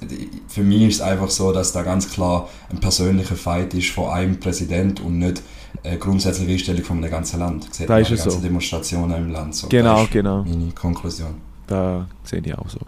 Für 0.47 0.63
mich 0.63 0.81
ist 0.83 0.95
es 0.95 1.01
einfach 1.01 1.29
so, 1.29 1.51
dass 1.51 1.71
da 1.71 1.83
ganz 1.83 2.09
klar 2.09 2.49
ein 2.69 2.79
persönlicher 2.79 3.35
Fight 3.35 3.73
ist 3.73 3.89
von 3.89 4.09
einem 4.09 4.39
Präsident 4.39 4.99
und 4.99 5.19
nicht 5.19 5.41
eine 5.83 5.97
grundsätzliche 5.97 6.51
Einstellung 6.51 6.83
von 6.83 6.97
einem 6.97 7.11
ganzen 7.11 7.39
Land. 7.39 7.73
Sieht 7.73 7.89
Da 7.89 7.97
ist 7.97 8.11
es 8.11 8.21
den 8.21 8.25
ganzen 8.25 8.41
so. 8.41 8.47
Demonstrationen 8.47 9.17
im 9.17 9.31
Land. 9.31 9.55
So. 9.55 9.67
Genau, 9.67 9.95
das 9.95 10.03
ist 10.03 10.11
genau. 10.11 10.43
Meine 10.43 10.71
Konklusion. 10.71 11.35
Da 11.67 12.07
sehe 12.23 12.41
ich 12.43 12.57
auch 12.57 12.69
so. 12.69 12.79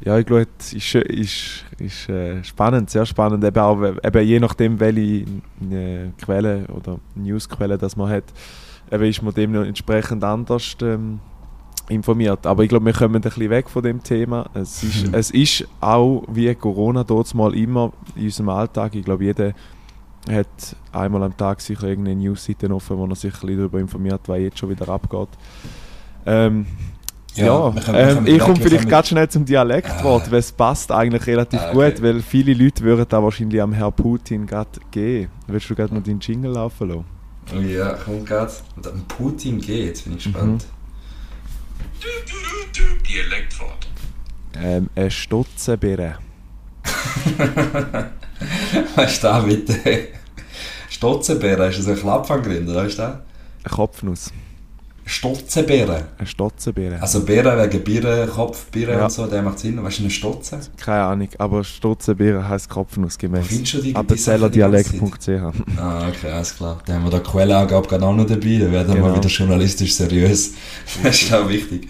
Ja, 0.00 0.16
ich 0.18 0.26
glaube, 0.26 0.46
es 0.58 0.72
ist, 0.72 0.94
ist, 0.94 1.64
ist 1.78 2.08
äh, 2.08 2.42
spannend, 2.44 2.88
sehr 2.90 3.04
spannend. 3.04 3.42
Eben, 3.42 3.58
auch, 3.58 3.82
eben 3.82 4.26
je 4.26 4.38
nachdem, 4.38 4.78
welche 4.78 5.26
äh, 5.70 6.10
Quelle 6.22 6.66
oder 6.68 7.00
Newsquelle 7.16 7.76
das 7.76 7.96
man 7.96 8.08
hat, 8.08 8.24
eben 8.92 9.04
ist 9.04 9.22
man 9.22 9.34
dem 9.34 9.54
entsprechend 9.56 10.22
anders 10.22 10.76
ähm, 10.82 11.18
informiert. 11.88 12.46
Aber 12.46 12.62
ich 12.62 12.68
glaube, 12.68 12.84
wir 12.86 12.92
kommen 12.92 13.16
ein 13.16 13.20
bisschen 13.22 13.50
weg 13.50 13.68
von 13.70 13.82
dem 13.82 14.02
Thema. 14.02 14.48
Es 14.54 14.82
ist, 14.82 15.06
Mhm. 15.08 15.14
es 15.14 15.30
ist 15.30 15.64
auch 15.80 16.22
wie 16.30 16.54
Corona 16.54 17.04
dort 17.04 17.34
mal 17.34 17.54
immer 17.54 17.92
in 18.16 18.24
unserem 18.24 18.48
Alltag. 18.50 18.94
Ich 18.94 19.04
glaube, 19.04 19.24
jeder 19.24 19.52
hat 20.30 20.76
einmal 20.92 21.22
am 21.22 21.36
Tag 21.36 21.60
sicher 21.60 21.84
irgendeine 21.88 22.20
Newsseite 22.20 22.70
offen, 22.74 22.98
wo 22.98 23.06
er 23.06 23.14
sich 23.16 23.32
ein 23.34 23.40
bisschen 23.40 23.56
darüber 23.58 23.78
informiert, 23.80 24.20
was 24.26 24.38
jetzt 24.38 24.58
schon 24.58 24.68
wieder 24.70 24.88
abgeht. 24.88 25.28
Ähm, 26.26 26.66
Ja, 27.34 27.44
ja, 27.46 27.74
wir 27.74 27.82
können- 27.82 27.96
wir 27.98 28.18
ähm, 28.18 28.26
ich 28.26 28.38
komme 28.40 28.56
vielleicht 28.56 28.88
ganz 28.88 29.08
schnell 29.08 29.28
zum 29.28 29.44
Dialektwort, 29.44 30.24
Ah. 30.26 30.30
weil 30.32 30.38
es 30.40 30.50
passt 30.50 30.90
eigentlich 30.90 31.24
relativ 31.26 31.60
Ah, 31.60 31.70
okay. 31.72 31.92
gut, 31.92 32.02
weil 32.02 32.20
viele 32.20 32.52
Leute 32.52 32.82
würden 32.82 33.06
da 33.08 33.22
wahrscheinlich 33.22 33.62
am 33.62 33.72
Herrn 33.72 33.92
Putin 33.92 34.44
gerade 34.44 34.68
gehen. 34.90 35.28
Willst 35.46 35.70
du 35.70 35.74
gerade 35.76 35.94
mal 35.94 36.00
deinen 36.00 36.18
Jingle 36.20 36.50
laufen 36.50 36.88
lassen? 36.88 37.04
Ja, 37.68 37.92
kommt 37.94 38.26
gerade. 38.26 38.50
Und 38.76 38.86
am 38.88 39.02
Putin 39.06 39.58
geht, 39.58 39.86
jetzt 39.86 40.04
bin 40.04 40.16
ich 40.16 40.24
gespannt. 40.24 40.66
Dialektwort. 43.08 43.88
Ähm, 44.54 44.90
eine 44.94 45.10
Stutzenbeere. 45.10 46.18
Was 48.94 49.12
ist 49.12 49.24
da 49.24 49.40
bitte? 49.40 50.08
Stotzenbeere, 50.88 51.68
ist 51.68 51.78
das 51.80 51.88
ein 51.88 51.96
Klappfangrind, 51.96 52.68
oder 52.68 52.82
was 52.82 52.88
ist 52.88 52.98
das? 52.98 53.14
Eine 53.14 53.74
Kopfnuss. 53.74 54.32
Stotzenbeere. 55.08 56.04
Eine 56.18 56.26
Stutzenbeere. 56.26 57.00
Also 57.00 57.24
Beere 57.24 57.56
wegen 57.70 57.82
Bieren, 57.82 58.28
Kopf, 58.28 58.66
Bieren 58.66 58.98
Ja. 58.98 59.04
und 59.06 59.10
so, 59.12 59.26
der 59.26 59.42
macht 59.42 59.58
Sinn. 59.58 59.82
Was 59.82 59.94
ist 59.94 60.00
eine 60.00 60.10
Stotze? 60.10 60.60
Keine 60.78 61.02
Ahnung, 61.04 61.28
aber 61.38 61.64
Stutzenbeere 61.64 62.46
heisst 62.48 62.68
Kopfnuss 62.68 63.14
Wo 63.16 63.26
gemäß. 63.26 63.46
findest 63.46 63.74
du 63.74 63.78
die, 63.82 63.94
Appenzellerdialekt.ch 63.96 65.28
Ah, 65.78 66.08
okay, 66.08 66.30
alles 66.30 66.54
klar. 66.56 66.78
Da 66.86 66.94
haben 66.94 67.04
wir 67.04 67.10
da 67.10 67.20
Quellenangabe 67.20 68.02
auch 68.06 68.14
noch 68.14 68.26
dabei, 68.26 68.58
dann 68.58 68.72
werden 68.72 68.88
wir 68.94 69.02
Genau. 69.02 69.16
wieder 69.16 69.28
journalistisch 69.28 69.94
seriös. 69.94 70.52
Das 71.02 71.22
ist 71.22 71.32
auch 71.32 71.48
wichtig. 71.48 71.88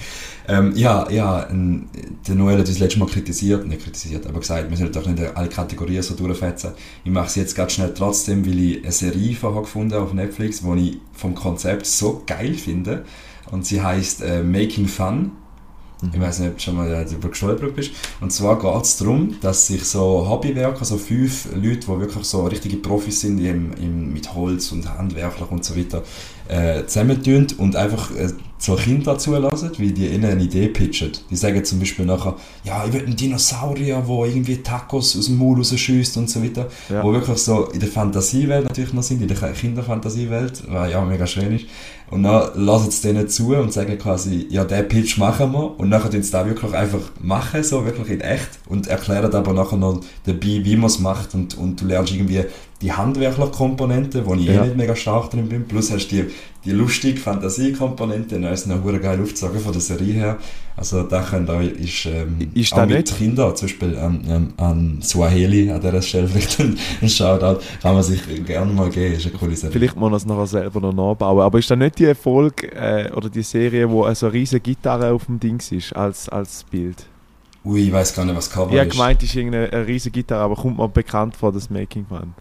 Ähm, 0.49 0.73
ja, 0.75 1.07
ja, 1.11 1.47
der 1.51 2.35
Noel 2.35 2.59
hat 2.59 2.69
uns 2.69 2.79
letztes 2.79 2.99
Mal 2.99 3.07
kritisiert, 3.07 3.67
nicht 3.67 3.83
kritisiert, 3.83 4.27
aber 4.27 4.41
gesagt, 4.41 4.71
wir 4.71 4.77
sollten 4.79 4.95
doch 4.95 5.07
nicht 5.07 5.37
alle 5.37 5.49
Kategorien 5.49 6.03
so 6.03 6.15
durchfetzen. 6.15 6.73
Ich 7.05 7.11
mache 7.11 7.27
es 7.27 7.35
jetzt 7.35 7.55
ganz 7.55 7.73
schnell 7.73 7.93
trotzdem, 7.95 8.47
weil 8.47 8.59
ich 8.59 8.83
eine 8.83 8.93
Serie 8.93 9.37
von 9.37 9.55
habe 9.55 9.65
gefunden 9.65 9.95
auf 9.95 10.15
Netflix, 10.15 10.63
die 10.63 10.89
ich 10.89 10.99
vom 11.13 11.35
Konzept 11.35 11.85
so 11.85 12.23
geil 12.27 12.55
finde. 12.55 13.05
Und 13.51 13.67
sie 13.67 13.83
heißt 13.83 14.23
äh, 14.23 14.43
Making 14.43 14.89
Fun. 14.89 15.33
Ich 16.15 16.21
weiß 16.21 16.39
nicht, 16.39 16.51
ob 16.51 16.57
du 16.57 16.63
schon 16.63 16.77
mal 16.77 16.89
darüber 16.89 17.29
gestolpert 17.29 17.75
bist. 17.75 17.91
Und 18.21 18.33
zwar 18.33 18.59
geht 18.59 18.85
es 18.85 18.97
darum, 18.99 19.35
dass 19.41 19.67
sich 19.67 19.83
so 19.83 20.29
Hobbywerker, 20.29 20.85
so 20.85 20.97
fünf 20.97 21.49
Leute, 21.57 21.81
die 21.81 21.89
wirklich 21.89 22.25
so 22.25 22.47
richtige 22.47 22.77
Profis 22.77 23.21
sind 23.21 23.39
im, 23.41 23.73
im, 23.75 24.13
mit 24.13 24.33
Holz 24.33 24.71
und 24.71 24.89
handwerklich 24.89 25.51
und 25.51 25.65
so 25.65 25.77
weiter, 25.77 26.05
äh, 26.47 26.87
zusammentun 26.87 27.49
und 27.59 27.75
einfach 27.75 28.15
äh, 28.15 28.29
so 28.61 28.75
Kinder 28.75 29.17
zulassen, 29.19 29.71
wie 29.79 29.93
die 29.93 30.09
ihnen 30.09 30.25
eine 30.25 30.43
Idee 30.43 30.67
pitchen. 30.69 31.13
Die 31.31 31.37
sagen 31.37 31.65
zum 31.65 31.79
Beispiel 31.79 32.05
nachher, 32.05 32.35
ja, 32.65 32.85
ich 32.85 32.93
will 32.93 33.05
einen 33.07 33.15
Dinosaurier, 33.17 34.03
der 34.07 34.25
irgendwie 34.27 34.57
Tacos 34.57 35.17
aus 35.17 35.27
dem 35.27 35.39
Maul 35.39 35.59
rausschießt 35.59 36.17
und 36.17 36.29
so 36.29 36.43
weiter. 36.43 36.67
Ja. 36.89 37.03
Wo 37.05 37.13
wirklich 37.13 37.39
so 37.39 37.67
in 37.67 37.79
der 37.81 37.89
Fantasiewelt 37.89 38.65
natürlich 38.65 38.93
noch 38.93 39.03
sind, 39.05 39.23
in 39.23 39.29
der 39.29 39.37
Kinderfantasiewelt, 39.53 40.65
was 40.69 40.91
ja 40.91 41.05
mega 41.05 41.27
schön 41.27 41.57
ist. 41.57 41.67
Und 42.11 42.23
dann 42.23 42.51
lassen 42.55 42.91
sie 42.91 43.03
denen 43.09 43.29
zu 43.29 43.55
und 43.55 43.73
sagen 43.73 43.99
quasi, 43.99 44.47
ja, 44.51 44.65
den 44.65 44.89
Pitch 44.89 45.19
machen 45.19 45.53
wir. 45.53 45.79
Und 45.79 45.91
nachher 45.91 46.11
tun 46.11 46.23
sie 46.23 46.31
das 46.31 46.47
wirklich 46.47 46.73
einfach 46.73 47.01
machen, 47.21 47.63
so 47.63 47.85
wirklich 47.85 48.09
in 48.11 48.21
echt. 48.23 48.49
Und 48.67 48.87
erklären 48.87 49.33
aber 49.35 49.53
nachher 49.53 49.77
noch 49.77 50.01
dabei, 50.25 50.41
wie 50.65 50.77
man 50.77 50.87
es 50.87 50.99
macht. 50.99 51.35
Und, 51.35 51.57
und 51.59 51.81
du 51.81 51.87
lernst 51.87 52.13
irgendwie 52.13 52.45
die 52.81 52.93
handwerkliche 52.93 53.51
Komponente, 53.51 54.25
wo 54.25 54.35
ich 54.35 54.47
Ja. 54.47 54.63
eh 54.63 54.67
nicht 54.69 54.77
mega 54.77 54.97
stark 54.97 55.31
drin 55.31 55.49
bin. 55.49 55.67
Plus 55.67 55.91
hast 55.91 56.09
du 56.09 56.17
die, 56.17 56.25
die 56.65 56.71
lustige 56.71 57.21
Fantasiekomponente. 57.21 58.39
Ist 58.53 58.67
noch 58.67 58.83
hure 58.83 58.99
geil 59.01 59.21
aufgezogen 59.21 59.59
von 59.61 59.73
der 59.73 59.81
Serie 59.81 60.13
her. 60.15 60.37
Also 60.77 61.03
da 61.03 61.23
können 61.23 61.49
auch, 61.51 61.61
ist, 61.61 62.07
ähm, 62.07 62.37
Ist 62.55 62.73
auch 62.73 62.87
mit 62.87 63.13
Kindern, 63.17 63.57
zum 63.57 63.67
Beispiel 63.67 63.97
ähm, 64.01 64.21
ähm, 64.29 64.53
an 64.59 65.01
Swahili, 65.03 65.71
an 65.73 65.81
dieser 65.81 66.01
Stelle 66.03 66.29
vielleicht 66.29 66.61
ein, 66.61 66.79
ein 67.03 67.09
Shoutout, 67.09 67.61
kann 67.83 67.95
man 67.95 68.03
sich 68.03 68.21
gerne 68.47 68.73
mal 68.73 68.89
geben. 68.91 69.15
Ist 69.17 69.27
eine 69.27 69.35
coole 69.37 69.57
Serie. 69.57 69.73
Vielleicht 69.73 69.97
muss 69.97 70.11
man 70.11 70.17
es 70.17 70.27
nachher 70.27 70.47
selber 70.47 70.81
noch 70.81 70.93
nachbauen. 70.93 71.41
Aber 71.41 71.59
ist 71.59 71.69
das 71.71 71.77
nicht 71.79 71.99
die 71.99 72.05
Erfolg 72.05 72.63
äh, 72.63 73.11
oder 73.15 73.29
die 73.29 73.43
Serie, 73.43 73.91
wo 73.91 74.13
so 74.15 74.27
eine 74.27 74.33
riesige 74.35 74.61
Gitarre 74.61 75.13
auf 75.13 75.27
dem 75.27 75.41
Dings 75.41 75.73
ist, 75.73 75.93
als, 75.97 76.29
als 76.29 76.63
Bild? 76.65 77.07
Ui, 77.65 77.81
ich 77.83 77.93
weiß 77.93 78.15
gar 78.15 78.25
nicht, 78.25 78.37
was 78.37 78.49
Cover 78.51 78.73
Ich 78.73 78.81
ist. 78.81 78.93
gemeint, 78.93 79.21
es 79.23 79.29
ist 79.31 79.35
irgendeine 79.37 79.73
eine 79.73 79.87
riesige 79.87 80.13
Gitarre, 80.21 80.45
aber 80.45 80.55
kommt 80.55 80.79
mir 80.79 80.89
bekannt 80.89 81.37
vor, 81.37 81.51
das 81.53 81.69
Making 81.69 82.07
Fun. 82.07 82.35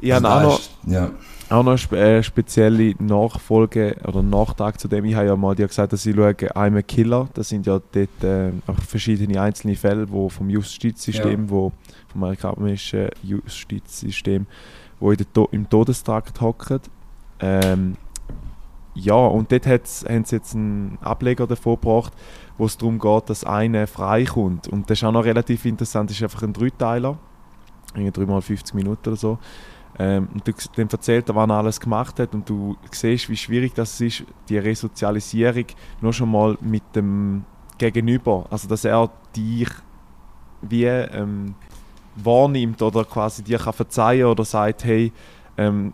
Ich 0.00 0.12
Also 0.12 0.28
habe 0.28 0.34
auch 0.34 0.40
da 0.40 0.46
noch, 0.48 0.58
ist- 0.58 0.70
Ja. 0.86 1.10
Auch 1.50 1.62
noch 1.62 1.78
eine 1.90 2.00
äh, 2.00 2.22
spezielle 2.22 2.94
Nachfolge 2.98 3.96
oder 4.06 4.22
Nachtrag 4.22 4.78
zu 4.78 4.88
dem. 4.88 5.04
Ich 5.06 5.14
habe 5.14 5.26
ja 5.26 5.36
mal 5.36 5.54
dir 5.54 5.66
gesagt, 5.66 5.92
dass 5.92 6.04
ich 6.04 6.14
schaue 6.14 6.32
I'm 6.32 6.78
a 6.78 6.82
Killer. 6.82 7.28
Das 7.34 7.48
sind 7.48 7.66
ja 7.66 7.80
dort 7.92 8.24
äh, 8.24 8.50
auch 8.66 8.80
verschiedene 8.86 9.40
einzelne 9.40 9.76
Fälle, 9.76 10.10
wo 10.10 10.28
vom 10.28 10.50
Justizsystem, 10.50 11.48
wo 11.48 11.72
vom 12.08 12.24
amerikanischen 12.24 13.08
Justizsystem, 13.22 14.46
wo 15.00 15.10
in 15.10 15.18
to 15.32 15.48
im 15.50 15.68
Todestrakt 15.68 16.40
hocken. 16.40 16.80
Ähm, 17.40 17.96
ja, 18.94 19.14
und 19.14 19.52
dort 19.52 19.66
haben 19.66 20.24
sie 20.24 20.34
jetzt 20.34 20.54
einen 20.54 20.98
Ableger 21.00 21.46
davon 21.46 21.76
gebracht, 21.76 22.12
wo 22.58 22.66
es 22.66 22.76
darum 22.76 22.98
geht, 22.98 23.30
dass 23.30 23.44
einer 23.44 23.86
freikommt. 23.86 24.68
Und 24.68 24.90
das 24.90 24.98
ist 24.98 25.04
auch 25.04 25.12
noch 25.12 25.24
relativ 25.24 25.64
interessant, 25.64 26.10
das 26.10 26.16
ist 26.16 26.22
einfach 26.24 26.42
ein 26.42 26.52
Dreiteiler, 26.52 27.16
irgendwie 27.94 28.10
dreimal 28.10 28.42
50 28.42 28.74
Minuten 28.74 29.08
oder 29.08 29.16
so. 29.16 29.38
Ähm, 29.98 30.28
und 30.32 30.46
du, 30.46 30.52
dann 30.76 30.88
erzählt 30.88 31.28
er, 31.28 31.34
was 31.34 31.48
er 31.48 31.54
alles 31.54 31.80
gemacht 31.80 32.20
hat 32.20 32.34
und 32.34 32.48
du 32.48 32.76
siehst, 32.90 33.28
wie 33.28 33.36
schwierig 33.36 33.74
das 33.74 34.00
ist, 34.00 34.24
die 34.48 34.58
Resozialisierung 34.58 35.66
nur 36.00 36.12
schon 36.12 36.30
mal 36.30 36.56
mit 36.60 36.84
dem 36.94 37.44
Gegenüber, 37.78 38.46
also 38.50 38.68
dass 38.68 38.84
er 38.84 39.10
dich 39.34 39.68
wie 40.62 40.84
ähm, 40.84 41.54
wahrnimmt 42.16 42.82
oder 42.82 43.04
quasi 43.04 43.42
dir 43.42 43.58
kann 43.58 43.72
verzeihen 43.72 44.26
oder 44.26 44.44
sagt, 44.44 44.84
hey, 44.84 45.12
ähm, 45.56 45.92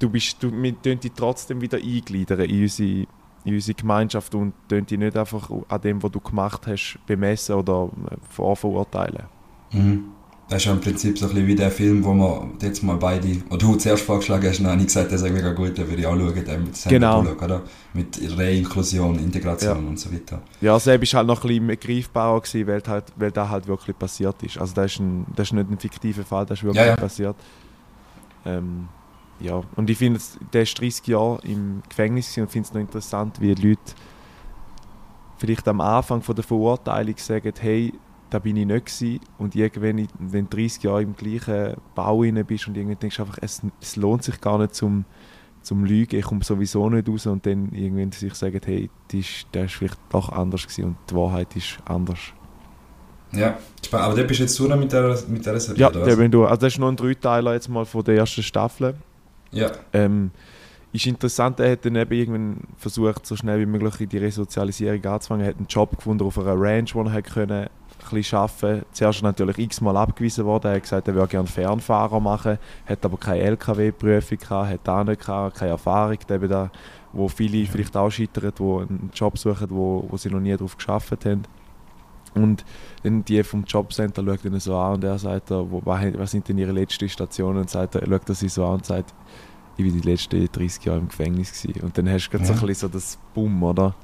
du 0.00 0.08
bist, 0.08 0.42
du, 0.42 0.50
wir 0.50 0.80
tun 0.80 1.00
dich 1.00 1.12
trotzdem 1.14 1.60
wieder 1.60 1.78
eingliedern 1.78 2.40
in 2.40 2.62
unsere, 2.62 3.06
in 3.44 3.54
unsere 3.54 3.74
Gemeinschaft 3.74 4.34
und 4.34 4.54
tun 4.68 4.86
dich 4.86 4.98
nicht 4.98 5.16
einfach 5.16 5.50
an 5.68 5.80
dem, 5.80 6.02
was 6.02 6.10
du 6.10 6.20
gemacht 6.20 6.66
hast, 6.66 6.98
bemessen 7.06 7.56
oder 7.56 7.90
äh, 8.10 8.16
vorverurteilen. 8.28 9.24
Mhm. 9.72 10.15
Das 10.48 10.58
ist 10.58 10.66
ja 10.66 10.72
im 10.72 10.80
Prinzip 10.80 11.18
so 11.18 11.26
ein 11.26 11.30
bisschen 11.32 11.46
wie 11.48 11.54
der 11.56 11.72
Film, 11.72 12.04
wo 12.04 12.14
wir 12.14 12.48
jetzt 12.62 12.80
mal 12.84 12.96
beide, 12.96 13.26
oder 13.50 13.58
du 13.58 13.74
zuerst 13.74 14.04
vorgeschlagen 14.04 14.48
hast, 14.48 14.58
und 14.58 14.64
dann 14.64 14.74
habe 14.74 14.82
ich 14.82 14.86
gesagt, 14.86 15.10
der 15.10 15.18
ist 15.18 15.28
mega 15.28 15.52
gut, 15.52 15.76
den 15.76 15.88
würde 15.88 16.00
ich 16.02 16.06
auch 16.06 16.14
schauen, 16.16 16.34
den 16.44 16.62
mit 16.62 16.84
Genau. 16.88 17.20
Bullock, 17.22 17.42
oder? 17.42 17.62
Mit 17.94 18.20
Reinklusion, 18.38 19.18
Integration 19.18 19.88
und 19.88 19.98
so 19.98 20.12
weiter. 20.12 20.40
Ja, 20.60 20.78
selbst 20.78 21.12
war 21.14 21.18
halt 21.18 21.26
noch 21.26 21.42
ein 21.44 21.66
bisschen 21.66 21.80
greifbarer, 21.80 22.40
gewesen, 22.40 22.66
weil, 22.68 22.82
halt, 22.86 23.04
weil 23.16 23.32
das 23.32 23.48
halt 23.48 23.66
wirklich 23.66 23.98
passiert 23.98 24.40
ist. 24.44 24.56
Also 24.58 24.72
das 24.74 24.92
ist, 24.92 25.00
ein, 25.00 25.26
das 25.34 25.48
ist 25.48 25.52
nicht 25.52 25.68
ein 25.68 25.78
fiktiver 25.80 26.24
Fall, 26.24 26.46
das 26.46 26.58
ist 26.60 26.64
wirklich 26.64 26.80
Ja, 26.84 26.90
ja. 26.90 26.96
passiert. 26.96 27.36
Ähm, 28.44 28.86
ja, 29.40 29.60
und 29.74 29.90
ich 29.90 29.98
finde, 29.98 30.20
der 30.52 30.62
ist 30.62 30.80
30 30.80 31.08
Jahre 31.08 31.40
im 31.42 31.82
Gefängnis 31.88 32.38
und 32.38 32.48
finde 32.50 32.68
es 32.68 32.72
noch 32.72 32.80
interessant, 32.80 33.40
wie 33.40 33.52
Leute 33.52 33.80
vielleicht 35.38 35.66
am 35.68 35.80
Anfang 35.80 36.22
von 36.22 36.34
der 36.36 36.44
Verurteilung 36.44 37.14
sagen, 37.18 37.52
hey, 37.58 37.92
da 38.30 38.38
bin 38.38 38.56
ich 38.56 38.66
nicht 38.66 38.86
gewesen. 38.86 39.20
und 39.38 39.54
irgendwann, 39.54 40.08
wenn 40.18 40.48
du 40.48 40.56
30 40.56 40.82
Jahre 40.82 41.02
im 41.02 41.14
gleichen 41.14 41.74
Bau 41.94 42.20
bist 42.46 42.68
und 42.68 42.76
irgendwann 42.76 42.98
denkst 42.98 43.16
du 43.16 43.22
einfach, 43.22 43.38
es, 43.40 43.62
es 43.80 43.96
lohnt 43.96 44.24
sich 44.24 44.40
gar 44.40 44.58
nicht 44.58 44.74
zum, 44.74 45.04
zum 45.62 45.84
Lügen, 45.84 46.16
ich 46.18 46.24
komme 46.24 46.42
sowieso 46.44 46.88
nicht 46.90 47.08
raus 47.08 47.26
und 47.26 47.46
dann 47.46 47.70
irgendwann 47.72 48.12
sich 48.12 48.34
sagen, 48.34 48.60
hey, 48.64 48.90
das 49.08 49.20
ist, 49.20 49.46
das 49.52 49.66
ist 49.66 49.74
vielleicht 49.74 49.98
doch 50.10 50.30
anders 50.30 50.62
gewesen 50.62 50.84
und 50.84 50.96
die 51.10 51.14
Wahrheit 51.14 51.54
ist 51.56 51.78
anders. 51.84 52.20
Ja, 53.32 53.58
aber 53.92 54.14
der 54.14 54.24
bist 54.24 54.40
jetzt 54.40 54.58
du 54.58 54.68
noch 54.68 54.76
mit 54.76 54.92
der, 54.92 55.18
mit 55.28 55.44
der 55.44 55.58
Serie, 55.60 55.80
Ja, 55.80 55.90
der 55.90 56.16
bin 56.16 56.30
du. 56.30 56.44
Also 56.44 56.60
das 56.60 56.74
ist 56.74 56.78
nur 56.78 56.90
ein 56.90 56.96
Dreiteiler 56.96 57.54
jetzt 57.54 57.68
mal 57.68 57.84
von 57.84 58.04
der 58.04 58.16
ersten 58.16 58.42
Staffel. 58.42 58.94
Ja, 59.52 59.72
Ähm, 59.92 60.30
ist 60.92 61.06
interessant, 61.06 61.60
er 61.60 61.72
hat 61.72 61.84
dann 61.84 61.96
eben 61.96 62.12
irgendwann 62.12 62.56
versucht, 62.76 63.26
so 63.26 63.36
schnell 63.36 63.60
wie 63.60 63.66
möglich 63.66 64.08
die 64.08 64.18
Resozialisierung 64.18 65.04
anzufangen. 65.04 65.44
Er 65.44 65.50
hat 65.50 65.58
einen 65.58 65.66
Job 65.66 65.96
gefunden 65.96 66.24
auf 66.24 66.38
einer 66.38 66.58
Ranch, 66.58 66.94
wo 66.94 67.02
er 67.02 67.22
können, 67.22 67.68
bisschen 68.10 68.38
arbeiten. 68.38 68.84
Zuerst 68.92 69.22
natürlich 69.22 69.58
x-mal 69.58 69.96
abgewiesen 69.96 70.44
worden. 70.44 70.68
Er 70.68 70.76
hat 70.76 70.82
gesagt, 70.82 71.08
er 71.08 71.14
würde 71.14 71.28
gerne 71.28 71.48
Fernfahrer 71.48 72.20
machen, 72.20 72.58
hat 72.86 73.04
aber 73.04 73.16
keine 73.16 73.40
LKW-Prüfung 73.40 74.38
gehabt, 74.38 74.70
hat 74.70 74.88
auch 74.88 75.04
nicht 75.04 75.20
gehabt, 75.20 75.56
keine 75.56 75.72
Erfahrung. 75.72 76.18
Eben 76.28 76.48
da, 76.48 76.70
wo 77.12 77.28
viele 77.28 77.66
vielleicht 77.66 77.96
auch 77.96 78.10
scheitern, 78.10 78.52
die 78.58 78.62
einen 78.62 79.10
Job 79.14 79.38
suchen, 79.38 79.68
wo, 79.70 80.06
wo 80.08 80.16
sie 80.16 80.30
noch 80.30 80.40
nie 80.40 80.52
darauf 80.52 80.76
geschafft 80.76 81.24
haben. 81.24 81.42
Und 82.34 82.64
dann 83.02 83.24
die 83.24 83.42
vom 83.42 83.64
Jobcenter 83.64 84.22
schaut 84.22 84.44
ihn 84.44 84.60
so 84.60 84.76
an 84.76 84.94
und 84.94 85.04
er 85.04 85.18
sagt, 85.18 85.50
wo, 85.50 85.80
was 85.84 86.30
sind 86.30 86.48
denn 86.48 86.58
ihre 86.58 86.72
letzten 86.72 87.08
Stationen? 87.08 87.60
Und 87.60 87.70
sagt, 87.70 87.94
er 87.94 88.06
schaut 88.06 88.28
er 88.28 88.34
sie 88.34 88.48
so 88.48 88.66
an 88.66 88.74
und 88.74 88.86
sagt, 88.86 89.14
ich 89.76 89.84
war 89.84 89.92
die 89.92 90.08
letzten 90.08 90.46
30 90.50 90.84
Jahre 90.84 90.98
im 90.98 91.08
Gefängnis. 91.08 91.62
Gewesen. 91.62 91.82
Und 91.82 91.96
dann 91.96 92.08
hast 92.10 92.28
du 92.28 92.38
ja. 92.38 92.44
so 92.44 92.52
ein 92.52 92.60
bisschen 92.60 92.74
so 92.74 92.88
das 92.88 93.18
Bumm, 93.34 93.62
oder? 93.62 93.94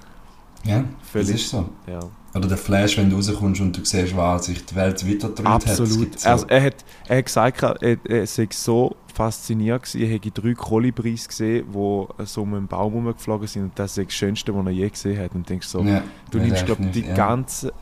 Ja, 0.64 0.84
Völlig, 1.02 1.28
das 1.28 1.40
ist 1.40 1.50
so. 1.50 1.68
Ja. 1.86 2.00
Oder 2.34 2.48
der 2.48 2.56
Flash, 2.56 2.96
wenn 2.96 3.10
du 3.10 3.16
rauskommst 3.16 3.60
und 3.60 3.76
du 3.76 3.84
siehst, 3.84 4.16
was 4.16 4.46
sich 4.46 4.64
die 4.64 4.74
Welt 4.74 5.04
hat. 5.22 5.46
Absolut. 5.46 6.18
So 6.18 6.28
also 6.28 6.46
er, 6.46 6.62
hat, 6.62 6.76
er 7.06 7.18
hat 7.18 7.24
gesagt, 7.26 7.62
er, 7.62 7.98
er 8.08 8.26
sei 8.26 8.48
so 8.50 8.96
fasziniert 9.12 9.82
gewesen. 9.82 10.00
Er 10.00 10.08
hätte 10.08 10.30
drei 10.30 10.54
Kolibris 10.54 11.28
gesehen, 11.28 11.66
die 11.72 12.24
so 12.24 12.42
um 12.42 12.54
einen 12.54 12.66
Baum 12.66 12.92
herumgeflogen 12.92 13.46
sind 13.46 13.62
und 13.64 13.78
das 13.78 13.98
ist 13.98 14.06
das 14.06 14.14
Schönste, 14.14 14.54
was 14.54 14.64
er 14.64 14.72
je 14.72 14.88
gesehen 14.88 15.22
hat. 15.22 15.34
Und 15.34 15.48
denkst 15.48 15.66
so, 15.66 15.82
ja, 15.82 16.02
du 16.30 16.38
nimmst, 16.38 16.64
glaube 16.64 16.86
die, 16.86 17.02
ja. 17.02 17.14
ganze, 17.14 17.72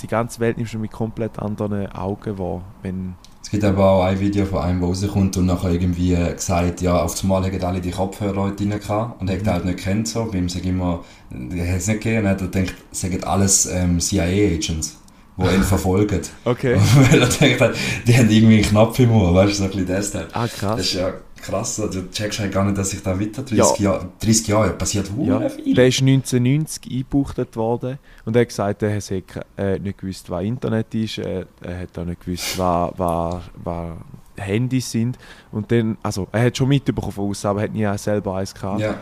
die 0.00 0.08
ganze 0.08 0.40
Welt 0.40 0.56
nimmst 0.56 0.74
du 0.74 0.78
mit 0.78 0.90
komplett 0.90 1.38
anderen 1.38 1.86
Augen 1.92 2.38
wahr, 2.38 2.62
wenn 2.82 3.14
gibt 3.50 3.64
aber 3.64 3.90
auch 3.90 4.04
ein 4.04 4.20
Video 4.20 4.46
von 4.46 4.62
einem, 4.62 4.80
der 4.80 4.88
rauskommt 4.88 5.36
und 5.36 5.46
nachher 5.46 5.70
irgendwie 5.70 6.16
gesagt, 6.16 6.80
ja, 6.80 7.02
auf 7.02 7.20
einmal 7.22 7.44
haben 7.44 7.64
alle 7.64 7.80
die 7.80 7.90
Kopfhörer 7.90 8.50
drin 8.52 8.70
gehabt 8.70 9.20
und 9.20 9.30
hat 9.30 9.42
mhm. 9.42 9.46
halt 9.46 9.64
nicht 9.64 9.78
kennt 9.78 10.08
so. 10.08 10.26
Bei 10.30 10.38
ihm 10.38 10.48
sagt 10.48 10.64
immer, 10.64 11.04
er 11.30 11.68
hat 11.68 11.78
es 11.78 11.88
nicht 11.88 12.02
gegeben, 12.02 12.26
er 12.26 12.34
denkt, 12.36 12.74
es 12.90 13.00
sind 13.00 13.24
alles 13.24 13.66
ähm, 13.66 13.98
CIA-Agents 14.00 14.98
die 15.38 15.54
ihn 15.54 15.62
verfolgen. 15.62 16.20
Okay. 16.44 16.76
Weil 16.94 17.22
er 17.22 17.28
denkt, 17.28 17.60
halt, 17.60 17.76
die 18.06 18.16
haben 18.16 18.30
irgendwie 18.30 18.56
einen 18.56 18.64
Knopf 18.64 18.98
im 18.98 19.12
Ohr, 19.12 19.34
weißt 19.34 19.52
du, 19.52 19.54
so 19.54 19.64
ein 19.64 19.70
bisschen 19.70 19.86
das. 19.86 20.14
Ah, 20.32 20.46
krass. 20.46 20.76
Das 20.76 20.80
ist 20.80 20.94
ja 20.94 21.12
krass, 21.42 21.80
also, 21.80 22.00
du 22.00 22.10
checkst 22.10 22.40
halt 22.40 22.52
gar 22.52 22.64
nicht, 22.64 22.78
dass 22.78 22.90
sich 22.90 23.02
da 23.02 23.18
weiter 23.18 23.42
30 23.42 23.58
ja. 23.58 23.92
Jahre, 23.92 24.08
30 24.20 24.48
Jahre 24.48 24.70
passiert 24.70 25.10
ja. 25.18 25.48
viel. 25.48 25.74
Der 25.74 25.88
ist 25.88 26.00
1990 26.00 26.90
eingebuchtet 26.90 27.56
worden 27.56 27.98
und 28.24 28.36
er 28.36 28.42
hat 28.42 28.48
gesagt, 28.48 28.82
er 28.82 28.94
hat 28.94 29.10
äh, 29.56 29.78
nicht 29.78 29.98
gewusst, 29.98 30.30
was 30.30 30.44
Internet 30.44 30.94
ist, 30.94 31.18
äh, 31.18 31.44
er 31.60 31.80
hat 31.80 31.98
auch 31.98 32.04
nicht 32.04 32.24
gewusst, 32.24 32.58
was, 32.58 32.92
was, 32.96 33.42
was 33.62 33.96
Handys 34.36 34.90
sind 34.90 35.18
und 35.50 35.70
dann, 35.70 35.98
also 36.02 36.28
er 36.32 36.46
hat 36.46 36.56
schon 36.56 36.68
mitbekommen 36.68 37.12
von 37.12 37.28
uns, 37.28 37.44
aber 37.44 37.60
er 37.60 37.64
hat 37.64 37.74
nie 37.74 37.98
selber 37.98 38.36
eins 38.36 38.54
gehabt. 38.54 38.80
Ja. 38.80 38.94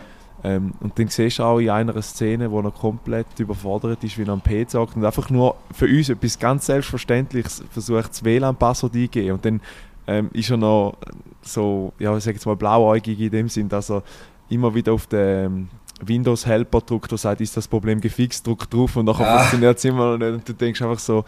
Ähm, 0.43 0.73
und 0.79 0.97
dann 0.97 1.07
siehst 1.07 1.39
du 1.39 1.43
auch 1.43 1.59
in 1.59 1.69
einer 1.69 2.01
Szene, 2.01 2.49
wo 2.49 2.59
er 2.61 2.71
komplett 2.71 3.39
überfordert 3.39 4.03
ist, 4.03 4.17
wie 4.17 4.23
er 4.23 4.29
am 4.29 4.41
PC 4.41 4.71
sagt 4.71 4.95
und 4.95 5.05
einfach 5.05 5.29
nur 5.29 5.55
für 5.71 5.85
uns 5.85 6.09
etwas 6.09 6.39
ganz 6.39 6.65
Selbstverständliches 6.65 7.63
versucht, 7.69 8.09
das 8.09 8.23
WLAN-Passwort 8.23 8.95
eingeben. 8.95 9.33
Und 9.33 9.45
dann 9.45 9.61
ähm, 10.07 10.29
ist 10.33 10.49
er 10.49 10.57
noch 10.57 10.97
so, 11.41 11.93
ja, 11.99 12.15
ich 12.15 12.23
sage 12.23 12.35
jetzt 12.35 12.45
mal 12.45 12.55
blauäugig 12.55 13.19
in 13.19 13.31
dem 13.31 13.49
Sinn, 13.49 13.69
dass 13.69 13.89
er 13.89 14.03
immer 14.49 14.73
wieder 14.73 14.93
auf 14.93 15.07
den 15.07 15.69
Windows 16.03 16.45
Helper 16.45 16.81
drückt 16.81 17.11
und 17.11 17.17
sagt, 17.17 17.41
ist 17.41 17.55
das 17.55 17.67
Problem 17.67 18.01
gefixt, 18.01 18.45
drückt 18.45 18.73
drauf 18.73 18.95
und 18.95 19.05
nachher 19.05 19.27
ah. 19.27 19.39
funktioniert 19.39 19.77
es 19.77 19.85
immer 19.85 20.17
noch 20.17 20.17
nicht. 20.17 20.33
Und 20.33 20.49
du 20.49 20.53
denkst 20.53 20.81
einfach 20.81 20.99
so, 20.99 21.23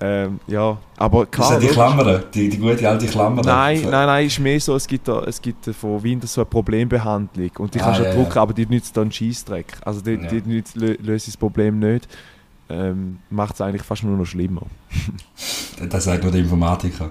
ähm, 0.00 0.38
ja, 0.46 0.78
aber 0.96 1.26
klar. 1.26 1.50
Das 1.50 1.60
sind 1.60 1.70
die 1.70 1.74
Klammer, 1.74 2.18
die, 2.18 2.48
die 2.48 2.58
gute 2.58 2.88
alte 2.88 3.06
Klammer. 3.06 3.42
Nein, 3.42 3.82
nein, 3.82 3.90
nein, 3.90 4.26
ist 4.26 4.38
mehr 4.38 4.60
so, 4.60 4.76
es 4.76 4.86
gibt, 4.86 5.08
da, 5.08 5.24
es 5.24 5.42
gibt 5.42 5.64
von 5.66 6.02
Windows 6.02 6.34
so 6.34 6.42
eine 6.42 6.46
Problembehandlung 6.46 7.50
und 7.58 7.74
die 7.74 7.80
ah, 7.80 7.84
kannst 7.84 8.00
du 8.00 8.04
ja, 8.04 8.14
drucken, 8.14 8.34
ja. 8.36 8.42
aber 8.42 8.52
die 8.52 8.66
nützt 8.66 8.96
dann 8.96 9.10
Scheißdreck. 9.10 9.78
Also 9.84 10.00
die, 10.00 10.12
ja. 10.12 10.28
die 10.28 10.42
nützt, 10.42 10.76
löst 10.76 11.26
das 11.26 11.36
Problem 11.36 11.80
nicht. 11.80 12.06
Ähm, 12.70 13.18
Macht 13.30 13.54
es 13.54 13.60
eigentlich 13.60 13.82
fast 13.82 14.04
nur 14.04 14.16
noch 14.16 14.26
schlimmer. 14.26 14.62
das 15.88 16.04
sagt 16.04 16.22
nur 16.22 16.30
der 16.30 16.42
Informatiker. 16.42 17.10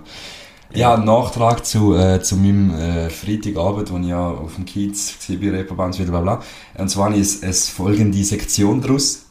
Ja, 0.74 0.96
ein 0.96 1.06
Nachtrag 1.06 1.66
zu, 1.66 1.96
äh, 1.96 2.22
zu 2.22 2.36
meinem 2.36 2.76
äh, 2.76 3.10
Freitagabend, 3.10 3.92
wo 3.92 3.98
ich 3.98 4.08
ja 4.08 4.30
auf 4.30 4.56
dem 4.56 4.66
Kiez 4.66 5.16
war 5.30 5.38
bei 5.38 5.50
Reeperbahn, 5.50 5.92
bla 5.92 6.22
bla. 6.22 6.44
Und 6.78 6.90
zwar 6.90 7.14
ist 7.16 7.44
es 7.44 7.70
folgende 7.70 8.24
Sektion 8.24 8.82
daraus. 8.82 9.26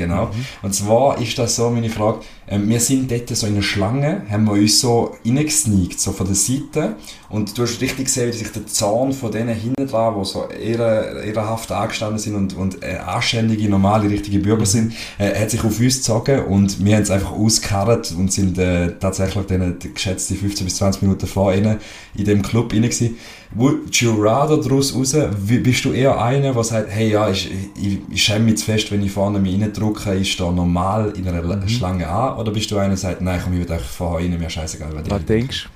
Genau. 0.00 0.26
Mhm. 0.26 0.46
Und 0.62 0.74
zwar 0.74 1.20
ist 1.20 1.38
das 1.38 1.56
so, 1.56 1.68
meine 1.68 1.90
Frage, 1.90 2.20
äh, 2.46 2.58
wir 2.58 2.80
sind 2.80 3.10
dort 3.10 3.28
so 3.28 3.46
in 3.46 3.52
einer 3.52 3.62
Schlange, 3.62 4.22
haben 4.30 4.44
wir 4.46 4.52
uns 4.52 4.80
so 4.80 5.14
reingesneakt, 5.26 6.00
so 6.00 6.12
von 6.12 6.26
der 6.26 6.34
Seite. 6.34 6.96
Und 7.28 7.56
du 7.56 7.62
hast 7.62 7.80
richtig 7.80 8.06
gesehen, 8.06 8.28
wie 8.28 8.36
sich 8.36 8.50
der 8.50 8.66
Zahn 8.66 9.12
von 9.12 9.30
denen 9.30 9.54
hinten 9.54 9.86
dran, 9.86 10.14
die 10.18 10.24
so 10.24 10.48
ehre, 10.48 11.22
ehrenhaft 11.22 11.70
angestanden 11.70 12.18
sind 12.18 12.34
und, 12.34 12.56
und 12.56 12.82
äh, 12.82 12.96
anständige, 12.96 13.68
normale, 13.68 14.08
richtige 14.08 14.38
Bürger 14.38 14.62
mhm. 14.62 14.66
sind, 14.66 14.92
äh, 15.18 15.38
hat 15.38 15.50
sich 15.50 15.62
auf 15.62 15.78
uns 15.78 15.98
gezogen 15.98 16.44
und 16.46 16.82
wir 16.84 16.96
haben 16.96 17.02
es 17.02 17.10
einfach 17.10 17.32
ausgekarrt 17.32 18.12
und 18.16 18.32
sind 18.32 18.58
äh, 18.58 18.92
tatsächlich 18.98 19.44
denen, 19.46 19.78
geschätzte 19.78 20.34
15 20.34 20.64
bis 20.64 20.76
20 20.76 21.02
Minuten 21.02 21.26
vor 21.26 21.54
ihnen 21.54 21.76
in 22.16 22.24
dem 22.24 22.42
Club 22.42 22.72
rein 22.72 22.82
gewesen. 22.82 23.16
Would 23.52 23.96
you 23.96 24.12
rather 24.22 24.58
daraus 24.58 24.94
raus, 24.94 25.16
bist 25.62 25.84
du 25.84 25.92
eher 25.92 26.22
einer, 26.22 26.52
der 26.52 26.64
sagt, 26.64 26.88
hey 26.88 27.10
ja, 27.10 27.28
ich, 27.28 27.50
ich, 27.80 27.98
ich 28.08 28.22
schäme 28.22 28.44
mich 28.44 28.58
zu 28.58 28.66
fest, 28.66 28.92
wenn 28.92 29.02
ich 29.02 29.10
vorne 29.10 29.40
mich 29.40 29.54
reindrücke, 29.90 30.20
ist 30.20 30.40
da 30.40 30.50
normal 30.50 31.12
in 31.16 31.26
einer 31.26 31.42
mhm. 31.42 31.68
Schlange 31.68 32.08
an? 32.08 32.38
Oder 32.38 32.52
bist 32.52 32.70
du 32.70 32.78
einer, 32.78 32.88
der 32.88 32.96
sagt, 32.96 33.20
nein, 33.20 33.40
komm, 33.42 33.54
ich 33.54 33.60
will 33.60 33.72
einfach 33.72 33.86
vorher 33.86 34.28
rein, 34.28 34.38
mir 34.38 34.50
scheißegal, 34.50 34.90
wer 34.92 35.10
Was 35.10 35.24
denkst 35.24 35.68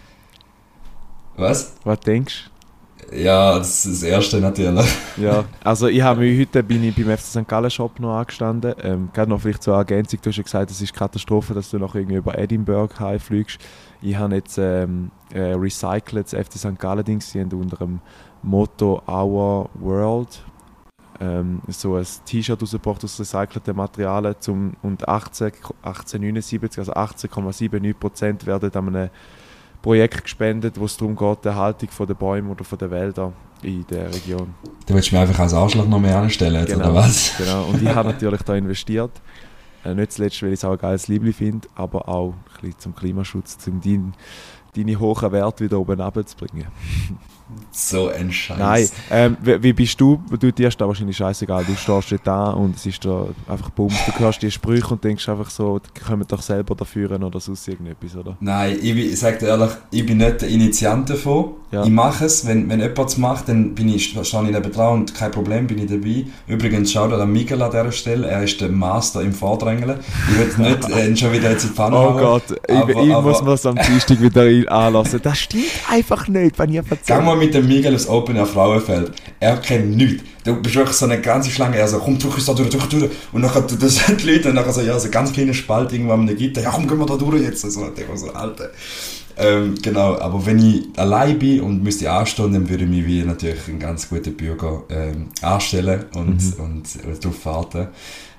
du? 1.37 1.43
Was? 1.43 1.77
Was 1.85 2.01
denkst 2.01 2.45
du? 2.45 2.55
Ja, 3.13 3.59
das 3.59 3.85
ist 3.85 4.03
das 4.03 4.03
Erste 4.03 4.41
natürlich. 4.41 4.87
ja, 5.19 5.45
also 5.65 5.89
ich 5.89 6.01
habe 6.01 6.21
mich 6.21 6.41
heute 6.41 6.63
bin 6.63 6.83
ich 6.83 6.95
beim 6.95 7.17
FC 7.17 7.25
St. 7.25 7.49
Gallen 7.49 7.71
Shop 7.71 8.01
noch 8.01 8.17
angestanden. 8.17 8.75
Ähm, 8.83 9.11
gerade 9.13 9.31
noch 9.31 9.41
vielleicht 9.41 9.63
zur 9.63 9.77
Ergänzung, 9.77 10.21
du 10.23 10.31
hast 10.31 10.37
ja 10.37 10.43
gesagt, 10.43 10.71
es 10.71 10.81
ist 10.81 10.95
Katastrophe, 10.95 11.55
dass 11.55 11.71
du 11.71 11.79
noch 11.79 11.95
irgendwie 11.95 12.17
über 12.17 12.39
Edinburgh 12.39 12.93
heimfliegst. 12.99 13.59
Ich 14.01 14.17
habe 14.17 14.37
jetzt 14.37 14.59
ähm, 14.59 15.11
äh, 15.33 15.53
recycelt 15.53 16.33
das 16.33 16.47
FC 16.47 16.59
St. 16.59 16.79
Gallen 16.79 17.05
Ding, 17.05 17.21
sie 17.21 17.41
haben 17.41 17.53
unter 17.53 17.77
dem 17.77 18.01
Motto 18.43 19.03
Our 19.07 19.69
World 19.75 20.43
ähm, 21.21 21.61
so 21.69 21.97
ein 21.97 22.07
T-Shirt 22.25 22.61
rausgebracht 22.61 23.05
aus 23.05 23.19
recycelten 23.19 23.77
Materialien 23.77 24.35
zum, 24.41 24.75
und 24.83 25.07
18, 25.09 25.53
1879, 25.83 26.79
also 26.79 26.93
18,79% 26.93 28.47
werden 28.47 28.71
an 28.75 28.97
einem 28.97 29.11
Projekt 29.83 30.25
gespendet, 30.25 30.81
wo 30.81 30.87
es 30.87 30.97
darum 30.97 31.15
geht, 31.15 31.45
die 31.45 31.49
Erhaltung 31.49 31.89
der 32.07 32.15
Bäume 32.15 32.51
oder 32.51 32.65
der 32.77 32.91
Wälder 32.91 33.33
in 33.63 33.87
der 33.87 34.09
Region. 34.09 34.55
Da 34.87 34.95
willst 34.95 35.11
du 35.11 35.15
mir 35.15 35.23
einfach 35.23 35.39
als 35.39 35.55
Arschloch 35.55 35.87
noch 35.87 36.01
mehr 36.01 36.19
anstellen, 36.19 36.65
genau, 36.65 36.79
oder 36.79 36.95
was? 36.95 37.37
Genau, 37.37 37.67
und 37.67 37.83
ich 37.83 37.89
habe 37.89 38.09
natürlich 38.13 38.43
da 38.43 38.55
investiert. 38.55 39.13
Äh, 39.85 39.95
nicht 39.95 40.13
zuletzt, 40.13 40.43
weil 40.43 40.51
ich 40.51 40.55
es 40.55 40.65
auch 40.65 40.73
ein 40.73 40.79
geiles 40.79 41.09
Liebling 41.09 41.35
finde, 41.35 41.69
aber 41.75 42.09
auch 42.09 42.33
ein 42.33 42.61
bisschen 42.61 42.79
zum 42.79 42.95
Klimaschutz, 42.95 43.59
um 43.67 43.81
deinen, 43.81 44.15
deine 44.75 44.99
hohen 44.99 45.33
Werte 45.33 45.65
wieder 45.65 45.79
oben 45.79 46.01
runterzubringen. 46.01 46.69
So 47.71 48.09
ein 48.09 48.33
Scheiß. 48.33 48.59
Nein, 48.59 48.89
ähm, 49.11 49.37
wie, 49.43 49.63
wie, 49.63 49.73
bist 49.73 50.01
du? 50.01 50.23
Du 50.39 50.53
dir 50.53 50.69
ist 50.69 50.81
da 50.81 50.87
wahrscheinlich 50.87 51.17
scheißegal. 51.17 51.65
Du 51.65 51.75
stehst 51.75 52.21
da 52.25 52.51
und 52.51 52.77
es 52.77 52.87
ist 52.87 53.05
da 53.05 53.27
einfach 53.49 53.71
Bums. 53.71 53.95
Du 54.07 54.19
hörst 54.19 54.43
die 54.43 54.51
Sprüche 54.51 54.89
und 54.89 55.03
denkst 55.03 55.29
einfach 55.29 55.51
so, 55.51 55.79
die 55.79 56.01
kommen 56.01 56.25
doch 56.27 56.43
selber 56.43 56.75
dafür 56.75 57.11
oder 57.11 57.41
sonst 57.41 57.67
irgendetwas, 57.67 58.17
oder? 58.17 58.37
Nein, 58.41 58.79
ich, 58.81 58.97
ich 58.97 59.19
sage 59.19 59.39
dir 59.39 59.47
ehrlich, 59.49 59.73
ich 59.91 60.07
bin 60.07 60.19
nicht 60.19 60.43
der 60.43 60.49
Initiant 60.49 61.11
davon. 61.11 61.55
Ja. 61.75 61.83
Ich 61.83 61.91
mache 61.91 62.25
es. 62.25 62.47
Wenn, 62.47 62.69
wenn 62.71 62.79
jemand 62.79 63.11
es 63.11 63.19
macht, 63.19 63.49
dann 63.49 63.75
bin 63.75 63.89
ich, 63.89 64.05
stehe 64.05 64.23
ich 64.23 64.33
neben 64.33 64.73
dran 64.73 65.01
und 65.01 65.15
kein 65.15 65.33
Problem, 65.33 65.67
bin 65.67 65.79
ich 65.79 65.91
dabei. 65.91 66.25
Übrigens, 66.47 66.93
schau 66.93 67.09
dir 67.09 67.17
an 67.17 67.33
Miguel 67.33 67.61
an 67.63 67.73
dieser 67.73 67.91
Stelle. 67.91 68.29
Er 68.29 68.45
ist 68.45 68.61
der 68.61 68.69
Master 68.69 69.23
im 69.23 69.33
Vordrängeln. 69.33 69.99
Ich 70.31 70.39
will 70.39 70.67
nicht 70.67 70.89
äh, 70.97 71.17
schon 71.17 71.33
wieder 71.33 71.51
jetzt 71.51 71.65
in 71.65 71.71
die 71.71 71.75
Pfanne 71.75 71.97
Oh 71.97 72.13
Gott, 72.13 72.45
aber, 72.71 72.91
ich, 72.91 72.97
ich 72.97 73.13
aber, 73.13 73.29
muss 73.29 73.43
mir 73.43 73.51
das 73.51 73.67
am 73.67 73.75
Dienstag 73.75 74.21
wieder 74.21 74.71
anlassen. 74.71 75.21
Das 75.21 75.37
stimmt 75.37 75.65
einfach 75.91 76.29
nicht, 76.29 76.57
wenn 76.61 76.71
ich 76.71 76.77
erzähle 76.77 77.23
mal 77.23 77.37
mit 77.37 77.53
dem 77.55 77.67
Miguel 77.67 77.97
aufs 77.97 78.09
Open 78.09 78.37
Air 78.37 78.47
Frauenfeld. 78.47 79.11
Er 79.41 79.57
kennt 79.57 79.97
nichts. 79.97 80.23
Du 80.45 80.55
bist 80.61 80.77
wirklich 80.77 80.97
so 80.97 81.07
eine 81.07 81.21
ganze 81.21 81.51
Schlange. 81.51 81.77
Er 81.77 81.89
so, 81.89 81.99
komm, 81.99 82.19
drück 82.19 82.37
uns 82.37 82.45
da 82.45 82.53
durch, 82.53 82.69
durch, 82.69 82.85
durch. 82.85 83.11
Und 83.33 83.43
dann 83.43 83.51
das 83.81 83.97
sind 83.97 84.23
die 84.23 84.31
Leute 84.31 84.51
und 84.51 84.55
dann 84.55 84.73
so, 84.73 84.81
ja, 84.81 84.97
so 84.99 85.09
ganz 85.11 85.33
kleine 85.33 85.55
Spalt 85.55 85.93
irgendwann 85.93 86.21
in 86.21 86.27
der 86.29 86.37
Gitter. 86.37 86.63
Ja, 86.63 86.71
komm, 86.71 86.87
gehen 86.87 86.99
wir 86.99 87.07
da 87.07 87.17
durch 87.17 87.43
jetzt. 87.43 87.63
So, 87.63 87.89
der 87.89 88.09
war 88.09 88.17
so, 88.17 88.31
Alter. 88.31 88.71
Ähm, 89.37 89.75
genau, 89.83 90.19
aber 90.19 90.45
wenn 90.47 90.59
ich 90.59 90.87
allein 90.97 91.39
bin 91.39 91.61
und 91.61 91.83
müsste 91.83 92.11
anstehen, 92.11 92.53
dann 92.53 92.69
würde 92.69 92.85
ich 92.85 92.91
mich 92.91 93.07
wie 93.07 93.23
natürlich 93.23 93.69
ein 93.69 93.79
ganz 93.79 94.09
guter 94.09 94.31
Bürger 94.31 94.83
ähm, 94.89 95.29
anstellen 95.43 96.05
und, 96.15 96.37
mhm. 96.37 96.65
und, 96.65 97.05
und 97.05 97.25
darauf 97.25 97.47
warten. 97.47 97.89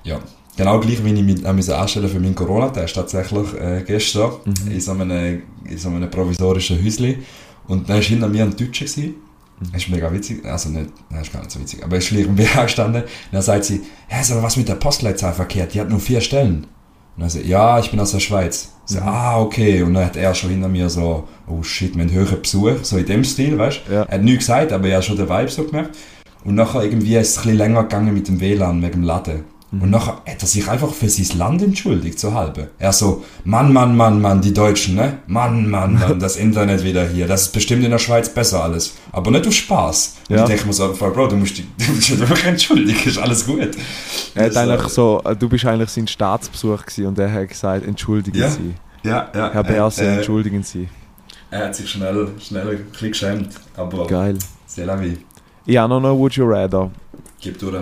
Ja, 0.04 0.20
Genau 0.56 0.80
gleich, 0.80 1.04
wie 1.04 1.12
ich 1.12 1.22
mich 1.22 1.46
anstellen 1.46 2.08
für 2.08 2.18
meinen 2.18 2.34
Corona-Test 2.34 2.94
tatsächlich 2.94 3.52
äh, 3.60 3.82
gestern 3.86 4.30
mhm. 4.46 4.72
in, 4.72 4.80
so 4.80 4.92
einem, 4.92 5.42
in 5.68 5.76
so 5.76 5.90
einem 5.90 6.10
provisorischen 6.10 6.82
Häuschen. 6.82 7.16
Und 7.68 7.88
dann 7.88 7.96
war 7.96 8.02
hinter 8.02 8.28
mir 8.28 8.44
ein 8.44 8.56
Deutscher. 8.56 8.86
Gewesen. 8.86 9.16
Mhm. 9.60 9.72
Das 9.72 9.82
ist 9.82 9.90
mega 9.90 10.10
witzig. 10.10 10.44
Also 10.46 10.70
nicht, 10.70 10.90
das 11.10 11.26
ist 11.26 11.32
gar 11.32 11.40
nicht 11.40 11.50
so 11.50 11.60
witzig. 11.60 11.84
Aber 11.84 11.92
er 11.92 11.98
ist 11.98 12.10
neben 12.10 12.34
mir 12.34 12.48
angestanden. 12.58 13.02
Und 13.02 13.10
dann 13.32 13.42
sagt 13.42 13.64
sie, 13.64 13.82
ist 14.20 14.32
aber 14.32 14.42
was 14.42 14.56
mit 14.56 14.68
der 14.68 14.76
Postleitzahl 14.76 15.34
verkehrt? 15.34 15.74
Die 15.74 15.80
hat 15.80 15.90
nur 15.90 16.00
vier 16.00 16.22
Stellen. 16.22 16.66
Und 17.16 17.22
dann 17.22 17.30
so, 17.30 17.38
ja, 17.38 17.78
ich 17.78 17.90
bin 17.90 17.98
aus 17.98 18.12
der 18.12 18.20
Schweiz. 18.20 18.72
So, 18.84 19.00
mhm. 19.00 19.06
ah, 19.06 19.40
okay. 19.40 19.82
Und 19.82 19.94
dann 19.94 20.04
hat 20.04 20.16
er 20.16 20.34
schon 20.34 20.50
hinter 20.50 20.68
mir 20.68 20.90
so, 20.90 21.26
oh 21.48 21.62
shit, 21.62 21.94
wir 21.96 22.04
haben 22.04 22.12
höheren 22.12 22.42
Besuch. 22.42 22.82
So 22.82 22.98
in 22.98 23.06
dem 23.06 23.24
Stil, 23.24 23.58
weißt 23.58 23.82
du? 23.88 23.92
Ja. 23.92 24.02
Er 24.02 24.14
hat 24.14 24.22
nichts 24.22 24.46
gesagt, 24.46 24.72
aber 24.72 24.88
er 24.88 24.98
hat 24.98 25.04
schon 25.04 25.16
den 25.16 25.28
Vibe 25.28 25.48
so 25.48 25.64
gemerkt. 25.64 25.96
Und 26.44 26.54
nachher 26.54 26.84
irgendwie 26.84 27.16
ist 27.16 27.30
es 27.30 27.38
ein 27.38 27.42
bisschen 27.42 27.58
länger 27.58 27.82
gegangen 27.84 28.14
mit 28.14 28.28
dem 28.28 28.40
WLAN 28.40 28.82
wegen 28.82 28.92
dem 28.92 29.02
Laden. 29.02 29.44
Und 29.72 29.90
nachher 29.90 30.22
hat 30.26 30.40
er 30.40 30.46
sich 30.46 30.68
einfach 30.68 30.92
für 30.92 31.08
sein 31.08 31.36
Land 31.38 31.60
entschuldigt, 31.60 32.18
so 32.20 32.32
halbe. 32.32 32.70
Er 32.78 32.92
so, 32.92 33.24
Mann, 33.44 33.72
Mann, 33.72 33.96
Mann, 33.96 34.20
Mann, 34.22 34.40
die 34.40 34.54
Deutschen, 34.54 34.94
ne? 34.94 35.18
Mann, 35.26 35.68
Mann, 35.68 35.94
Mann, 35.98 36.18
das 36.20 36.36
Internet 36.36 36.84
wieder 36.84 37.06
hier. 37.08 37.26
Das 37.26 37.42
ist 37.42 37.52
bestimmt 37.52 37.84
in 37.84 37.90
der 37.90 37.98
Schweiz 37.98 38.28
besser 38.28 38.62
alles. 38.62 38.94
Aber 39.12 39.30
nicht 39.32 39.46
auf 39.46 39.52
Spaß. 39.52 40.16
Und 40.30 40.36
Ja. 40.36 40.42
ich 40.44 40.48
denke 40.48 40.66
mir 40.68 40.72
so, 40.72 40.92
Bro, 40.92 41.26
du 41.26 41.36
musst 41.36 41.58
dich, 41.58 41.66
du 41.84 41.92
musst 41.92 42.08
dich 42.08 42.20
einfach 42.20 42.44
entschuldigen, 42.44 42.98
ist 43.08 43.18
alles 43.18 43.44
gut. 43.44 43.76
Er 44.36 44.44
hat 44.46 44.56
eigentlich 44.56 44.86
äh, 44.86 44.88
so, 44.88 45.20
äh, 45.24 45.34
du 45.36 45.48
bist 45.48 45.64
eigentlich 45.66 45.90
sein 45.90 46.06
Staatsbesuch 46.06 46.82
gewesen 46.86 47.06
und 47.06 47.18
er 47.18 47.32
hat 47.32 47.48
gesagt, 47.48 47.84
entschuldigen 47.86 48.38
Ja. 48.38 48.48
Sie. 48.48 48.74
Ja, 49.02 49.28
ja. 49.34 49.50
Herr 49.52 49.64
Berse, 49.64 50.04
äh, 50.04 50.16
entschuldigen 50.16 50.62
Sie. 50.62 50.88
Er 51.50 51.66
hat 51.66 51.74
sich 51.74 51.90
schnell, 51.90 52.28
schnell 52.40 52.68
ein 52.68 52.84
bisschen 52.90 53.08
geschämt. 53.10 53.48
Aber 53.76 54.06
Geil. 54.06 54.38
c'est 54.68 54.84
la 54.84 54.96
vie. 55.00 55.18
Ich 55.66 55.76
habe 55.76 55.88
noch 55.92 56.00
noch 56.00 56.16
Would 56.16 56.34
You 56.34 56.44
Rather. 56.46 56.90
Gib 57.40 57.58
durch. 57.58 57.74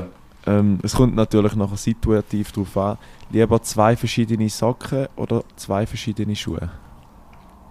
Ähm, 0.47 0.79
es 0.83 0.95
kommt 0.95 1.15
natürlich 1.15 1.55
nachher 1.57 1.77
situativ 1.77 2.53
darauf 2.53 2.77
an. 2.77 2.99
Lieber 3.31 3.63
zwei 3.63 3.97
verschiedene 3.97 4.49
Socken 4.49 5.07
oder 5.17 5.43
zwei 5.57 5.87
verschiedene 5.87 6.37
Schuhe? 6.37 6.71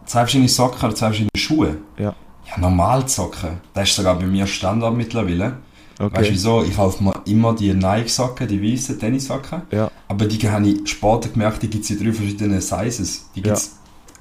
Zwei 0.06 0.20
verschiedene 0.22 0.50
Socken 0.50 0.80
oder 0.86 0.96
zwei 0.96 1.08
verschiedene 1.08 1.30
Schuhe? 1.38 1.78
Ja. 1.98 2.16
Ja, 2.46 2.60
normal 2.60 3.08
Socken. 3.08 3.62
Das 3.74 3.90
ist 3.90 3.96
sogar 3.96 4.16
bei 4.18 4.26
mir 4.26 4.46
Standard 4.48 4.96
mittlerweile. 4.96 5.58
Weißt 5.98 6.00
du 6.00 6.06
Okay. 6.06 6.28
wieso? 6.32 6.64
Ich 6.64 6.76
kaufe 6.76 7.04
mir 7.04 7.14
immer 7.26 7.54
die 7.54 7.74
Nike-Socken, 7.74 8.48
die 8.48 8.62
weißen 8.62 9.00
Tennissocken. 9.00 9.62
Ja. 9.72 9.90
Aber 10.08 10.26
die 10.26 10.50
habe 10.50 10.68
ich 10.68 10.90
später 10.90 11.30
gemerkt, 11.30 11.62
die 11.64 11.70
gibt 11.70 11.84
es 11.86 11.92
in 11.92 12.00
drei 12.04 12.12
verschiedenen 12.12 12.60
Sizes. 12.60 13.30
Die 13.36 13.40
Ja. 13.40 13.44
gibt 13.46 13.58
es 13.58 13.76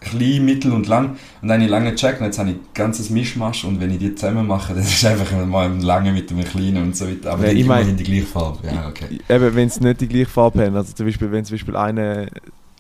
klein, 0.05 0.45
mittel 0.45 0.73
und 0.73 0.87
lang. 0.89 1.11
Und 1.41 1.49
dann 1.49 1.53
habe 1.53 1.65
ich 1.65 1.71
lange 1.71 1.91
gecheckt 1.93 2.21
und 2.21 2.27
jetzt 2.27 2.39
habe 2.39 2.51
ich 2.51 2.57
ein 2.57 2.61
ganzes 2.75 3.11
Mischmasch 3.11 3.65
und 3.65 3.81
wenn 3.81 3.91
ich 3.91 3.99
die 3.99 4.15
zusammen 4.15 4.47
mache, 4.47 4.75
dann 4.75 4.83
ist 4.83 5.05
einfach 5.05 5.47
mal 5.47 5.67
ein 5.67 5.81
lange 5.81 6.13
mit 6.13 6.31
einem 6.31 6.45
kleinen 6.45 6.83
und 6.85 6.97
so 6.97 7.07
weiter. 7.09 7.33
Aber 7.33 7.45
Ja, 7.47 7.51
die 7.53 7.61
ich 7.61 7.65
immer 7.65 7.75
mein- 7.77 7.89
in 7.89 7.97
die 7.97 8.05
gleiche 8.05 8.27
Farbe. 8.27 8.59
Ja, 8.67 8.89
okay. 8.89 9.19
Eben, 9.29 9.55
wenn 9.55 9.69
es 9.69 9.81
nicht 9.81 10.01
die 10.01 10.09
gleiche 10.09 10.27
Farbe 10.31 10.65
haben. 10.67 10.77
Also 10.77 10.93
zum 10.93 11.07
Beispiel, 11.07 11.31
wenn 11.33 11.45
zum 11.45 11.55
Beispiel 11.55 11.77
eine 11.77 12.29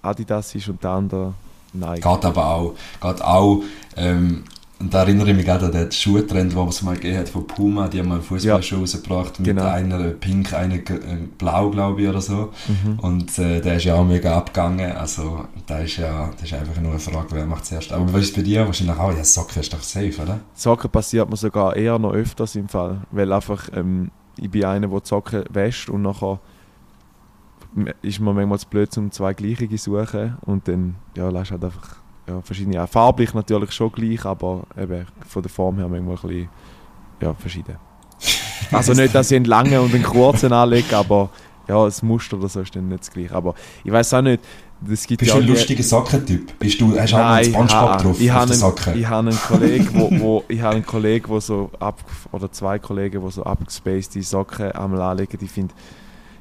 Adidas 0.02 0.54
ist 0.54 0.68
und 0.68 0.82
der 0.82 0.90
andere 0.90 1.34
Nike. 1.72 2.02
Geht 2.02 2.24
aber 2.24 2.46
auch, 2.46 2.74
geht 3.00 3.22
auch, 3.22 3.62
ähm, 3.96 4.44
und 4.82 4.92
da 4.92 5.02
erinnere 5.02 5.30
ich 5.30 5.36
mich 5.36 5.46
gerade 5.46 5.66
an 5.66 5.72
den 5.72 5.92
Schuhtrend, 5.92 6.52
den 6.54 6.68
es 6.68 6.82
mal 6.82 6.96
gegeben 6.96 7.18
hat 7.18 7.28
von 7.28 7.46
Puma, 7.46 7.86
die 7.86 8.00
haben 8.00 8.08
mal 8.08 8.20
Fußballschuhe 8.20 8.80
rausgebracht, 8.80 9.38
mit 9.38 9.46
Genau. 9.46 9.64
einer 9.64 9.98
pink, 10.10 10.52
einer 10.52 10.74
äh, 10.74 10.80
blau, 11.38 11.70
glaube 11.70 12.02
ich, 12.02 12.08
oder 12.08 12.20
so. 12.20 12.52
Mhm. 12.66 12.98
Und 12.98 13.38
äh, 13.38 13.60
der 13.60 13.76
ist 13.76 13.84
ja 13.84 13.94
auch 13.94 14.04
mega 14.04 14.36
abgegangen, 14.36 14.90
also 14.92 15.44
da 15.66 15.78
ist 15.78 15.98
ja, 15.98 16.30
das 16.32 16.42
ist 16.42 16.54
einfach 16.54 16.80
nur 16.80 16.90
eine 16.90 16.98
Frage, 16.98 17.28
wer 17.30 17.46
macht 17.46 17.64
zuerst. 17.66 17.92
Aber 17.92 18.12
was 18.12 18.22
ist 18.22 18.34
bei 18.34 18.42
dir? 18.42 18.66
Wahrscheinlich 18.66 18.96
auch, 18.98 19.16
ja, 19.16 19.22
Socken 19.22 19.60
ist 19.60 19.72
doch 19.72 19.82
safe, 19.82 20.20
oder? 20.20 20.40
Socken 20.54 20.90
passiert 20.90 21.30
mir 21.30 21.36
sogar 21.36 21.76
eher 21.76 21.98
noch 22.00 22.12
öfters 22.12 22.56
im 22.56 22.68
Fall. 22.68 23.02
Weil 23.12 23.32
einfach, 23.32 23.68
ähm, 23.74 24.10
ich 24.36 24.50
bin 24.50 24.64
einer, 24.64 24.88
der 24.88 25.00
die 25.00 25.08
Socken 25.08 25.44
wäscht 25.50 25.88
und 25.90 26.02
nachher 26.02 26.40
ist 28.02 28.20
mir 28.20 28.32
manchmal 28.34 28.58
zu 28.58 28.66
blöd, 28.68 28.96
um 28.98 29.10
zwei 29.12 29.32
gleiche 29.32 29.68
zu 29.68 29.76
suchen. 29.76 30.36
Und 30.40 30.66
dann, 30.66 30.96
ja, 31.16 31.28
lässt 31.28 31.52
halt 31.52 31.64
einfach 31.64 32.01
ja, 32.28 32.40
verschiedene. 32.42 32.82
Auch 32.82 32.88
farblich 32.88 33.34
natürlich 33.34 33.72
schon 33.72 33.90
gleich, 33.92 34.24
aber 34.24 34.64
eben 34.80 35.06
von 35.28 35.42
der 35.42 35.50
Form 35.50 35.76
her 35.78 35.88
manchmal 35.88 36.14
ein 36.16 36.20
bisschen 36.28 36.48
ja, 37.20 37.34
verschieden. 37.34 37.76
Also 38.70 38.92
nicht, 38.94 39.14
dass 39.14 39.30
ich 39.30 39.36
einen 39.36 39.44
langen 39.44 39.78
und 39.80 39.92
einen 39.92 40.04
kurzen 40.04 40.52
anlege, 40.52 40.96
aber 40.96 41.28
ja, 41.68 41.84
das 41.84 42.02
Muster 42.02 42.38
oder 42.38 42.48
so 42.48 42.60
ist 42.60 42.74
dann 42.74 42.88
nicht 42.88 43.00
das 43.00 43.10
gleiche. 43.10 43.34
Aber 43.34 43.54
ich 43.84 43.90
weiß 43.92 44.14
auch 44.14 44.22
nicht, 44.22 44.42
es 44.90 45.06
gibt 45.06 45.18
Bist 45.20 45.30
ja 45.30 45.36
du 45.36 45.42
ein 45.42 45.46
die- 45.46 45.52
lustiger 45.52 45.82
Sockentyp? 45.82 46.58
Bist 46.58 46.80
du, 46.80 46.98
hast 46.98 47.12
du 47.12 47.16
einen 47.16 47.44
Spongebob 47.44 47.98
drauf 47.98 48.20
ich 48.20 48.30
auf 48.30 48.36
habe 48.36 48.46
den 48.46 48.52
einen, 48.52 48.60
Socken? 48.60 48.98
ich 48.98 49.06
habe 49.06 49.28
einen 49.28 49.38
Kollegen, 49.38 49.88
wo, 49.94 50.10
wo, 50.20 50.44
ich 50.48 50.60
habe 50.62 50.76
einen 50.76 50.86
Kollegen, 50.86 51.28
wo 51.28 51.40
so 51.40 51.70
ab, 51.80 52.02
oder 52.30 52.50
zwei 52.50 52.78
Kollegen, 52.78 53.22
die 53.24 53.30
so 53.30 53.42
abgespacede 53.44 54.22
Socken 54.24 54.72
einmal 54.72 55.02
anlegen. 55.02 55.38
Ich 55.42 55.50
finde, 55.50 55.74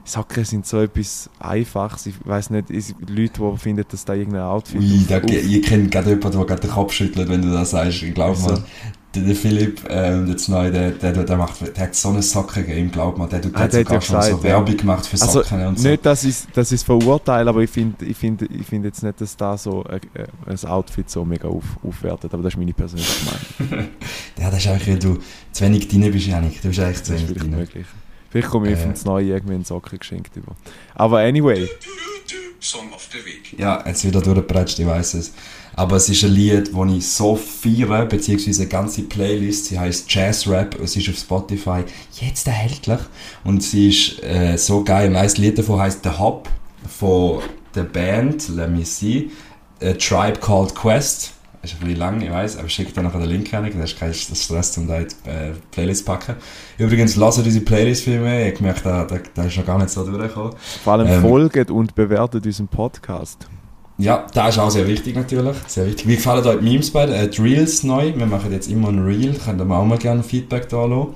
Socken 0.03 0.43
sind 0.45 0.65
so 0.65 0.81
etwas 0.81 1.29
Einfaches. 1.39 2.05
Ich 2.07 2.15
weiß 2.25 2.49
nicht, 2.49 2.69
es 2.71 2.93
Leute, 3.07 3.41
die 3.41 3.57
finden, 3.57 3.85
dass 3.89 4.03
da 4.05 4.13
irgendein 4.13 4.43
Outfit 4.43 4.79
Ui, 4.81 5.05
da, 5.07 5.19
ich 5.21 5.61
kenne 5.63 5.87
gerade 5.89 6.09
jemanden, 6.11 6.37
der 6.37 6.45
gerade 6.45 6.61
den 6.61 6.71
Kopf 6.71 6.93
schüttelt, 6.93 7.29
wenn 7.29 7.41
du 7.41 7.51
das 7.51 7.71
sagst. 7.71 8.03
Ich 8.03 8.13
glaube 8.13 8.39
mal, 8.41 8.63
der, 9.13 9.23
der 9.23 9.35
Philipp, 9.35 9.81
ähm, 9.89 10.27
jetzt 10.27 10.47
neu, 10.47 10.71
der, 10.71 10.91
der, 10.91 11.11
der, 11.11 11.37
macht, 11.37 11.59
der 11.75 11.83
hat 11.83 11.95
so 11.95 12.09
eine 12.09 12.21
Socken-Game, 12.21 12.91
glaub 12.91 13.17
mal. 13.17 13.27
Der, 13.27 13.39
der, 13.41 13.51
Ah, 13.53 13.59
hat 13.63 13.73
der 13.73 13.81
hat 13.81 13.87
sogar 13.87 13.95
ja 13.97 14.01
schon 14.01 14.15
gesagt, 14.17 14.37
so. 14.37 14.43
Werbung 14.43 14.77
gemacht 14.77 15.05
für 15.05 15.21
Also, 15.21 15.43
Socken 15.43 15.65
und 15.67 15.79
so. 15.79 15.89
Nicht, 15.89 16.05
dass 16.05 16.23
ich 16.23 16.45
es 16.55 16.83
verurteile, 16.83 17.49
aber 17.49 17.61
ich 17.61 17.69
finde 17.69 18.05
ich 18.05 18.15
find, 18.15 18.41
ich 18.43 18.65
find 18.65 18.85
jetzt 18.85 19.03
nicht, 19.03 19.19
dass 19.19 19.35
da 19.35 19.57
so 19.57 19.83
äh, 19.83 19.97
äh, 20.13 20.27
ein 20.47 20.69
Outfit 20.69 21.09
so 21.09 21.25
mega 21.25 21.49
auf, 21.49 21.65
aufwertet. 21.85 22.33
Aber 22.33 22.41
das 22.43 22.53
ist 22.53 22.57
meine 22.57 22.73
persönliche 22.73 23.25
Meinung. 23.25 23.87
Ja, 24.39 24.49
das 24.49 24.59
ist 24.59 24.67
eigentlich, 24.67 24.87
weil 24.87 24.99
du 24.99 25.17
zu 25.51 25.63
wenig 25.65 25.87
drin 25.87 26.09
bist, 26.11 26.25
Janik. 26.27 26.61
Du 26.61 26.69
bist 26.69 26.79
eigentlich 26.79 27.03
zu 27.03 27.13
wenig 27.13 27.33
drin. 27.37 27.51
möglich. 27.51 27.85
Vielleicht 28.31 28.47
komme 28.49 28.71
ich 28.71 28.79
Äh. 28.79 28.81
vom 28.81 28.93
Neue 29.05 29.27
irgendwie 29.27 29.55
einen 29.55 29.65
Socken 29.65 29.99
geschenkt 29.99 30.35
über. 30.35 30.55
Aber 30.95 31.19
anyway, 31.19 31.67
Song 32.59 32.93
of 32.93 33.07
the 33.11 33.17
Week. 33.25 33.59
Ja, 33.59 33.83
jetzt 33.87 34.05
wieder 34.05 34.21
durchgepratscht, 34.21 34.79
ich 34.79 34.85
weiß 34.85 35.15
es. 35.15 35.33
Aber 35.73 35.95
es 35.95 36.09
ist 36.09 36.23
ein 36.23 36.31
Lied, 36.31 36.71
das 36.73 36.91
ich 36.91 37.07
so 37.07 37.35
feiere, 37.35 38.05
beziehungsweise 38.05 38.61
eine 38.63 38.69
ganze 38.69 39.01
Playlist. 39.03 39.65
Sie 39.65 39.79
heißt 39.79 40.05
Jazz 40.13 40.47
Rap, 40.47 40.79
es 40.79 40.95
ist 40.95 41.09
auf 41.09 41.17
Spotify 41.17 41.83
jetzt 42.19 42.45
erhältlich. 42.47 42.99
Und 43.43 43.63
sie 43.63 43.89
ist 43.89 44.21
äh, 44.23 44.57
so 44.57 44.83
geil. 44.83 45.15
Ein 45.15 45.29
Lied 45.37 45.57
davon 45.57 45.79
heißt 45.79 46.03
The 46.03 46.11
Hop 46.19 46.49
von 46.99 47.41
der 47.73 47.83
Band, 47.83 48.49
let 48.49 48.69
me 48.69 48.85
see, 48.85 49.31
A 49.81 49.93
Tribe 49.93 50.39
Called 50.39 50.75
Quest. 50.75 51.33
Ist 51.63 51.75
ein 51.75 51.79
bisschen 51.81 51.97
lang, 51.97 52.21
ich 52.21 52.31
weiß, 52.31 52.57
aber 52.57 52.69
schick 52.69 52.91
dir 52.91 53.03
nachher 53.03 53.19
den 53.19 53.29
Link 53.29 53.53
rein, 53.53 53.71
das 53.77 53.91
ist 53.91 53.99
kein 53.99 54.13
Stress, 54.13 54.77
um 54.79 54.87
da 54.87 54.99
die 54.99 55.29
äh, 55.29 55.51
Playlist 55.69 55.99
zu 55.99 56.05
packen. 56.05 56.35
Übrigens, 56.79 57.15
lasse 57.15 57.43
diese 57.43 57.61
Playlist 57.61 58.03
für 58.03 58.19
mich, 58.19 58.47
ich 58.47 58.57
gemerkt, 58.57 58.83
da, 58.83 59.05
da, 59.05 59.19
da 59.35 59.43
ist 59.43 59.57
noch 59.57 59.65
gar 59.65 59.77
nicht 59.77 59.91
so 59.91 60.03
durchgekommen. 60.03 60.53
vor 60.83 60.93
allem 60.93 61.07
Ähm. 61.07 61.21
folgt 61.21 61.69
und 61.69 61.93
bewertet 61.93 62.45
unseren 62.47 62.67
Podcast. 62.67 63.47
Ja, 63.99 64.25
das 64.33 64.55
ist 64.55 64.59
auch 64.59 64.71
sehr 64.71 64.87
wichtig 64.87 65.15
natürlich. 65.15 65.55
Sehr 65.67 65.85
wichtig. 65.85 66.07
Wie 66.07 66.15
gefallen 66.15 66.43
euch 66.47 66.57
die 66.57 66.63
Memes 66.63 66.89
bei 66.89 67.03
äh, 67.03 67.29
die 67.29 67.39
Reels 67.39 67.83
neu? 67.83 68.13
Wir 68.15 68.25
machen 68.25 68.51
jetzt 68.51 68.67
immer 68.67 68.87
ein 68.87 69.05
Reel, 69.05 69.35
könnt 69.37 69.61
ihr 69.61 69.65
mir 69.65 69.75
auch 69.75 69.85
mal 69.85 69.99
gerne 69.99 70.23
Feedback 70.23 70.67
da 70.69 70.85
lassen. 70.85 71.09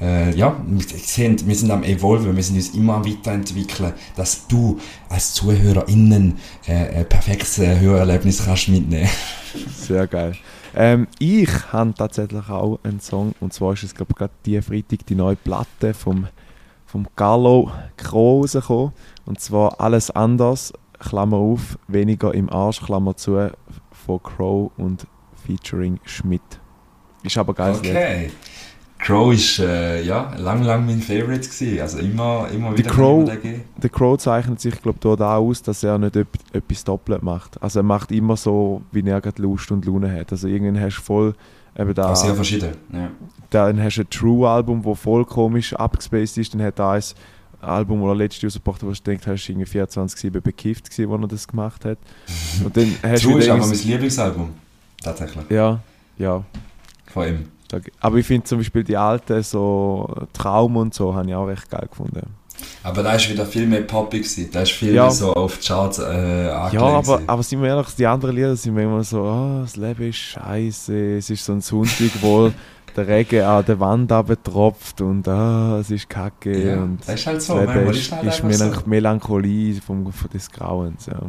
Äh, 0.00 0.34
ja, 0.36 0.56
wir 0.64 0.80
sehen, 0.80 1.36
wir 1.44 1.54
sind 1.56 1.70
am 1.70 1.82
Evolven, 1.82 2.36
wir 2.36 2.42
sind 2.42 2.56
uns 2.56 2.70
immer 2.70 3.04
Weiterentwickeln, 3.04 3.92
dass 4.16 4.46
du 4.46 4.78
als 5.08 5.34
ZuhörerInnen 5.34 6.38
äh, 6.66 7.00
ein 7.00 7.08
perfektes 7.08 7.58
äh, 7.58 7.80
Hörerlebnis 7.80 8.44
kannst 8.44 8.68
mitnehmen. 8.68 9.08
Sehr 9.76 10.06
geil. 10.06 10.36
Ähm, 10.76 11.08
ich 11.18 11.50
habe 11.72 11.94
tatsächlich 11.94 12.48
auch 12.48 12.78
einen 12.84 13.00
Song, 13.00 13.34
und 13.40 13.52
zwar 13.52 13.72
ist 13.72 13.82
es, 13.82 13.94
glaube 13.94 14.12
ich, 14.12 14.18
gerade 14.18 14.32
die 14.46 14.60
Freitag 14.62 15.04
die 15.06 15.16
neue 15.16 15.36
Platte 15.36 15.94
vom, 15.94 16.28
vom 16.86 17.08
Gallo 17.16 17.72
Crow 17.96 18.42
rausgekommen. 18.42 18.92
Und 19.26 19.40
zwar 19.40 19.80
Alles 19.80 20.10
anders, 20.10 20.72
Klammer 21.00 21.38
auf, 21.38 21.78
weniger 21.88 22.34
im 22.34 22.48
Arsch, 22.50 22.80
Klammer 22.80 23.16
zu, 23.16 23.50
von 23.90 24.22
Crow 24.22 24.70
und 24.76 25.06
featuring 25.44 25.98
Schmidt. 26.04 26.42
Ist 27.24 27.36
aber 27.36 27.54
geil. 27.54 27.74
Okay. 27.76 28.30
Crow 28.98 29.32
ist 29.32 29.60
äh, 29.60 30.02
ja, 30.02 30.34
lang, 30.36 30.62
lang 30.64 30.84
mein 30.84 31.00
Favorite 31.00 31.48
gewesen. 31.48 31.80
Also 31.80 31.98
immer, 31.98 32.48
immer 32.52 32.76
wieder 32.76 32.90
Crow- 32.90 33.22
ich 33.22 33.30
den 33.30 33.42
geben. 33.42 33.64
Der 33.76 33.90
Crow 33.90 34.18
zeichnet 34.18 34.60
sich, 34.60 34.82
glaube 34.82 34.96
ich, 34.96 35.00
dort 35.00 35.22
auch 35.22 35.38
aus, 35.46 35.62
dass 35.62 35.82
er 35.84 35.98
nicht 35.98 36.16
etwas 36.16 36.84
doppelt 36.84 37.22
macht. 37.22 37.62
Also 37.62 37.80
er 37.80 37.84
macht 37.84 38.10
immer 38.10 38.36
so, 38.36 38.82
wie 38.90 39.08
er 39.08 39.20
gerade 39.20 39.40
Lust 39.40 39.70
und 39.70 39.84
Laune 39.86 40.12
hat. 40.12 40.32
Also 40.32 40.48
irgendwann 40.48 40.82
hast 40.82 40.96
du 40.98 41.02
voll 41.02 41.34
eben 41.78 41.94
da... 41.94 42.14
Sehr 42.16 42.34
verschieden. 42.34 42.72
Ja. 42.92 43.10
Dann 43.50 43.82
hast 43.82 43.96
du 43.96 44.02
ein 44.02 44.10
True-Album, 44.10 44.82
das 44.82 44.98
voll 44.98 45.24
komisch 45.24 45.74
abgespaced 45.74 46.36
ist. 46.38 46.54
Dann 46.54 46.62
hat 46.62 46.80
er 46.80 46.90
ein 46.90 47.02
Album, 47.60 48.00
das 48.00 48.08
er 48.08 48.14
letztes 48.16 48.42
Jahr 48.42 48.48
rausgebracht 48.48 48.82
hat, 48.82 48.88
wo 48.88 48.92
du 48.92 49.00
denkst, 49.02 49.26
hast 49.26 49.46
du 49.46 49.52
irgendwie 49.52 49.78
24-7 49.80 50.40
bekifft 50.40 50.90
gewesen, 50.90 51.12
als 51.12 51.22
er 51.22 51.28
das 51.28 51.46
gemacht 51.48 51.84
hat. 51.84 51.98
Und 52.64 52.76
dann 52.76 52.94
hast 53.02 53.22
True 53.22 53.38
ist 53.38 53.48
aber 53.48 53.64
mein 53.66 53.78
Lieblingsalbum. 53.78 54.50
Tatsächlich. 55.02 55.44
Ja, 55.50 55.80
ja. 56.18 56.42
Von 57.12 57.28
ihm. 57.28 57.48
Da- 57.68 57.80
Aber 58.00 58.16
ich 58.16 58.26
finde 58.26 58.44
zum 58.44 58.58
Beispiel 58.58 58.82
die 58.84 58.96
alten, 58.96 59.42
so 59.42 60.08
Traum 60.32 60.76
und 60.76 60.94
so, 60.94 61.14
habe 61.14 61.28
ich 61.28 61.34
auch 61.34 61.46
recht 61.46 61.70
geil 61.70 61.86
gefunden. 61.90 62.34
Aber 62.82 63.02
da 63.02 63.12
ist 63.12 63.30
wieder 63.30 63.46
viel 63.46 63.66
mehr 63.66 63.82
poppig 63.82 64.22
gewesen. 64.22 64.48
Da 64.52 64.62
ist 64.62 64.72
viel 64.72 64.94
Ja. 64.94 65.04
mehr 65.04 65.10
so 65.12 65.32
auf 65.34 65.58
die 65.58 65.66
Charts 65.68 65.98
äh. 65.98 66.46
Ja, 66.46 66.70
aber, 66.72 67.20
aber 67.26 67.42
sind 67.42 67.62
wir 67.62 67.68
ehrlich, 67.68 67.88
die 67.96 68.06
anderen 68.06 68.34
Lieder 68.34 68.56
sind 68.56 68.74
manchmal 68.74 69.04
so, 69.04 69.22
ah, 69.24 69.60
das 69.62 69.76
Leben 69.76 70.08
ist 70.08 70.16
scheiße, 70.16 71.16
es 71.18 71.30
ist 71.30 71.44
so 71.44 71.52
ein 71.52 71.60
Sonntag, 71.60 72.10
wo 72.20 72.50
der 72.96 73.06
Regen 73.06 73.42
an 73.44 73.64
der 73.64 73.78
Wand 73.78 74.10
tropft 74.42 75.00
und 75.00 75.28
ah, 75.28 75.78
es 75.78 75.90
ist 75.90 76.08
kacke 76.08 76.70
ja, 76.70 76.82
und 76.82 76.98
das 77.06 77.14
ist 77.20 77.26
halt 77.26 77.42
so. 77.42 77.54
das 77.54 77.74
Leben 77.74 77.90
ist, 77.90 78.12
halt 78.12 78.24
ist 78.24 78.42
Melanch 78.42 78.86
Melancholie 78.86 79.80
vom, 79.80 80.12
des 80.32 80.50
Grauens. 80.50 81.06
Ja. 81.06 81.20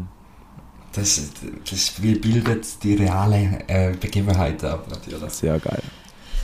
Das, 0.94 1.30
das 1.70 1.92
bildet 1.92 2.84
die 2.84 2.96
reale 2.96 3.60
äh, 3.68 3.92
Begebenheit 3.92 4.64
ab, 4.64 4.88
natürlich. 4.90 5.30
Sehr 5.32 5.60
geil. 5.60 5.84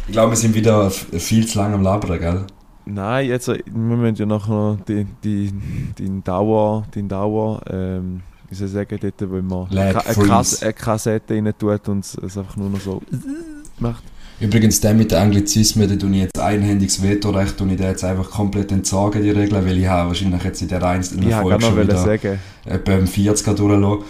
Ich 0.08 0.12
glaube, 0.14 0.32
wir 0.32 0.38
sind 0.38 0.54
wieder 0.54 0.90
viel 0.90 1.48
zu 1.48 1.58
lange 1.58 1.76
am 1.76 1.82
Labern, 1.84 2.20
gell? 2.20 2.42
Nein, 2.86 3.28
jetzt, 3.28 3.48
äh, 3.48 3.60
wir 3.66 3.98
müssen 3.98 4.16
ja 4.16 4.26
nachher 4.28 4.52
noch 4.54 4.78
die, 4.88 5.06
die, 5.24 5.52
die 5.98 6.22
Dauer, 6.24 6.86
die 6.94 7.08
Dauer 7.08 7.62
ähm, 7.70 8.22
wie 8.48 8.54
soll 8.56 8.68
ich 8.68 8.74
sagen, 8.74 9.00
dort, 9.02 9.32
wo 9.32 9.42
man 9.42 9.68
eine, 9.76 10.00
freeze. 10.00 10.28
Kas 10.28 10.62
eine 10.62 10.74
Kassette 10.74 11.34
rein 11.34 11.52
tut 11.58 11.90
und 11.90 12.06
es- 12.06 12.38
einfach 12.38 12.56
nur 12.58 12.70
noch 12.70 12.80
so 12.80 13.02
macht. 13.80 14.04
Übrigens, 14.40 14.82
der 14.82 14.94
mit 14.94 15.12
den 15.12 15.18
Anglizismen, 15.18 15.88
den 15.88 15.98
tue 15.98 16.12
ich 16.12 16.18
jetzt 16.18 16.38
einhändiges 16.40 17.02
Vetorecht 17.02 17.60
und 17.62 17.70
ich 17.72 17.78
den 17.78 17.88
jetzt 17.88 18.04
einfach 18.04 18.30
komplett 18.30 18.72
entsagen, 18.72 19.24
die 19.24 19.30
Regeln, 19.32 19.66
weil 19.66 19.78
ich 19.78 19.88
habe 19.88 20.10
wahrscheinlich 20.10 20.44
jetzt 20.44 20.62
in 20.62 20.68
der 20.68 20.84
einzelnen 20.84 21.28
Ich 21.30 21.34
Folge 21.34 21.66
schon 21.66 21.82
wieder 21.82 21.98
sagen. 21.98 22.40
etwa 22.66 22.92
im 22.92 23.06
40er 23.06 23.54
durchlassen. 23.56 24.04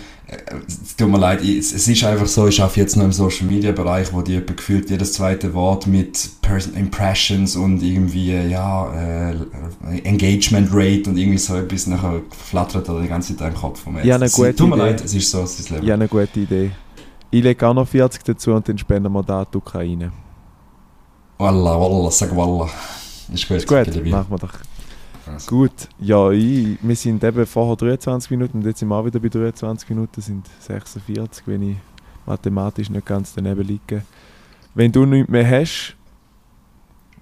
Es 0.68 0.96
tut 0.96 1.10
mir 1.10 1.20
leid, 1.20 1.42
es 1.44 1.72
es 1.72 1.88
ist 1.88 2.04
einfach 2.04 2.26
so, 2.26 2.48
ich 2.48 2.60
arbeite 2.60 2.80
jetzt 2.80 2.96
noch 2.98 3.04
im 3.06 3.12
Social 3.12 3.46
Media 3.48 3.72
Bereich, 3.72 4.12
wo 4.12 4.22
die 4.24 4.42
gefühlt 4.44 4.90
jedes 4.90 5.14
zweite 5.14 5.54
Wort 5.54 5.86
mit 5.86 6.30
Person 6.42 6.74
Impressions 6.74 7.56
und 7.56 7.84
irgendwie, 7.84 8.32
ja, 8.34 8.92
äh, 8.94 9.36
Engagement 10.04 10.70
Rate 10.74 11.10
und 11.12 11.18
irgendwie 11.18 11.38
so 11.38 11.56
etwas 11.56 11.86
nachher 11.86 12.22
flattert 12.32 12.90
oder 12.90 13.02
die 13.02 13.08
ganze 13.08 13.38
Zeit 13.38 13.54
im 13.54 13.60
Kopf 13.60 13.82
von 13.82 13.94
mir. 13.94 14.04
Ja, 14.06 14.16
eine 14.16 14.26
Es- 14.26 14.34
gute 14.34 14.56
Tut 14.56 14.70
mir 14.70 14.76
Idee. 14.78 14.84
leid, 14.86 15.04
es 15.06 15.14
ist 15.14 15.30
so, 15.30 15.42
es 15.44 15.60
ist 15.60 15.70
Leben. 15.70 15.86
Ja, 15.86 15.94
eine 15.94 16.08
gute 16.08 16.40
Idee. 16.40 16.72
Ich 17.30 17.44
lege 17.44 17.68
auch 17.68 17.74
noch 17.76 17.88
40 17.88 18.24
dazu 18.24 18.54
und 18.54 18.68
dann 18.68 18.78
spenden 18.80 19.12
wir 19.14 19.22
da 19.24 19.46
die 19.46 19.58
Ukraine. 19.58 20.12
Wallah, 21.38 21.80
wallah, 21.80 22.10
sag 22.12 22.36
wallah. 22.36 22.70
Ist 23.34 23.48
gut, 23.48 23.58
Ist 23.58 23.68
gut, 23.68 24.06
machen 24.06 24.28
wir 24.30 24.38
doch. 24.38 24.54
Also. 25.28 25.50
Gut, 25.50 25.90
ja, 26.00 26.32
ich, 26.32 26.78
wir 26.82 26.96
sind 26.96 27.24
eben 27.24 27.46
vorher 27.46 27.76
23 27.76 28.32
Minuten 28.32 28.60
und 28.60 28.66
jetzt 28.66 28.80
sind 28.80 28.90
wir 28.90 28.96
auch 28.96 29.06
wieder 29.06 29.20
bei 29.20 29.30
23 29.30 29.90
Minuten, 29.90 30.22
sind 30.22 30.48
46, 30.60 31.48
wenn 31.48 31.72
ich 31.72 31.78
mathematisch 32.26 32.90
nicht 32.90 33.06
ganz 33.06 33.34
daneben 33.34 33.64
liege. 33.64 34.04
Wenn 34.74 34.92
du 34.92 35.06
nichts 35.06 35.30
mehr 35.30 35.50
hast, 35.50 35.96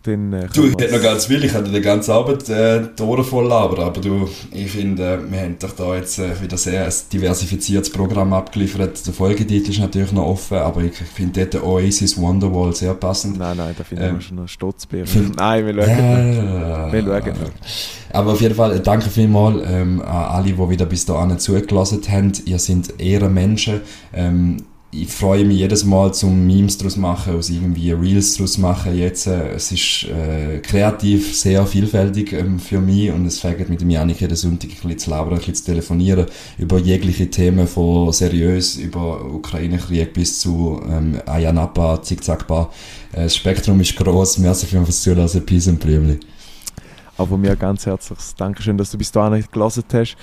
dann. 0.03 0.33
Äh, 0.33 0.47
Du, 0.53 0.65
ich 0.65 0.71
hätte 0.73 0.95
noch 0.95 1.01
ganz 1.01 1.25
viel, 1.25 1.43
ich 1.43 1.53
hatte 1.53 1.71
die 1.71 1.81
ganze 1.81 2.13
Arbeit 2.13 2.47
äh, 2.49 2.81
die 2.97 3.01
Ohren 3.03 3.23
voll 3.23 3.47
labern, 3.47 3.79
aber 3.85 3.99
du, 4.01 4.29
ich 4.51 4.71
finde, 4.71 5.03
äh, 5.13 5.31
wir 5.31 5.39
haben 5.41 5.55
doch 5.59 5.71
da 5.71 5.95
jetzt 5.95 6.19
äh, 6.19 6.39
wieder 6.41 6.57
sehr 6.57 6.85
ein 6.85 6.91
diversifiziertes 7.11 7.89
Programm 7.91 8.33
abgeliefert. 8.33 9.05
Der 9.07 9.13
Folgetitel 9.13 9.71
ist 9.71 9.79
natürlich 9.79 10.11
noch 10.11 10.25
offen, 10.27 10.57
aber 10.57 10.81
ich 10.81 10.93
finde 10.95 11.45
dort 11.45 11.63
Oasis 11.63 12.17
Wonderwall 12.19 12.75
sehr 12.75 12.93
passend. 12.93 13.37
Nein, 13.39 13.57
nein, 13.57 13.73
da 13.77 13.83
finden 13.83 14.03
Ähm, 14.03 14.13
wir 14.15 14.21
schon 14.21 14.37
noch 14.37 14.47
Stutzbeeren. 14.47 15.07
find- 15.07 15.35
Nein, 15.37 15.65
wir 15.65 15.73
schauen. 15.73 16.33
Ja. 16.33 16.91
Wir 16.93 17.01
schauen. 17.03 17.33
Aber 18.11 18.31
auf 18.33 18.41
jeden 18.41 18.55
Fall, 18.55 18.75
äh, 18.75 18.79
danke 18.79 19.09
vielmals 19.09 19.63
ähm, 19.67 20.01
an 20.01 20.07
alle, 20.07 20.45
die 20.53 20.69
wieder 20.69 20.85
bis 20.85 21.05
dahin 21.05 21.39
zugelassen 21.39 22.01
haben. 22.09 22.31
Ihr 22.45 22.59
seid 22.59 22.99
Ehrenmenschen. 22.99 23.81
Ähm, 24.13 24.57
ich 24.93 25.11
freue 25.11 25.43
mich 25.43 25.57
jedes 25.57 25.85
Mal 25.85 26.13
zum 26.13 26.45
Memes 26.45 26.77
draus 26.77 26.97
machen, 26.97 27.35
aus 27.35 27.49
irgendwie 27.49 27.91
Reels 27.91 28.37
draus 28.37 28.57
machen. 28.57 28.97
Jetzt, 28.97 29.27
äh, 29.27 29.53
es 29.53 29.71
ist 29.71 30.05
äh, 30.05 30.59
kreativ 30.59 31.35
sehr 31.35 31.65
vielfältig 31.65 32.33
ähm, 32.33 32.59
für 32.59 32.79
mich 32.79 33.11
und 33.11 33.25
es 33.25 33.39
fängt 33.39 33.69
mit 33.69 33.81
dem 33.81 33.89
Janik 33.89 34.21
jeden 34.21 34.35
Sonntag 34.35 34.69
ein 34.69 34.75
bisschen 34.75 34.99
zu 34.99 35.09
labern, 35.09 35.33
ein 35.33 35.39
bisschen 35.39 35.55
zu 35.55 35.65
telefonieren 35.65 36.25
über 36.57 36.77
jegliche 36.77 37.29
Themen 37.29 37.67
von 37.67 38.11
seriös 38.13 38.77
über 38.77 39.25
Ukraine-Krieg 39.25 40.13
bis 40.13 40.39
zu 40.39 40.81
ähm, 40.89 41.19
Ayanapa, 41.25 42.01
Zickzackbar. 42.01 42.71
Äh, 43.13 43.23
das 43.23 43.35
Spektrum 43.35 43.81
ist 43.81 43.95
groß. 43.95 44.37
Merci 44.39 44.67
für 44.67 44.79
das 44.79 45.01
Zuhören. 45.01 45.45
Peace 45.45 45.67
und 45.67 45.79
Blümli. 45.79 46.19
Aber 47.17 47.37
mir 47.37 47.55
ganz 47.55 47.85
herzliches 47.85 48.35
Dankeschön, 48.35 48.77
dass 48.77 48.91
du 48.91 48.97
bis 48.97 49.11
dahin 49.11 49.43
gelesen 49.51 49.83
hast. 49.91 50.17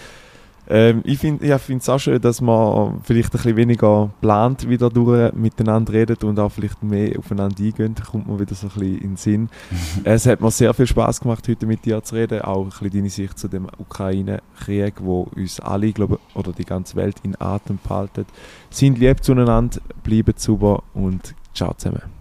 Ähm, 0.70 1.00
ich 1.04 1.18
finde 1.18 1.44
ja, 1.48 1.56
es 1.56 1.88
auch 1.88 1.98
schön, 1.98 2.20
dass 2.20 2.40
man 2.40 3.00
vielleicht 3.02 3.30
ein 3.30 3.32
bisschen 3.32 3.56
weniger 3.56 4.10
plant 4.20 4.68
wieder 4.68 4.88
durch 4.88 5.32
miteinander 5.32 5.92
redet 5.92 6.22
und 6.22 6.38
auch 6.38 6.50
vielleicht 6.50 6.80
mehr 6.84 7.18
aufeinander 7.18 7.60
eingeht. 7.60 7.98
Da 7.98 8.04
kommt 8.04 8.28
man 8.28 8.38
wieder 8.38 8.54
so 8.54 8.68
ein 8.68 8.72
bisschen 8.72 8.94
in 8.94 9.00
den 9.00 9.16
Sinn. 9.16 9.48
es 10.04 10.26
hat 10.26 10.40
mir 10.40 10.50
sehr 10.52 10.72
viel 10.72 10.86
Spaß 10.86 11.20
gemacht, 11.20 11.48
heute 11.48 11.66
mit 11.66 11.84
dir 11.84 12.02
zu 12.04 12.14
reden. 12.14 12.42
Auch 12.42 12.62
ein 12.62 12.68
bisschen 12.68 12.90
deine 12.90 13.10
Sicht 13.10 13.36
zu 13.36 13.48
dem 13.48 13.66
Ukraine-Krieg, 13.78 14.94
wo 15.00 15.28
uns 15.34 15.58
alle, 15.58 15.92
glaube 15.92 16.20
oder 16.34 16.52
die 16.52 16.64
ganze 16.64 16.94
Welt 16.94 17.16
in 17.24 17.34
Atem 17.40 17.80
behalten. 17.82 18.26
Sind 18.70 18.98
lieb 18.98 19.24
zueinander, 19.24 19.80
bleiben 20.04 20.34
sauber 20.36 20.84
und 20.94 21.34
ciao 21.52 21.74
zusammen. 21.74 22.19